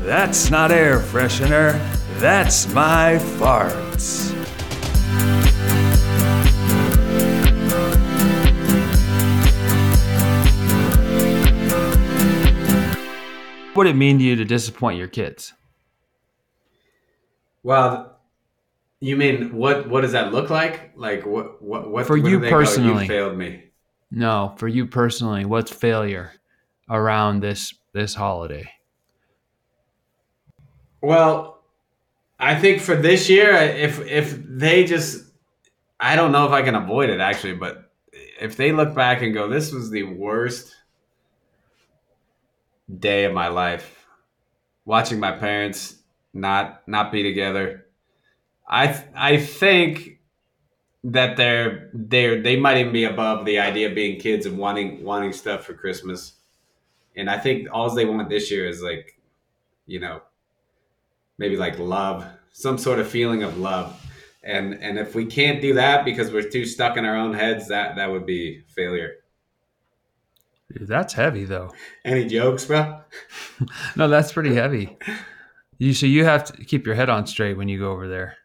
That's 0.04 0.52
not 0.52 0.72
air 0.74 1.00
freshener, 1.00 1.80
that's 2.20 2.68
my 2.74 3.14
farts. 3.40 4.34
What 13.70 13.86
would 13.86 13.88
it 13.88 13.96
mean 13.96 14.18
to 14.20 14.26
you 14.26 14.36
to 14.36 14.44
disappoint 14.44 14.98
your 14.98 15.08
kids? 15.08 15.54
Well, 17.64 18.20
you 19.00 19.16
mean 19.16 19.56
what? 19.56 19.88
What 19.88 20.02
does 20.02 20.12
that 20.12 20.34
look 20.34 20.50
like? 20.50 20.92
Like 20.98 21.26
what? 21.26 21.62
What? 21.64 21.90
what 21.90 22.06
For 22.06 22.20
where 22.20 22.30
you 22.32 22.40
they 22.42 22.50
go, 22.50 22.58
personally. 22.58 23.04
you 23.04 23.08
failed 23.08 23.38
me. 23.38 23.64
No, 24.12 24.56
for 24.58 24.68
you 24.68 24.88
personally, 24.88 25.46
what's 25.46 25.72
failure 25.72 26.34
around 26.92 27.40
this 27.42 27.74
this 27.94 28.16
holiday? 28.16 28.70
Well, 31.02 31.64
I 32.40 32.56
think 32.60 32.82
for 32.82 32.96
this 32.96 33.30
year, 33.30 33.54
if 33.54 34.06
if 34.06 34.38
they 34.46 34.84
just, 34.84 35.26
I 36.00 36.16
don't 36.16 36.32
know 36.32 36.46
if 36.46 36.52
I 36.52 36.62
can 36.62 36.76
avoid 36.76 37.10
it 37.10 37.20
actually, 37.20 37.56
but 37.56 37.92
if 38.40 38.58
they 38.58 38.72
look 38.72 38.94
back 38.94 39.22
and 39.22 39.34
go, 39.34 39.48
"This 39.48 39.72
was 39.72 39.90
the 39.90 40.04
worst 40.04 40.76
day 43.00 43.26
of 43.26 43.34
my 43.34 43.48
life," 43.48 44.06
watching 44.86 45.20
my 45.20 45.32
parents 45.32 45.98
not 46.34 46.88
not 46.88 47.12
be 47.12 47.24
together, 47.24 47.86
I 48.68 49.04
I 49.16 49.38
think 49.38 50.20
that 51.04 51.38
they're 51.38 51.90
they're 51.94 52.42
they 52.42 52.58
might 52.58 52.78
even 52.78 52.94
be 52.94 53.06
above 53.06 53.46
the 53.46 53.60
idea 53.60 53.90
of 53.90 53.96
being 53.96 54.20
kids 54.20 54.46
and 54.46 54.58
wanting 54.58 55.04
wanting 55.04 55.34
stuff 55.34 55.66
for 55.66 55.74
Christmas, 55.74 56.34
and 57.16 57.30
I 57.30 57.38
think 57.38 57.68
all 57.72 57.90
they 57.94 58.06
want 58.06 58.30
this 58.30 58.52
year 58.52 58.68
is 58.68 58.82
like, 58.82 59.20
you 59.86 60.00
know, 60.00 60.22
maybe 61.38 61.58
like 61.58 61.78
love, 61.80 62.26
some 62.52 62.78
sort 62.78 63.00
of 63.00 63.08
feeling 63.10 63.44
of 63.44 63.58
love. 63.58 63.98
And 64.44 64.74
and 64.76 64.98
if 64.98 65.14
we 65.14 65.26
can't 65.26 65.62
do 65.62 65.74
that 65.76 66.04
because 66.06 66.32
we're 66.32 66.50
too 66.50 66.66
stuck 66.66 66.98
in 66.98 67.06
our 67.06 67.16
own 67.16 67.34
heads, 67.34 67.68
that 67.68 67.96
that 67.98 68.10
would 68.12 68.26
be 68.26 68.64
failure. 68.76 69.16
Dude, 70.72 70.88
that's 70.88 71.14
heavy 71.14 71.46
though. 71.46 71.74
Any 72.06 72.26
jokes, 72.26 72.66
bro? 72.66 73.02
No, 73.96 74.08
that's 74.08 74.32
pretty 74.32 74.56
heavy. 74.56 74.98
You 75.78 75.94
so 75.94 76.06
you 76.06 76.26
have 76.26 76.46
to 76.46 76.66
keep 76.66 76.86
your 76.86 76.96
head 76.96 77.10
on 77.10 77.28
straight 77.28 77.58
when 77.58 77.68
you 77.68 77.78
go 77.78 77.92
over 77.92 78.08
there. 78.08 78.38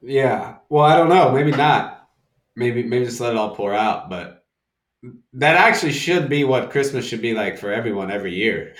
Yeah. 0.00 0.56
Well, 0.68 0.84
I 0.84 0.96
don't 0.96 1.08
know. 1.08 1.32
Maybe 1.32 1.52
not. 1.52 2.08
Maybe 2.56 2.82
maybe 2.82 3.04
just 3.04 3.20
let 3.20 3.32
it 3.32 3.36
all 3.36 3.54
pour 3.54 3.74
out. 3.74 4.10
But 4.10 4.44
that 5.34 5.56
actually 5.56 5.92
should 5.92 6.28
be 6.28 6.44
what 6.44 6.70
Christmas 6.70 7.06
should 7.06 7.22
be 7.22 7.34
like 7.34 7.58
for 7.58 7.72
everyone 7.72 8.10
every 8.10 8.34
year. 8.34 8.74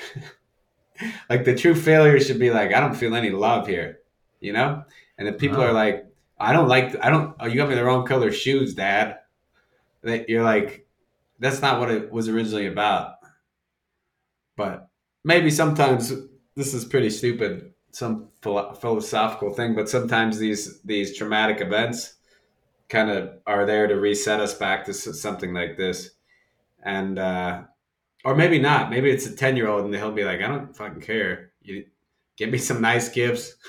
like 1.30 1.44
the 1.44 1.54
true 1.54 1.74
failure 1.74 2.18
should 2.20 2.38
be 2.38 2.50
like, 2.50 2.72
I 2.74 2.80
don't 2.80 2.94
feel 2.96 3.14
any 3.14 3.30
love 3.30 3.66
here, 3.66 4.00
you 4.40 4.52
know. 4.52 4.84
And 5.16 5.26
the 5.28 5.32
people 5.32 5.58
Oh. 5.60 5.66
are 5.66 5.72
like, 5.72 6.06
I 6.38 6.52
don't 6.52 6.68
like, 6.68 6.94
I 7.04 7.10
don't. 7.10 7.34
Oh, 7.40 7.46
you 7.46 7.56
got 7.56 7.68
me 7.68 7.74
the 7.74 7.84
wrong 7.84 8.06
color 8.06 8.30
shoes, 8.32 8.74
Dad. 8.74 9.18
That 10.02 10.28
you're 10.28 10.44
like, 10.44 10.86
that's 11.40 11.60
not 11.60 11.80
what 11.80 11.90
it 11.90 12.12
was 12.12 12.28
originally 12.28 12.66
about. 12.66 13.14
But 14.56 14.88
maybe 15.24 15.50
sometimes 15.50 16.12
this 16.54 16.74
is 16.74 16.84
pretty 16.84 17.10
stupid, 17.10 17.72
some 17.90 18.28
philo- 18.42 18.74
philosophical 18.74 19.50
thing. 19.52 19.74
But 19.74 19.88
sometimes 19.88 20.38
these 20.38 20.80
these 20.82 21.16
traumatic 21.16 21.60
events 21.60 22.14
kind 22.89 23.11
of 23.11 23.30
are 23.47 23.66
there 23.66 23.86
to 23.86 23.95
reset 23.95 24.41
us 24.41 24.55
back 24.55 24.84
to 24.86 24.95
something 24.95 25.53
like 25.53 25.76
this, 25.76 26.11
and 26.82 27.18
uh, 27.18 27.62
or 28.24 28.34
maybe 28.34 28.59
not. 28.59 28.91
Maybe 28.91 29.11
it's 29.11 29.26
a 29.26 29.34
ten 29.34 29.57
year 29.57 29.68
old 29.68 29.84
and 29.84 29.95
he'll 29.95 30.12
be 30.12 30.24
like, 30.24 30.41
I 30.41 30.49
don't 30.49 30.76
fucking 30.76 31.03
care. 31.03 31.53
You 31.62 31.84
give 32.36 32.51
me 32.51 32.59
some 32.59 32.80
nice 32.80 33.09
gifts. 33.09 33.55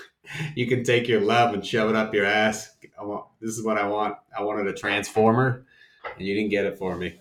You 0.55 0.67
can 0.67 0.83
take 0.83 1.07
your 1.07 1.21
love 1.21 1.55
and 1.55 1.65
shove 1.65 1.89
it 1.89 1.95
up 1.95 2.13
your 2.13 2.27
ass. 2.27 2.75
I 2.99 3.03
want 3.03 3.25
this 3.41 3.57
is 3.57 3.65
what 3.65 3.79
I 3.79 3.87
want. 3.87 4.15
I 4.37 4.43
wanted 4.43 4.67
a 4.67 4.73
transformer, 4.73 5.65
and 6.03 6.27
you 6.27 6.35
didn't 6.35 6.51
get 6.51 6.65
it 6.65 6.77
for 6.77 6.95
me. 6.95 7.19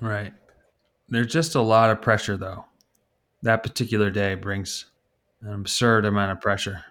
Right. 0.00 0.32
There's 1.08 1.32
just 1.32 1.54
a 1.54 1.60
lot 1.60 1.90
of 1.90 2.02
pressure 2.02 2.36
though. 2.36 2.64
That 3.42 3.62
particular 3.62 4.10
day 4.10 4.34
brings 4.34 4.86
an 5.42 5.52
absurd 5.52 6.04
amount 6.04 6.32
of 6.32 6.40
pressure. 6.40 6.84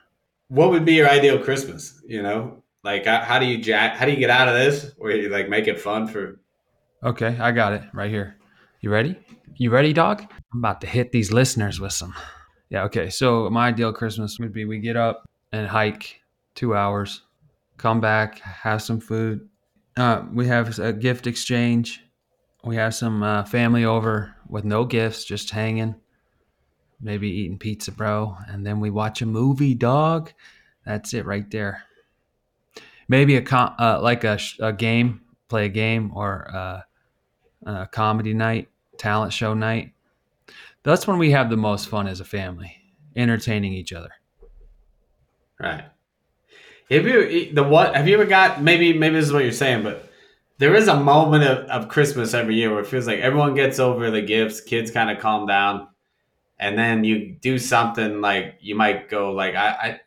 what 0.48 0.70
would 0.70 0.86
be 0.86 0.94
your 0.94 1.10
ideal 1.10 1.38
Christmas? 1.38 2.02
You 2.08 2.22
know, 2.24 2.64
like 2.84 3.06
how, 3.06 3.40
do 3.40 3.46
you 3.46 3.58
jack? 3.58 3.98
How 3.98 4.06
do 4.06 4.12
you 4.12 4.18
get 4.18 4.30
out 4.30 4.48
of 4.48 4.54
this? 4.54 4.94
Where 4.98 5.16
you 5.16 5.30
like 5.30 5.50
make 5.50 5.68
it 5.68 5.80
fun 5.80 6.08
for? 6.08 6.40
Okay, 7.04 7.38
I 7.40 7.52
got 7.52 7.74
it 7.74 7.84
right 7.94 8.10
here. 8.10 8.38
You 8.82 8.90
ready? 8.90 9.18
You 9.56 9.72
ready, 9.72 9.94
dog? 9.94 10.26
I'm 10.54 10.60
about 10.60 10.82
to 10.82 10.88
hit 10.88 11.12
these 11.12 11.32
listeners 11.32 11.80
with 11.80 11.94
some. 11.94 12.14
Yeah, 12.70 12.84
okay. 12.84 13.10
So 13.10 13.50
my 13.50 13.68
ideal 13.70 13.92
Christmas 13.92 14.38
would 14.40 14.54
be 14.54 14.66
we 14.66 14.80
get 14.80 14.96
up 14.96 15.26
and 15.52 15.68
hike 15.68 16.22
two 16.56 16.76
hours, 16.76 17.24
come 17.78 18.00
back, 18.00 18.40
have 18.40 18.82
some 18.82 19.00
food. 19.00 19.48
Uh, 19.98 20.24
we 20.32 20.48
have 20.48 20.78
a 20.80 20.94
gift 20.94 21.28
exchange. 21.28 22.04
We 22.64 22.76
have 22.76 22.94
some 22.94 23.24
uh, 23.24 23.44
family 23.46 23.86
over 23.86 24.36
with 24.48 24.66
no 24.66 24.86
gifts, 24.86 25.24
just 25.24 25.50
hanging, 25.50 25.96
maybe 27.02 27.30
eating 27.30 27.58
pizza, 27.58 27.92
bro. 27.92 28.38
And 28.48 28.66
then 28.66 28.80
we 28.80 28.90
watch 28.90 29.22
a 29.22 29.26
movie, 29.26 29.74
dog. 29.74 30.32
That's 30.86 31.14
it 31.14 31.26
right 31.26 31.50
there. 31.50 31.84
Maybe 33.10 33.36
a 33.36 33.42
com- 33.42 33.76
uh, 33.78 34.00
like 34.02 34.24
a, 34.24 34.40
a 34.62 34.72
game, 34.72 35.22
play 35.50 35.66
a 35.66 35.70
game, 35.70 36.12
or 36.16 36.48
uh, 36.54 36.82
a 37.66 37.88
comedy 37.88 38.34
night, 38.34 38.70
talent 38.98 39.34
show 39.34 39.54
night. 39.54 39.92
That's 40.84 41.06
when 41.08 41.18
we 41.18 41.32
have 41.32 41.50
the 41.50 41.58
most 41.58 41.90
fun 41.90 42.08
as 42.08 42.22
a 42.22 42.26
family, 42.26 42.78
entertaining 43.16 43.74
each 43.74 43.92
other. 43.92 44.12
Right. 45.60 45.84
Have 46.90 47.06
you 47.06 47.54
the 47.54 47.64
what? 47.64 47.96
Have 47.96 48.08
you 48.08 48.14
ever 48.14 48.26
got 48.26 48.64
maybe 48.64 48.98
maybe 48.98 49.16
this 49.16 49.26
is 49.26 49.34
what 49.34 49.44
you're 49.44 49.52
saying, 49.52 49.84
but 49.84 50.10
there 50.58 50.76
is 50.76 50.88
a 50.88 51.00
moment 51.00 51.44
of, 51.44 51.70
of 51.70 51.90
Christmas 51.90 52.34
every 52.34 52.56
year 52.56 52.72
where 52.72 52.82
it 52.82 52.88
feels 52.88 53.08
like 53.08 53.20
everyone 53.20 53.56
gets 53.56 53.80
over 53.80 54.10
the 54.10 54.22
gifts, 54.22 54.62
kids 54.62 54.92
kind 54.92 55.10
of 55.10 55.20
calm 55.20 55.48
down, 55.48 55.88
and 56.60 56.78
then 56.78 57.04
you 57.04 57.36
do 57.42 57.58
something 57.60 58.22
like 58.22 58.56
you 58.60 58.76
might 58.76 59.10
go 59.10 59.32
like 59.32 59.56
I, 59.56 59.68
I 59.68 60.00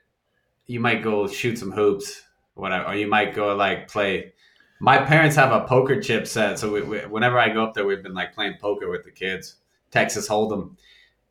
you 0.66 0.80
might 0.80 1.02
go 1.02 1.28
shoot 1.28 1.58
some 1.58 1.72
hoops, 1.72 2.22
whatever, 2.62 2.86
or 2.86 2.94
you 2.94 3.08
might 3.08 3.34
go 3.34 3.54
like 3.56 3.88
play. 3.88 4.32
My 4.80 4.98
parents 4.98 5.36
have 5.36 5.52
a 5.52 5.66
poker 5.66 6.00
chip 6.00 6.26
set, 6.26 6.58
so 6.58 6.72
we, 6.72 6.82
we, 6.82 6.98
whenever 7.00 7.38
I 7.38 7.48
go 7.48 7.64
up 7.64 7.74
there, 7.74 7.84
we've 7.84 8.02
been 8.02 8.14
like 8.14 8.34
playing 8.34 8.54
poker 8.60 8.88
with 8.88 9.04
the 9.04 9.10
kids, 9.10 9.56
Texas 9.90 10.28
Hold'em. 10.28 10.76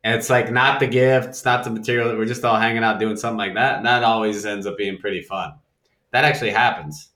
And 0.04 0.14
it's 0.14 0.30
like 0.30 0.50
not 0.52 0.78
the 0.78 0.86
gift, 0.86 1.28
it's 1.28 1.44
not 1.44 1.64
the 1.64 1.70
material. 1.70 2.16
We're 2.16 2.26
just 2.26 2.44
all 2.44 2.58
hanging 2.58 2.82
out 2.82 3.00
doing 3.00 3.16
something 3.16 3.38
like 3.38 3.54
that. 3.54 3.78
And 3.78 3.86
that 3.86 4.04
always 4.04 4.44
ends 4.44 4.66
up 4.66 4.76
being 4.76 4.98
pretty 4.98 5.22
fun. 5.22 5.54
That 6.10 6.24
actually 6.24 6.50
happens. 6.50 7.10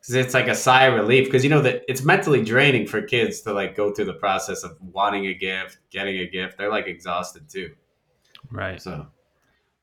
Because 0.00 0.16
it's 0.16 0.34
like 0.34 0.48
a 0.48 0.54
sigh 0.54 0.86
of 0.86 0.94
relief. 0.94 1.26
Because 1.26 1.44
you 1.44 1.50
know 1.50 1.62
that 1.62 1.82
it's 1.88 2.02
mentally 2.02 2.42
draining 2.42 2.86
for 2.86 3.00
kids 3.00 3.40
to 3.42 3.52
like 3.52 3.76
go 3.76 3.92
through 3.92 4.06
the 4.06 4.14
process 4.14 4.64
of 4.64 4.76
wanting 4.80 5.26
a 5.26 5.34
gift, 5.34 5.78
getting 5.90 6.18
a 6.18 6.26
gift. 6.26 6.58
They're 6.58 6.70
like 6.70 6.88
exhausted 6.88 7.48
too. 7.48 7.74
Right. 8.50 8.82
So 8.82 9.06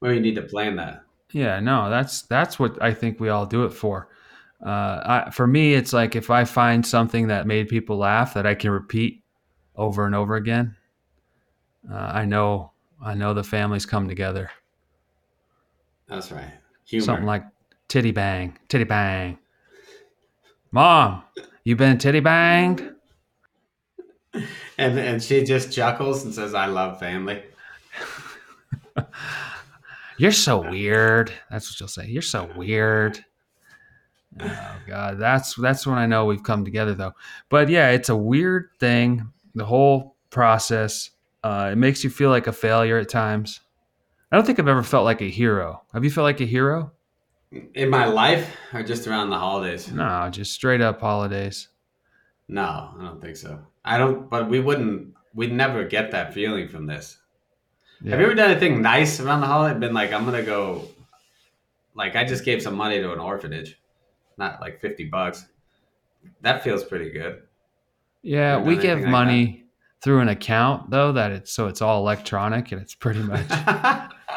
we 0.01 0.19
need 0.19 0.35
to 0.35 0.41
plan 0.41 0.75
that. 0.75 1.03
Yeah, 1.31 1.59
no, 1.59 1.89
that's 1.89 2.23
that's 2.23 2.57
what 2.57 2.81
I 2.81 2.93
think 2.93 3.19
we 3.19 3.29
all 3.29 3.45
do 3.45 3.65
it 3.65 3.71
for. 3.71 4.09
Uh, 4.65 5.23
I, 5.27 5.31
for 5.31 5.47
me, 5.47 5.73
it's 5.73 5.93
like 5.93 6.15
if 6.15 6.29
I 6.29 6.43
find 6.43 6.85
something 6.85 7.27
that 7.27 7.47
made 7.47 7.69
people 7.69 7.97
laugh 7.97 8.33
that 8.33 8.45
I 8.45 8.55
can 8.55 8.71
repeat 8.71 9.23
over 9.75 10.05
and 10.05 10.15
over 10.15 10.35
again, 10.35 10.75
uh, 11.89 11.95
I 11.95 12.25
know 12.25 12.71
I 13.01 13.13
know 13.13 13.33
the 13.33 13.43
families 13.43 13.85
come 13.85 14.07
together. 14.07 14.49
That's 16.07 16.31
right. 16.31 16.51
Humor. 16.85 17.05
Something 17.05 17.25
like 17.25 17.45
titty 17.87 18.11
bang, 18.11 18.57
titty 18.67 18.83
bang. 18.85 19.37
Mom, 20.71 21.23
you 21.63 21.75
been 21.75 21.97
titty 21.97 22.19
banged? 22.19 22.95
and 24.77 24.99
and 24.99 25.21
she 25.21 25.43
just 25.43 25.71
chuckles 25.71 26.23
and 26.25 26.33
says, 26.33 26.53
"I 26.53 26.65
love 26.65 26.99
family." 26.99 27.43
You're 30.19 30.31
so 30.33 30.69
weird. 30.69 31.31
That's 31.49 31.69
what 31.69 31.77
she'll 31.77 31.87
say. 31.87 32.07
You're 32.07 32.21
so 32.21 32.49
weird. 32.55 33.23
Oh 34.39 34.75
god, 34.87 35.17
that's 35.17 35.55
that's 35.55 35.87
when 35.87 35.97
I 35.97 36.05
know 36.05 36.25
we've 36.25 36.43
come 36.43 36.63
together 36.63 36.93
though. 36.93 37.13
But 37.49 37.69
yeah, 37.69 37.89
it's 37.91 38.09
a 38.09 38.15
weird 38.15 38.69
thing. 38.79 39.31
The 39.55 39.65
whole 39.65 40.15
process. 40.29 41.09
Uh, 41.43 41.69
it 41.71 41.77
makes 41.77 42.03
you 42.03 42.09
feel 42.09 42.29
like 42.29 42.47
a 42.47 42.51
failure 42.51 42.97
at 42.97 43.07
times. 43.09 43.61
I 44.31 44.35
don't 44.35 44.45
think 44.45 44.59
I've 44.59 44.67
ever 44.67 44.83
felt 44.83 45.05
like 45.05 45.21
a 45.21 45.29
hero. 45.29 45.81
Have 45.93 46.03
you 46.03 46.11
felt 46.11 46.25
like 46.25 46.41
a 46.41 46.45
hero? 46.45 46.91
In 47.73 47.89
my 47.89 48.05
life, 48.05 48.55
or 48.73 48.83
just 48.83 49.07
around 49.07 49.29
the 49.29 49.37
holidays? 49.37 49.91
No, 49.91 50.29
just 50.29 50.51
straight 50.51 50.81
up 50.81 50.99
holidays. 50.99 51.69
No, 52.47 52.91
I 52.99 53.01
don't 53.01 53.21
think 53.21 53.37
so. 53.37 53.59
I 53.85 53.97
don't. 53.97 54.29
But 54.29 54.49
we 54.49 54.59
wouldn't. 54.59 55.13
we'd 55.33 55.53
never 55.53 55.85
get 55.85 56.11
that 56.11 56.33
feeling 56.33 56.67
from 56.67 56.85
this. 56.85 57.18
Yeah. 58.01 58.11
Have 58.11 58.19
you 58.19 58.25
ever 58.27 58.35
done 58.35 58.51
anything 58.51 58.81
nice 58.81 59.19
around 59.19 59.41
the 59.41 59.47
holiday? 59.47 59.77
Been 59.79 59.93
like, 59.93 60.13
I'm 60.13 60.25
gonna 60.25 60.43
go. 60.43 60.87
Like, 61.95 62.15
I 62.15 62.23
just 62.23 62.45
gave 62.45 62.61
some 62.61 62.75
money 62.75 62.99
to 62.99 63.11
an 63.11 63.19
orphanage, 63.19 63.79
not 64.37 64.61
like 64.61 64.79
fifty 64.79 65.05
bucks. 65.05 65.45
That 66.41 66.63
feels 66.63 66.83
pretty 66.83 67.11
good. 67.11 67.43
Yeah, 68.21 68.57
we 68.57 68.77
give 68.77 69.01
like 69.01 69.09
money 69.09 69.65
through 70.01 70.19
an 70.19 70.29
account 70.29 70.89
though 70.89 71.11
that 71.11 71.31
it's 71.31 71.51
so 71.51 71.67
it's 71.67 71.81
all 71.81 71.99
electronic 71.99 72.71
and 72.71 72.81
it's 72.81 72.95
pretty 72.95 73.19
much 73.23 73.49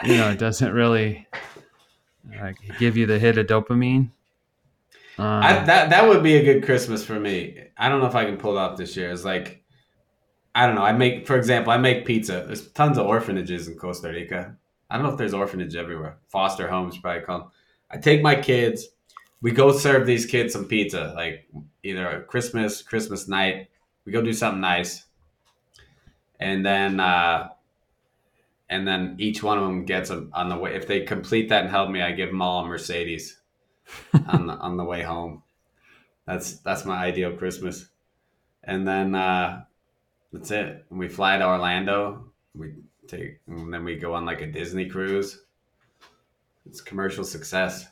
you 0.03 0.17
know 0.17 0.29
it 0.29 0.39
doesn't 0.39 0.73
really 0.73 1.25
like 2.41 2.57
give 2.79 2.97
you 2.97 3.07
the 3.07 3.19
hit 3.19 3.39
of 3.39 3.47
dopamine. 3.47 4.11
Um, 5.19 5.27
I, 5.27 5.65
that 5.65 5.91
that 5.91 6.09
would 6.09 6.23
be 6.23 6.37
a 6.37 6.45
good 6.45 6.65
Christmas 6.65 7.05
for 7.05 7.19
me. 7.19 7.65
I 7.77 7.89
don't 7.89 8.01
know 8.01 8.07
if 8.07 8.15
I 8.15 8.25
can 8.25 8.37
pull 8.37 8.57
it 8.57 8.61
off 8.61 8.79
this 8.79 8.97
year. 8.97 9.11
It's 9.11 9.25
like, 9.25 9.62
I 10.55 10.67
don't 10.67 10.75
know. 10.75 10.83
I 10.83 10.93
make, 10.93 11.27
for 11.27 11.37
example, 11.37 11.73
I 11.73 11.79
make 11.79 12.05
pizza. 12.05 12.45
There's 12.47 12.69
tons 12.73 12.99
of 12.99 13.07
orphanages 13.07 13.69
in 13.69 13.77
Costa 13.77 14.11
Rica. 14.11 14.57
I 14.91 14.97
don't 14.97 15.07
know 15.07 15.13
if 15.13 15.19
there's 15.19 15.33
orphanage 15.33 15.75
everywhere. 15.75 16.19
Foster 16.29 16.69
homes, 16.69 16.99
probably 16.99 17.23
called. 17.23 17.51
I 17.91 17.97
take 17.97 18.23
my 18.23 18.35
kids. 18.35 18.89
We 19.41 19.51
go 19.51 19.73
serve 19.73 20.07
these 20.07 20.27
kids 20.27 20.53
some 20.53 20.67
pizza, 20.67 21.13
like 21.17 21.49
either 21.83 22.27
Christmas, 22.29 22.83
Christmas 22.83 23.29
night. 23.29 23.69
We 24.05 24.13
go 24.13 24.21
do 24.23 24.33
something 24.33 24.61
nice, 24.61 25.05
and 26.39 26.65
then 26.65 27.01
uh, 27.01 27.49
and 28.69 28.87
then 28.87 29.17
each 29.19 29.43
one 29.43 29.59
of 29.59 29.65
them 29.65 29.85
gets 29.85 30.11
a, 30.11 30.27
on 30.33 30.49
the 30.49 30.57
way. 30.57 30.75
If 30.75 30.87
they 30.87 31.01
complete 31.01 31.49
that 31.49 31.63
and 31.63 31.71
help 31.71 31.91
me, 31.91 32.03
I 32.03 32.13
give 32.13 32.29
them 32.29 32.43
all 32.43 32.65
a 32.65 32.69
Mercedes 32.69 33.41
on 34.29 34.47
the 34.47 34.55
on 34.55 34.77
the 34.77 34.85
way 34.85 35.03
home. 35.03 35.43
That's 36.27 36.59
that's 36.59 36.85
my 36.85 37.05
ideal 37.05 37.33
Christmas. 37.37 37.89
And 38.65 38.87
then 38.87 39.15
uh, 39.15 39.65
that's 40.33 40.51
it. 40.51 40.85
We 40.91 41.09
fly 41.09 41.39
to 41.39 41.47
Orlando. 41.47 42.25
We 42.55 42.75
take 43.07 43.41
and 43.47 43.73
then 43.73 43.85
we 43.85 43.97
go 43.97 44.15
on 44.15 44.25
like 44.25 44.41
a 44.41 44.47
Disney 44.47 44.87
cruise. 44.87 45.43
It's 46.67 46.81
commercial 46.81 47.25
success. 47.25 47.87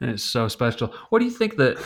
And 0.00 0.10
it's 0.10 0.22
so 0.22 0.48
special. 0.48 0.92
What 1.10 1.20
do 1.20 1.24
you 1.24 1.30
think 1.30 1.56
that? 1.56 1.78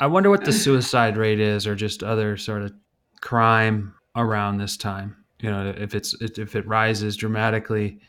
I 0.00 0.06
wonder 0.06 0.28
what 0.28 0.44
the 0.44 0.52
suicide 0.52 1.16
rate 1.16 1.38
is, 1.38 1.66
or 1.66 1.76
just 1.76 2.02
other 2.02 2.36
sort 2.36 2.62
of 2.62 2.72
crime 3.20 3.94
around 4.16 4.58
this 4.58 4.76
time. 4.76 5.16
You 5.40 5.50
know, 5.50 5.72
if 5.76 5.94
it's 5.94 6.14
if 6.20 6.56
it 6.56 6.66
rises 6.66 7.16
dramatically, 7.16 8.00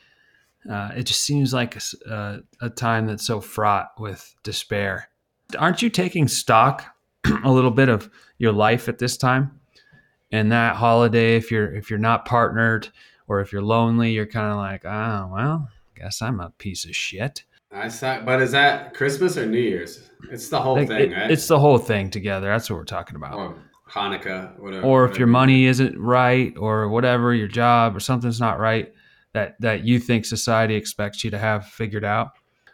uh, 0.70 0.90
it 0.96 1.04
just 1.04 1.24
seems 1.24 1.54
like 1.54 1.76
a, 1.76 2.12
uh, 2.12 2.38
a 2.62 2.70
time 2.70 3.06
that's 3.06 3.26
so 3.26 3.40
fraught 3.40 3.92
with 4.00 4.34
despair. 4.44 5.10
Aren't 5.58 5.82
you 5.82 5.90
taking 5.92 6.28
stock 6.28 6.84
a 7.44 7.52
little 7.52 7.72
bit 7.72 7.88
of 7.88 8.10
your 8.40 8.52
life 8.52 8.90
at 8.90 8.98
this 8.98 9.16
time? 9.16 9.61
And 10.32 10.52
that 10.52 10.76
holiday, 10.78 11.36
if 11.36 11.52
you're 11.52 11.74
if 11.76 11.90
you're 11.90 12.00
not 12.00 12.26
partnered 12.26 12.90
or 13.28 13.42
if 13.42 13.52
you're 13.52 13.62
lonely, 13.62 14.12
you're 14.12 14.26
kind 14.26 14.52
of 14.52 14.58
like, 14.58 14.86
oh 14.86 15.30
well, 15.32 15.70
guess 15.96 16.22
I'm 16.22 16.40
a 16.40 16.52
piece 16.52 16.86
of 16.86 16.96
shit. 16.96 17.44
I 17.74 17.88
saw, 17.88 18.20
but 18.22 18.42
is 18.42 18.52
that 18.52 18.94
Christmas 18.94 19.38
or 19.38 19.46
New 19.46 19.58
Year's? 19.60 20.10
It's 20.30 20.50
the 20.50 20.60
whole 20.62 20.76
thing, 20.76 20.92
it- 20.92 21.14
right? 21.14 21.32
It's 21.32 21.48
the 21.48 21.60
whole 21.60 21.78
thing 21.78 22.10
together. 22.10 22.48
That's 22.48 22.70
what 22.70 22.76
we're 22.78 22.84
talking 22.86 23.16
about. 23.16 23.34
or 23.36 23.56
Hanukkah, 23.90 24.58
whatever. 24.60 24.86
or 24.86 25.06
if 25.06 25.18
your 25.18 25.28
money 25.28 25.66
isn't 25.66 25.98
right 26.00 26.54
or 26.58 26.88
whatever 26.88 27.34
your 27.34 27.48
job 27.50 27.94
or 27.96 28.00
something's 28.00 28.40
not 28.40 28.58
right 28.60 28.94
that 29.34 29.56
that 29.60 29.84
you 29.84 30.00
think 30.00 30.24
society 30.26 30.76
expects 30.76 31.24
you 31.26 31.32
to 31.32 31.38
have 31.38 31.66
figured 31.68 32.06
out 32.06 32.30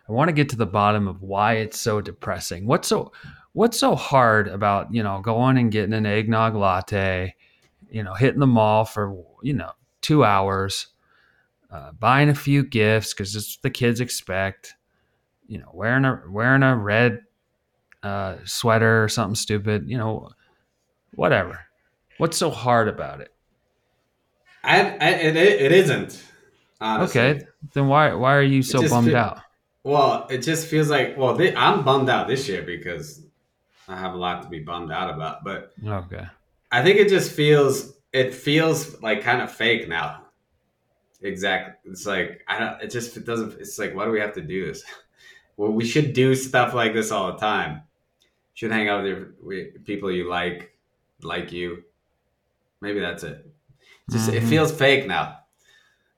i 0.07 0.11
want 0.11 0.27
to 0.27 0.33
get 0.33 0.47
to 0.49 0.55
the 0.55 0.65
bottom 0.65 1.07
of 1.07 1.23
why 1.23 1.53
it's 1.55 1.81
so 1.81 2.01
depressing 2.01 2.67
what's 2.67 2.87
so 2.87 3.11
what's 3.53 3.79
so 3.79 3.95
hard 3.95 4.47
about 4.47 4.93
you 4.93 5.01
know 5.01 5.19
going 5.21 5.57
and 5.57 5.71
getting 5.71 5.93
an 5.93 6.05
eggnog 6.05 6.53
latte 6.55 7.33
you 7.89 8.03
know 8.03 8.13
hitting 8.13 8.39
the 8.39 8.47
mall 8.47 8.85
for 8.85 9.23
you 9.41 9.53
know 9.53 9.71
two 10.01 10.23
hours 10.23 10.87
uh, 11.71 11.91
buying 11.93 12.29
a 12.29 12.35
few 12.35 12.63
gifts 12.63 13.13
because 13.13 13.35
it's 13.35 13.57
what 13.57 13.63
the 13.63 13.69
kids 13.69 13.99
expect 14.01 14.75
you 15.47 15.57
know 15.57 15.69
wearing 15.73 16.05
a 16.05 16.21
wearing 16.29 16.63
a 16.63 16.75
red 16.75 17.21
uh, 18.03 18.35
sweater 18.45 19.03
or 19.03 19.09
something 19.09 19.35
stupid 19.35 19.89
you 19.89 19.97
know 19.97 20.29
whatever 21.15 21.59
What's 22.17 22.37
so 22.37 22.49
hard 22.49 22.87
about 22.87 23.21
it? 23.21 23.31
I, 24.63 24.97
I 24.99 25.09
it, 25.09 25.37
it 25.37 25.71
isn't. 25.71 26.23
Honestly. 26.81 27.21
Okay, 27.21 27.45
then 27.73 27.87
why 27.87 28.13
why 28.13 28.35
are 28.35 28.41
you 28.41 28.63
so 28.63 28.81
bummed 28.81 29.11
fe- 29.11 29.15
out? 29.15 29.39
Well, 29.83 30.27
it 30.29 30.39
just 30.39 30.67
feels 30.67 30.89
like 30.89 31.15
well, 31.17 31.35
thi- 31.35 31.55
I'm 31.55 31.83
bummed 31.83 32.09
out 32.09 32.27
this 32.27 32.47
year 32.47 32.63
because 32.63 33.23
I 33.87 33.97
have 33.97 34.13
a 34.13 34.17
lot 34.17 34.43
to 34.43 34.49
be 34.49 34.59
bummed 34.59 34.91
out 34.91 35.13
about. 35.13 35.43
But 35.43 35.73
Okay. 35.85 36.25
I 36.71 36.83
think 36.83 36.97
it 36.99 37.09
just 37.09 37.31
feels 37.31 37.93
it 38.13 38.33
feels 38.33 39.01
like 39.01 39.21
kind 39.21 39.41
of 39.41 39.51
fake 39.51 39.87
now. 39.87 40.23
Exactly. 41.21 41.73
It's 41.91 42.05
like 42.05 42.41
I 42.47 42.59
don't. 42.59 42.81
It 42.81 42.91
just 42.91 43.15
it 43.17 43.25
doesn't. 43.25 43.59
It's 43.59 43.79
like 43.79 43.95
why 43.95 44.05
do 44.05 44.11
we 44.11 44.19
have 44.19 44.33
to 44.33 44.41
do 44.41 44.65
this? 44.65 44.83
Well, 45.59 45.71
we 45.71 45.85
should 45.85 46.13
do 46.13 46.35
stuff 46.35 46.75
like 46.75 46.93
this 46.93 47.09
all 47.09 47.31
the 47.31 47.39
time. 47.39 47.81
Should 48.53 48.71
hang 48.71 48.89
out 48.89 49.01
with, 49.01 49.11
your, 49.11 49.27
with 49.41 49.85
people 49.85 50.11
you 50.11 50.29
like, 50.29 50.77
like 51.23 51.51
you. 51.51 51.83
Maybe 52.79 52.99
that's 52.99 53.23
it. 53.23 53.43
Just 54.11 54.29
it 54.29 54.43
Mhm. 54.43 54.49
feels 54.49 54.71
fake 54.71 55.07
now. 55.07 55.39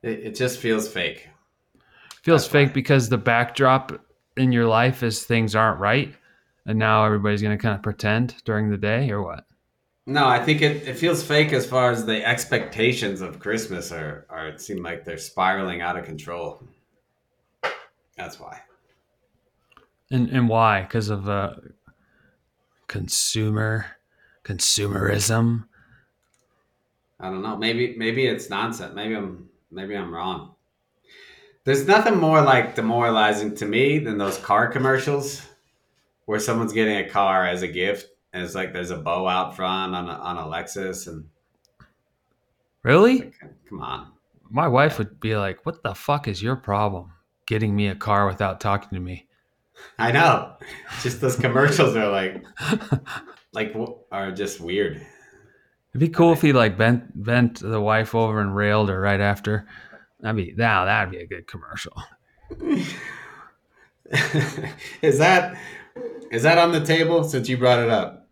It, 0.03 0.19
it 0.19 0.35
just 0.35 0.59
feels 0.59 0.89
fake. 0.89 1.29
Feels 2.21 2.41
That's 2.41 2.51
fake 2.51 2.67
why. 2.67 2.73
because 2.73 3.07
the 3.07 3.17
backdrop 3.17 3.93
in 4.35 4.51
your 4.51 4.65
life 4.67 5.03
is 5.03 5.23
things 5.23 5.55
aren't 5.55 5.79
right, 5.79 6.13
and 6.65 6.77
now 6.77 7.05
everybody's 7.05 7.41
gonna 7.41 7.57
kind 7.57 7.75
of 7.75 7.81
pretend 7.81 8.35
during 8.43 8.69
the 8.69 8.77
day 8.77 9.09
or 9.09 9.21
what? 9.23 9.45
No, 10.05 10.27
I 10.27 10.43
think 10.43 10.61
it, 10.61 10.87
it 10.87 10.97
feels 10.97 11.23
fake 11.23 11.53
as 11.53 11.67
far 11.67 11.91
as 11.91 12.05
the 12.05 12.25
expectations 12.25 13.21
of 13.21 13.39
Christmas 13.39 13.91
are, 13.91 14.25
are 14.29 14.47
it 14.47 14.59
seem 14.59 14.81
like 14.81 15.05
they're 15.05 15.17
spiraling 15.17 15.81
out 15.81 15.97
of 15.97 16.05
control. 16.05 16.63
That's 18.17 18.39
why. 18.39 18.61
And 20.11 20.29
and 20.29 20.49
why? 20.49 20.81
Because 20.81 21.09
of 21.09 21.29
uh, 21.29 21.53
consumer 22.87 23.85
consumerism. 24.43 25.65
I 27.19 27.29
don't 27.29 27.43
know. 27.43 27.55
Maybe 27.55 27.95
maybe 27.95 28.25
it's 28.25 28.49
nonsense. 28.49 28.95
Maybe 28.95 29.15
I'm 29.15 29.49
maybe 29.71 29.95
I'm 29.95 30.13
wrong. 30.13 30.55
There's 31.65 31.85
nothing 31.85 32.17
more 32.17 32.41
like 32.41 32.73
demoralizing 32.73 33.55
to 33.57 33.65
me 33.65 33.99
than 33.99 34.17
those 34.17 34.39
car 34.39 34.67
commercials 34.69 35.41
where 36.25 36.39
someone's 36.39 36.73
getting 36.73 36.97
a 36.97 37.09
car 37.09 37.45
as 37.45 37.61
a 37.61 37.67
gift 37.67 38.08
and 38.33 38.43
it's 38.43 38.55
like 38.55 38.73
there's 38.73 38.91
a 38.91 38.97
bow 38.97 39.27
out 39.27 39.55
front 39.55 39.95
on 39.95 40.07
a, 40.09 40.13
on 40.13 40.37
a 40.37 40.43
Lexus 40.43 41.07
and 41.07 41.25
Really? 42.83 43.19
like, 43.19 43.33
come 43.67 43.81
on. 43.81 44.11
My 44.49 44.67
wife 44.67 44.97
would 44.97 45.19
be 45.19 45.35
like, 45.35 45.65
"What 45.65 45.83
the 45.83 45.93
fuck 45.93 46.27
is 46.27 46.41
your 46.41 46.55
problem? 46.55 47.11
Getting 47.45 47.75
me 47.75 47.87
a 47.87 47.95
car 47.95 48.25
without 48.27 48.59
talking 48.59 48.89
to 48.95 48.99
me?" 48.99 49.27
I 49.97 50.11
know. 50.11 50.55
Just 51.01 51.21
those 51.21 51.35
commercials 51.35 51.95
are 51.95 52.09
like 52.09 52.43
like 53.53 53.75
are 54.11 54.31
just 54.31 54.59
weird. 54.59 55.05
It'd 55.91 55.99
be 55.99 56.09
cool 56.09 56.33
if 56.33 56.41
he 56.41 56.53
like 56.53 56.77
bent 56.77 57.23
bent 57.23 57.59
the 57.59 57.81
wife 57.81 58.15
over 58.15 58.39
and 58.41 58.55
railed 58.55 58.89
her 58.89 58.99
right 58.99 59.19
after. 59.21 59.67
That'd 60.19 60.37
be 60.37 60.53
now 60.55 60.85
that'd 60.85 61.11
be 61.11 61.17
a 61.17 61.27
good 61.27 61.47
commercial. 61.47 61.93
is 65.01 65.19
that 65.19 65.57
is 66.31 66.43
that 66.43 66.57
on 66.57 66.71
the 66.71 66.83
table 66.85 67.23
since 67.23 67.49
you 67.49 67.57
brought 67.57 67.79
it 67.79 67.89
up? 67.89 68.27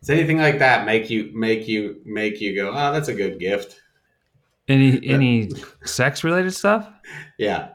Does 0.00 0.10
anything 0.10 0.38
like 0.38 0.58
that 0.58 0.86
make 0.86 1.10
you 1.10 1.30
make 1.34 1.68
you 1.68 2.00
make 2.04 2.40
you 2.40 2.54
go, 2.54 2.70
oh, 2.70 2.92
that's 2.92 3.08
a 3.08 3.14
good 3.14 3.38
gift? 3.38 3.80
Any 4.68 5.06
any 5.08 5.50
sex 5.84 6.24
related 6.24 6.52
stuff? 6.52 6.88
Yeah. 7.38 7.70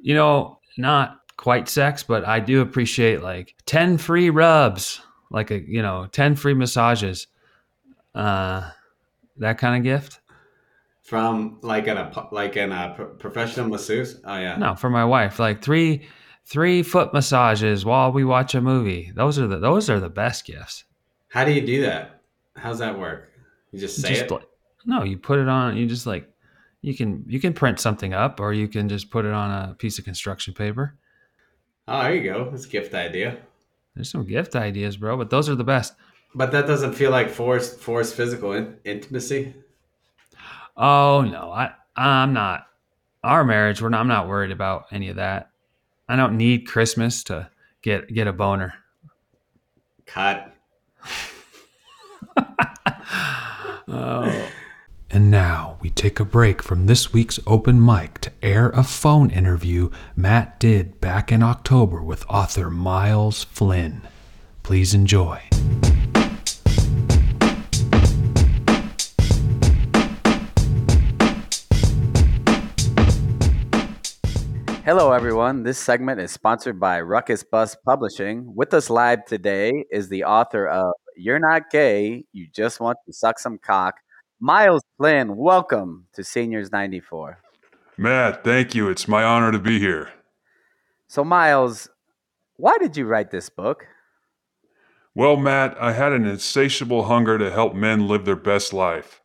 You 0.00 0.14
know, 0.14 0.58
not 0.78 1.20
quite 1.36 1.68
sex, 1.68 2.02
but 2.02 2.26
I 2.26 2.40
do 2.40 2.60
appreciate 2.60 3.22
like 3.22 3.54
ten 3.66 3.98
free 3.98 4.30
rubs, 4.30 5.00
like 5.30 5.50
a 5.50 5.60
you 5.60 5.82
know 5.82 6.06
ten 6.10 6.36
free 6.36 6.54
massages, 6.54 7.26
uh, 8.14 8.70
that 9.38 9.58
kind 9.58 9.76
of 9.76 9.82
gift. 9.82 10.20
From 11.02 11.58
like 11.62 11.88
an 11.88 11.96
a 11.96 12.28
like 12.30 12.56
an 12.56 12.72
a 12.72 12.94
professional 13.18 13.68
masseuse. 13.68 14.20
Oh 14.24 14.38
yeah. 14.38 14.56
No, 14.56 14.74
for 14.76 14.88
my 14.88 15.04
wife, 15.04 15.38
like 15.38 15.62
three 15.62 16.08
three 16.50 16.82
foot 16.82 17.12
massages 17.14 17.84
while 17.84 18.10
we 18.12 18.24
watch 18.24 18.54
a 18.54 18.60
movie. 18.60 19.12
Those 19.14 19.38
are 19.38 19.46
the 19.46 19.58
those 19.58 19.88
are 19.88 20.00
the 20.00 20.10
best 20.10 20.44
gifts. 20.44 20.84
How 21.28 21.44
do 21.44 21.52
you 21.52 21.64
do 21.64 21.82
that? 21.82 22.20
How's 22.56 22.80
that 22.80 22.98
work? 22.98 23.30
You 23.72 23.78
just 23.78 24.00
say 24.02 24.08
just 24.10 24.22
it. 24.24 24.30
like 24.30 24.46
no 24.86 25.04
you 25.04 25.16
put 25.16 25.38
it 25.38 25.46
on 25.48 25.76
you 25.76 25.86
just 25.86 26.06
like 26.06 26.28
you 26.82 26.94
can 26.96 27.22
you 27.28 27.38
can 27.38 27.52
print 27.52 27.78
something 27.78 28.12
up 28.14 28.40
or 28.40 28.52
you 28.52 28.66
can 28.66 28.88
just 28.88 29.10
put 29.10 29.24
it 29.24 29.32
on 29.32 29.50
a 29.70 29.74
piece 29.74 29.98
of 29.98 30.04
construction 30.04 30.54
paper 30.54 30.96
oh, 31.86 32.02
there 32.02 32.14
you 32.14 32.24
go. 32.24 32.50
That's 32.50 32.64
a 32.64 32.68
gift 32.68 32.94
idea. 32.94 33.36
there's 33.94 34.10
some 34.10 34.24
gift 34.26 34.56
ideas 34.56 34.96
bro 34.96 35.16
but 35.18 35.28
those 35.30 35.48
are 35.50 35.54
the 35.54 35.64
best 35.64 35.94
But 36.34 36.50
that 36.52 36.66
doesn't 36.66 36.94
feel 36.94 37.10
like 37.10 37.28
forced 37.30 37.78
forced 37.78 38.14
physical 38.14 38.54
in- 38.54 38.76
intimacy. 38.84 39.54
oh 40.76 41.20
no 41.22 41.50
i 41.52 41.72
i'm 41.94 42.32
not 42.32 42.66
our 43.22 43.44
marriage 43.44 43.82
we're 43.82 43.90
not 43.90 44.00
i'm 44.00 44.08
not 44.08 44.28
worried 44.28 44.50
about 44.50 44.86
any 44.90 45.08
of 45.10 45.16
that 45.16 45.49
i 46.10 46.16
don't 46.16 46.36
need 46.36 46.66
christmas 46.66 47.22
to 47.24 47.48
get 47.82 48.12
get 48.12 48.26
a 48.26 48.32
boner 48.32 48.74
Cut. 50.06 50.52
oh 53.88 54.50
And 55.12 55.28
now 55.28 55.76
we 55.80 55.90
take 55.90 56.20
a 56.20 56.24
break 56.24 56.62
from 56.62 56.86
this 56.86 57.12
week's 57.12 57.40
open 57.44 57.84
mic 57.84 58.20
to 58.20 58.32
air 58.42 58.68
a 58.70 58.84
phone 58.84 59.28
interview 59.30 59.90
Matt 60.14 60.60
did 60.60 61.00
back 61.00 61.32
in 61.32 61.42
October 61.42 62.00
with 62.00 62.24
author 62.28 62.70
Miles 62.70 63.42
Flynn. 63.42 64.02
Please 64.62 64.94
enjoy. 64.94 65.42
Hello, 74.92 75.12
everyone. 75.12 75.62
This 75.62 75.78
segment 75.78 76.20
is 76.20 76.32
sponsored 76.32 76.80
by 76.80 77.00
Ruckus 77.00 77.44
Bus 77.44 77.76
Publishing. 77.86 78.52
With 78.56 78.74
us 78.74 78.90
live 78.90 79.24
today 79.24 79.84
is 79.88 80.08
the 80.08 80.24
author 80.24 80.66
of 80.66 80.94
You're 81.14 81.38
Not 81.38 81.70
Gay, 81.70 82.24
You 82.32 82.48
Just 82.52 82.80
Want 82.80 82.98
to 83.06 83.12
Suck 83.12 83.38
Some 83.38 83.56
Cock, 83.58 83.94
Miles 84.40 84.82
Flynn. 84.96 85.36
Welcome 85.36 86.08
to 86.14 86.24
Seniors 86.24 86.72
94. 86.72 87.38
Matt, 87.98 88.42
thank 88.42 88.74
you. 88.74 88.88
It's 88.88 89.06
my 89.06 89.22
honor 89.22 89.52
to 89.52 89.60
be 89.60 89.78
here. 89.78 90.08
So, 91.06 91.22
Miles, 91.22 91.88
why 92.56 92.76
did 92.78 92.96
you 92.96 93.06
write 93.06 93.30
this 93.30 93.48
book? 93.48 93.86
Well, 95.14 95.36
Matt, 95.36 95.80
I 95.80 95.92
had 95.92 96.10
an 96.10 96.26
insatiable 96.26 97.04
hunger 97.04 97.38
to 97.38 97.52
help 97.52 97.76
men 97.76 98.08
live 98.08 98.24
their 98.24 98.34
best 98.34 98.72
life. 98.72 99.20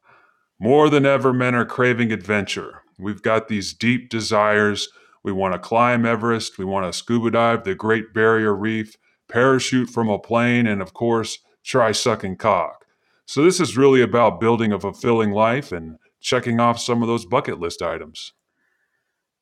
More 0.59 0.91
than 0.91 1.07
ever, 1.07 1.33
men 1.33 1.55
are 1.55 1.65
craving 1.65 2.11
adventure. 2.11 2.83
We've 2.99 3.23
got 3.23 3.47
these 3.47 3.73
deep 3.73 4.09
desires. 4.09 4.89
We 5.25 5.31
want 5.31 5.53
to 5.53 5.59
climb 5.59 6.05
Everest. 6.05 6.59
We 6.59 6.65
want 6.65 6.85
to 6.85 6.95
scuba 6.95 7.31
dive 7.31 7.63
the 7.63 7.73
Great 7.73 8.13
Barrier 8.13 8.55
Reef, 8.55 8.95
parachute 9.27 9.89
from 9.89 10.07
a 10.07 10.19
plane, 10.19 10.67
and 10.67 10.83
of 10.83 10.93
course, 10.93 11.39
try 11.63 11.93
sucking 11.93 12.37
cock. 12.37 12.85
So, 13.25 13.43
this 13.43 13.59
is 13.59 13.75
really 13.75 14.03
about 14.03 14.39
building 14.39 14.71
a 14.71 14.79
fulfilling 14.79 15.31
life 15.31 15.71
and 15.71 15.97
checking 16.21 16.59
off 16.59 16.79
some 16.79 17.01
of 17.01 17.07
those 17.07 17.25
bucket 17.25 17.59
list 17.59 17.81
items. 17.81 18.33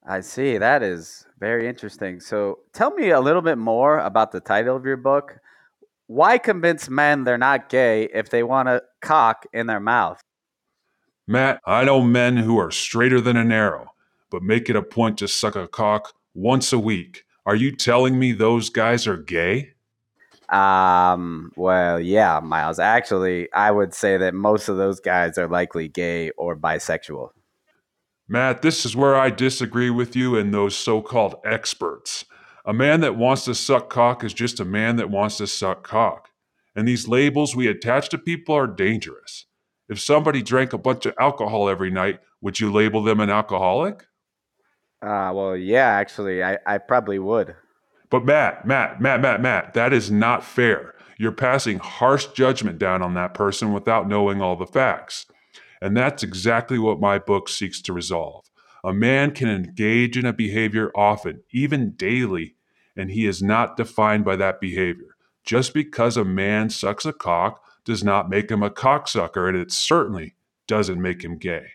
I 0.08 0.22
see. 0.22 0.58
That 0.58 0.84
is 0.84 1.26
very 1.38 1.68
interesting. 1.68 2.22
So, 2.22 2.60
tell 2.72 2.92
me 2.92 3.10
a 3.10 3.20
little 3.20 3.42
bit 3.42 3.58
more 3.58 4.00
about 4.00 4.32
the 4.32 4.40
title 4.40 4.78
of 4.78 4.86
your 4.86 4.96
book. 4.96 5.38
Why 6.08 6.38
convince 6.38 6.90
men 6.90 7.26
they're 7.26 7.38
not 7.38 7.68
gay 7.68 8.08
if 8.14 8.30
they 8.30 8.44
want 8.44 8.70
a 8.70 8.84
cock 9.02 9.46
in 9.52 9.68
their 9.68 9.82
mouth? 9.82 10.22
Matt, 11.28 11.60
I 11.66 11.84
know 11.84 12.00
men 12.00 12.38
who 12.38 12.58
are 12.58 12.72
straighter 12.72 13.20
than 13.20 13.36
an 13.36 13.52
arrow, 13.52 13.88
but 14.34 14.42
make 14.42 14.68
it 14.68 14.76
a 14.76 14.82
point 14.82 15.20
to 15.20 15.28
suck 15.28 15.56
a 15.56 15.68
cock 15.68 16.12
once 16.34 16.74
a 16.74 16.80
week. 16.80 17.24
Are 17.46 17.54
you 17.56 17.72
telling 17.72 18.18
me 18.18 18.32
those 18.32 18.72
guys 18.72 19.06
are 19.06 19.16
gay? 19.16 19.74
Um, 20.50 21.52
well, 21.56 22.00
yeah, 22.00 22.40
Miles. 22.40 22.80
Actually, 22.80 23.54
I 23.54 23.70
would 23.70 23.94
say 23.94 24.18
that 24.18 24.34
most 24.34 24.70
of 24.70 24.78
those 24.78 25.00
guys 25.00 25.38
are 25.38 25.48
likely 25.48 25.88
gay 25.88 26.32
or 26.32 26.56
bisexual. 26.56 27.30
Matt, 28.28 28.64
this 28.64 28.86
is 28.86 28.96
where 28.96 29.16
I 29.16 29.30
disagree 29.30 29.92
with 29.92 30.16
you 30.16 30.36
and 30.36 30.52
those 30.52 30.76
so 30.76 31.04
called 31.04 31.36
experts. 31.46 32.26
A 32.66 32.74
man 32.74 33.02
that 33.02 33.16
wants 33.16 33.46
to 33.46 33.54
suck 33.54 33.88
cock 33.92 34.24
is 34.24 34.34
just 34.34 34.60
a 34.60 34.66
man 34.66 34.96
that 34.96 35.12
wants 35.12 35.38
to 35.38 35.46
suck 35.46 35.84
cock. 35.84 36.30
And 36.76 36.88
these 36.88 37.08
labels 37.08 37.56
we 37.56 37.68
attach 37.68 38.10
to 38.10 38.18
people 38.18 38.56
are 38.56 38.66
dangerous. 38.66 39.46
If 39.88 40.00
somebody 40.00 40.42
drank 40.42 40.74
a 40.74 40.80
bunch 40.80 41.06
of 41.06 41.14
alcohol 41.20 41.70
every 41.70 41.92
night, 41.92 42.20
would 42.42 42.60
you 42.60 42.72
label 42.72 43.04
them 43.04 43.20
an 43.20 43.30
alcoholic? 43.30 44.08
Uh, 45.04 45.34
well, 45.34 45.58
yeah, 45.58 45.88
actually, 45.88 46.42
I, 46.42 46.58
I 46.66 46.78
probably 46.78 47.20
would. 47.20 47.56
But 48.10 48.26
Matt, 48.26 48.66
Matt, 48.66 49.02
Matt, 49.02 49.22
Matt, 49.22 49.42
Matt, 49.42 49.74
that 49.74 49.92
is 49.92 50.10
not 50.10 50.46
fair. 50.46 50.96
You're 51.18 51.34
passing 51.34 51.80
harsh 51.80 52.28
judgment 52.28 52.80
down 52.80 53.02
on 53.02 53.14
that 53.16 53.34
person 53.34 53.74
without 53.74 54.08
knowing 54.08 54.42
all 54.42 54.56
the 54.56 54.66
facts. 54.66 55.26
And 55.82 55.98
that's 55.98 56.24
exactly 56.24 56.80
what 56.80 57.02
my 57.02 57.20
book 57.20 57.50
seeks 57.50 57.82
to 57.82 57.92
resolve. 57.92 58.46
A 58.82 58.94
man 58.94 59.32
can 59.32 59.50
engage 59.50 60.18
in 60.18 60.26
a 60.26 60.32
behavior 60.32 60.90
often, 60.96 61.44
even 61.52 61.92
daily, 61.92 62.56
and 62.96 63.12
he 63.12 63.26
is 63.26 63.44
not 63.44 63.76
defined 63.76 64.24
by 64.24 64.38
that 64.38 64.62
behavior. 64.62 65.16
Just 65.44 65.74
because 65.74 66.16
a 66.16 66.24
man 66.24 66.70
sucks 66.70 67.06
a 67.06 67.12
cock 67.12 67.62
does 67.84 68.04
not 68.04 68.30
make 68.30 68.50
him 68.50 68.64
a 68.64 68.70
cocksucker, 68.70 69.50
and 69.50 69.58
it 69.58 69.72
certainly 69.72 70.36
doesn't 70.68 71.02
make 71.02 71.24
him 71.24 71.38
gay. 71.38 71.72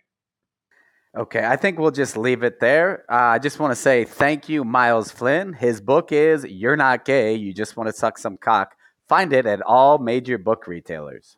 Okay, 1.16 1.44
I 1.44 1.56
think 1.56 1.78
we'll 1.78 1.90
just 1.90 2.16
leave 2.18 2.42
it 2.42 2.60
there. 2.60 3.04
Uh, 3.10 3.14
I 3.14 3.38
just 3.38 3.58
want 3.58 3.70
to 3.70 3.76
say 3.76 4.04
thank 4.04 4.48
you, 4.48 4.62
Miles 4.62 5.10
Flynn. 5.10 5.54
His 5.54 5.80
book 5.80 6.12
is 6.12 6.44
You're 6.44 6.76
Not 6.76 7.06
Gay, 7.06 7.34
You 7.34 7.54
Just 7.54 7.76
Want 7.76 7.88
to 7.88 7.94
Suck 7.94 8.18
Some 8.18 8.36
Cock. 8.36 8.76
Find 9.08 9.32
it 9.32 9.46
at 9.46 9.62
all 9.62 9.96
major 9.96 10.36
book 10.36 10.66
retailers. 10.66 11.37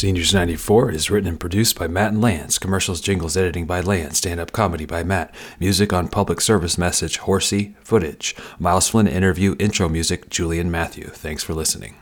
Seniors 0.00 0.32
94 0.32 0.92
is 0.92 1.10
written 1.10 1.28
and 1.28 1.38
produced 1.38 1.78
by 1.78 1.86
Matt 1.86 2.12
and 2.12 2.22
Lance. 2.22 2.58
Commercials, 2.58 3.02
jingles, 3.02 3.36
editing 3.36 3.66
by 3.66 3.82
Lance. 3.82 4.16
Stand 4.16 4.40
up 4.40 4.50
comedy 4.50 4.86
by 4.86 5.02
Matt. 5.02 5.34
Music 5.58 5.92
on 5.92 6.08
public 6.08 6.40
service 6.40 6.78
message, 6.78 7.18
Horsey, 7.18 7.76
footage. 7.82 8.34
Miles 8.58 8.88
Flynn 8.88 9.06
interview, 9.06 9.56
intro 9.58 9.90
music, 9.90 10.30
Julian 10.30 10.70
Matthew. 10.70 11.08
Thanks 11.08 11.44
for 11.44 11.52
listening. 11.52 11.96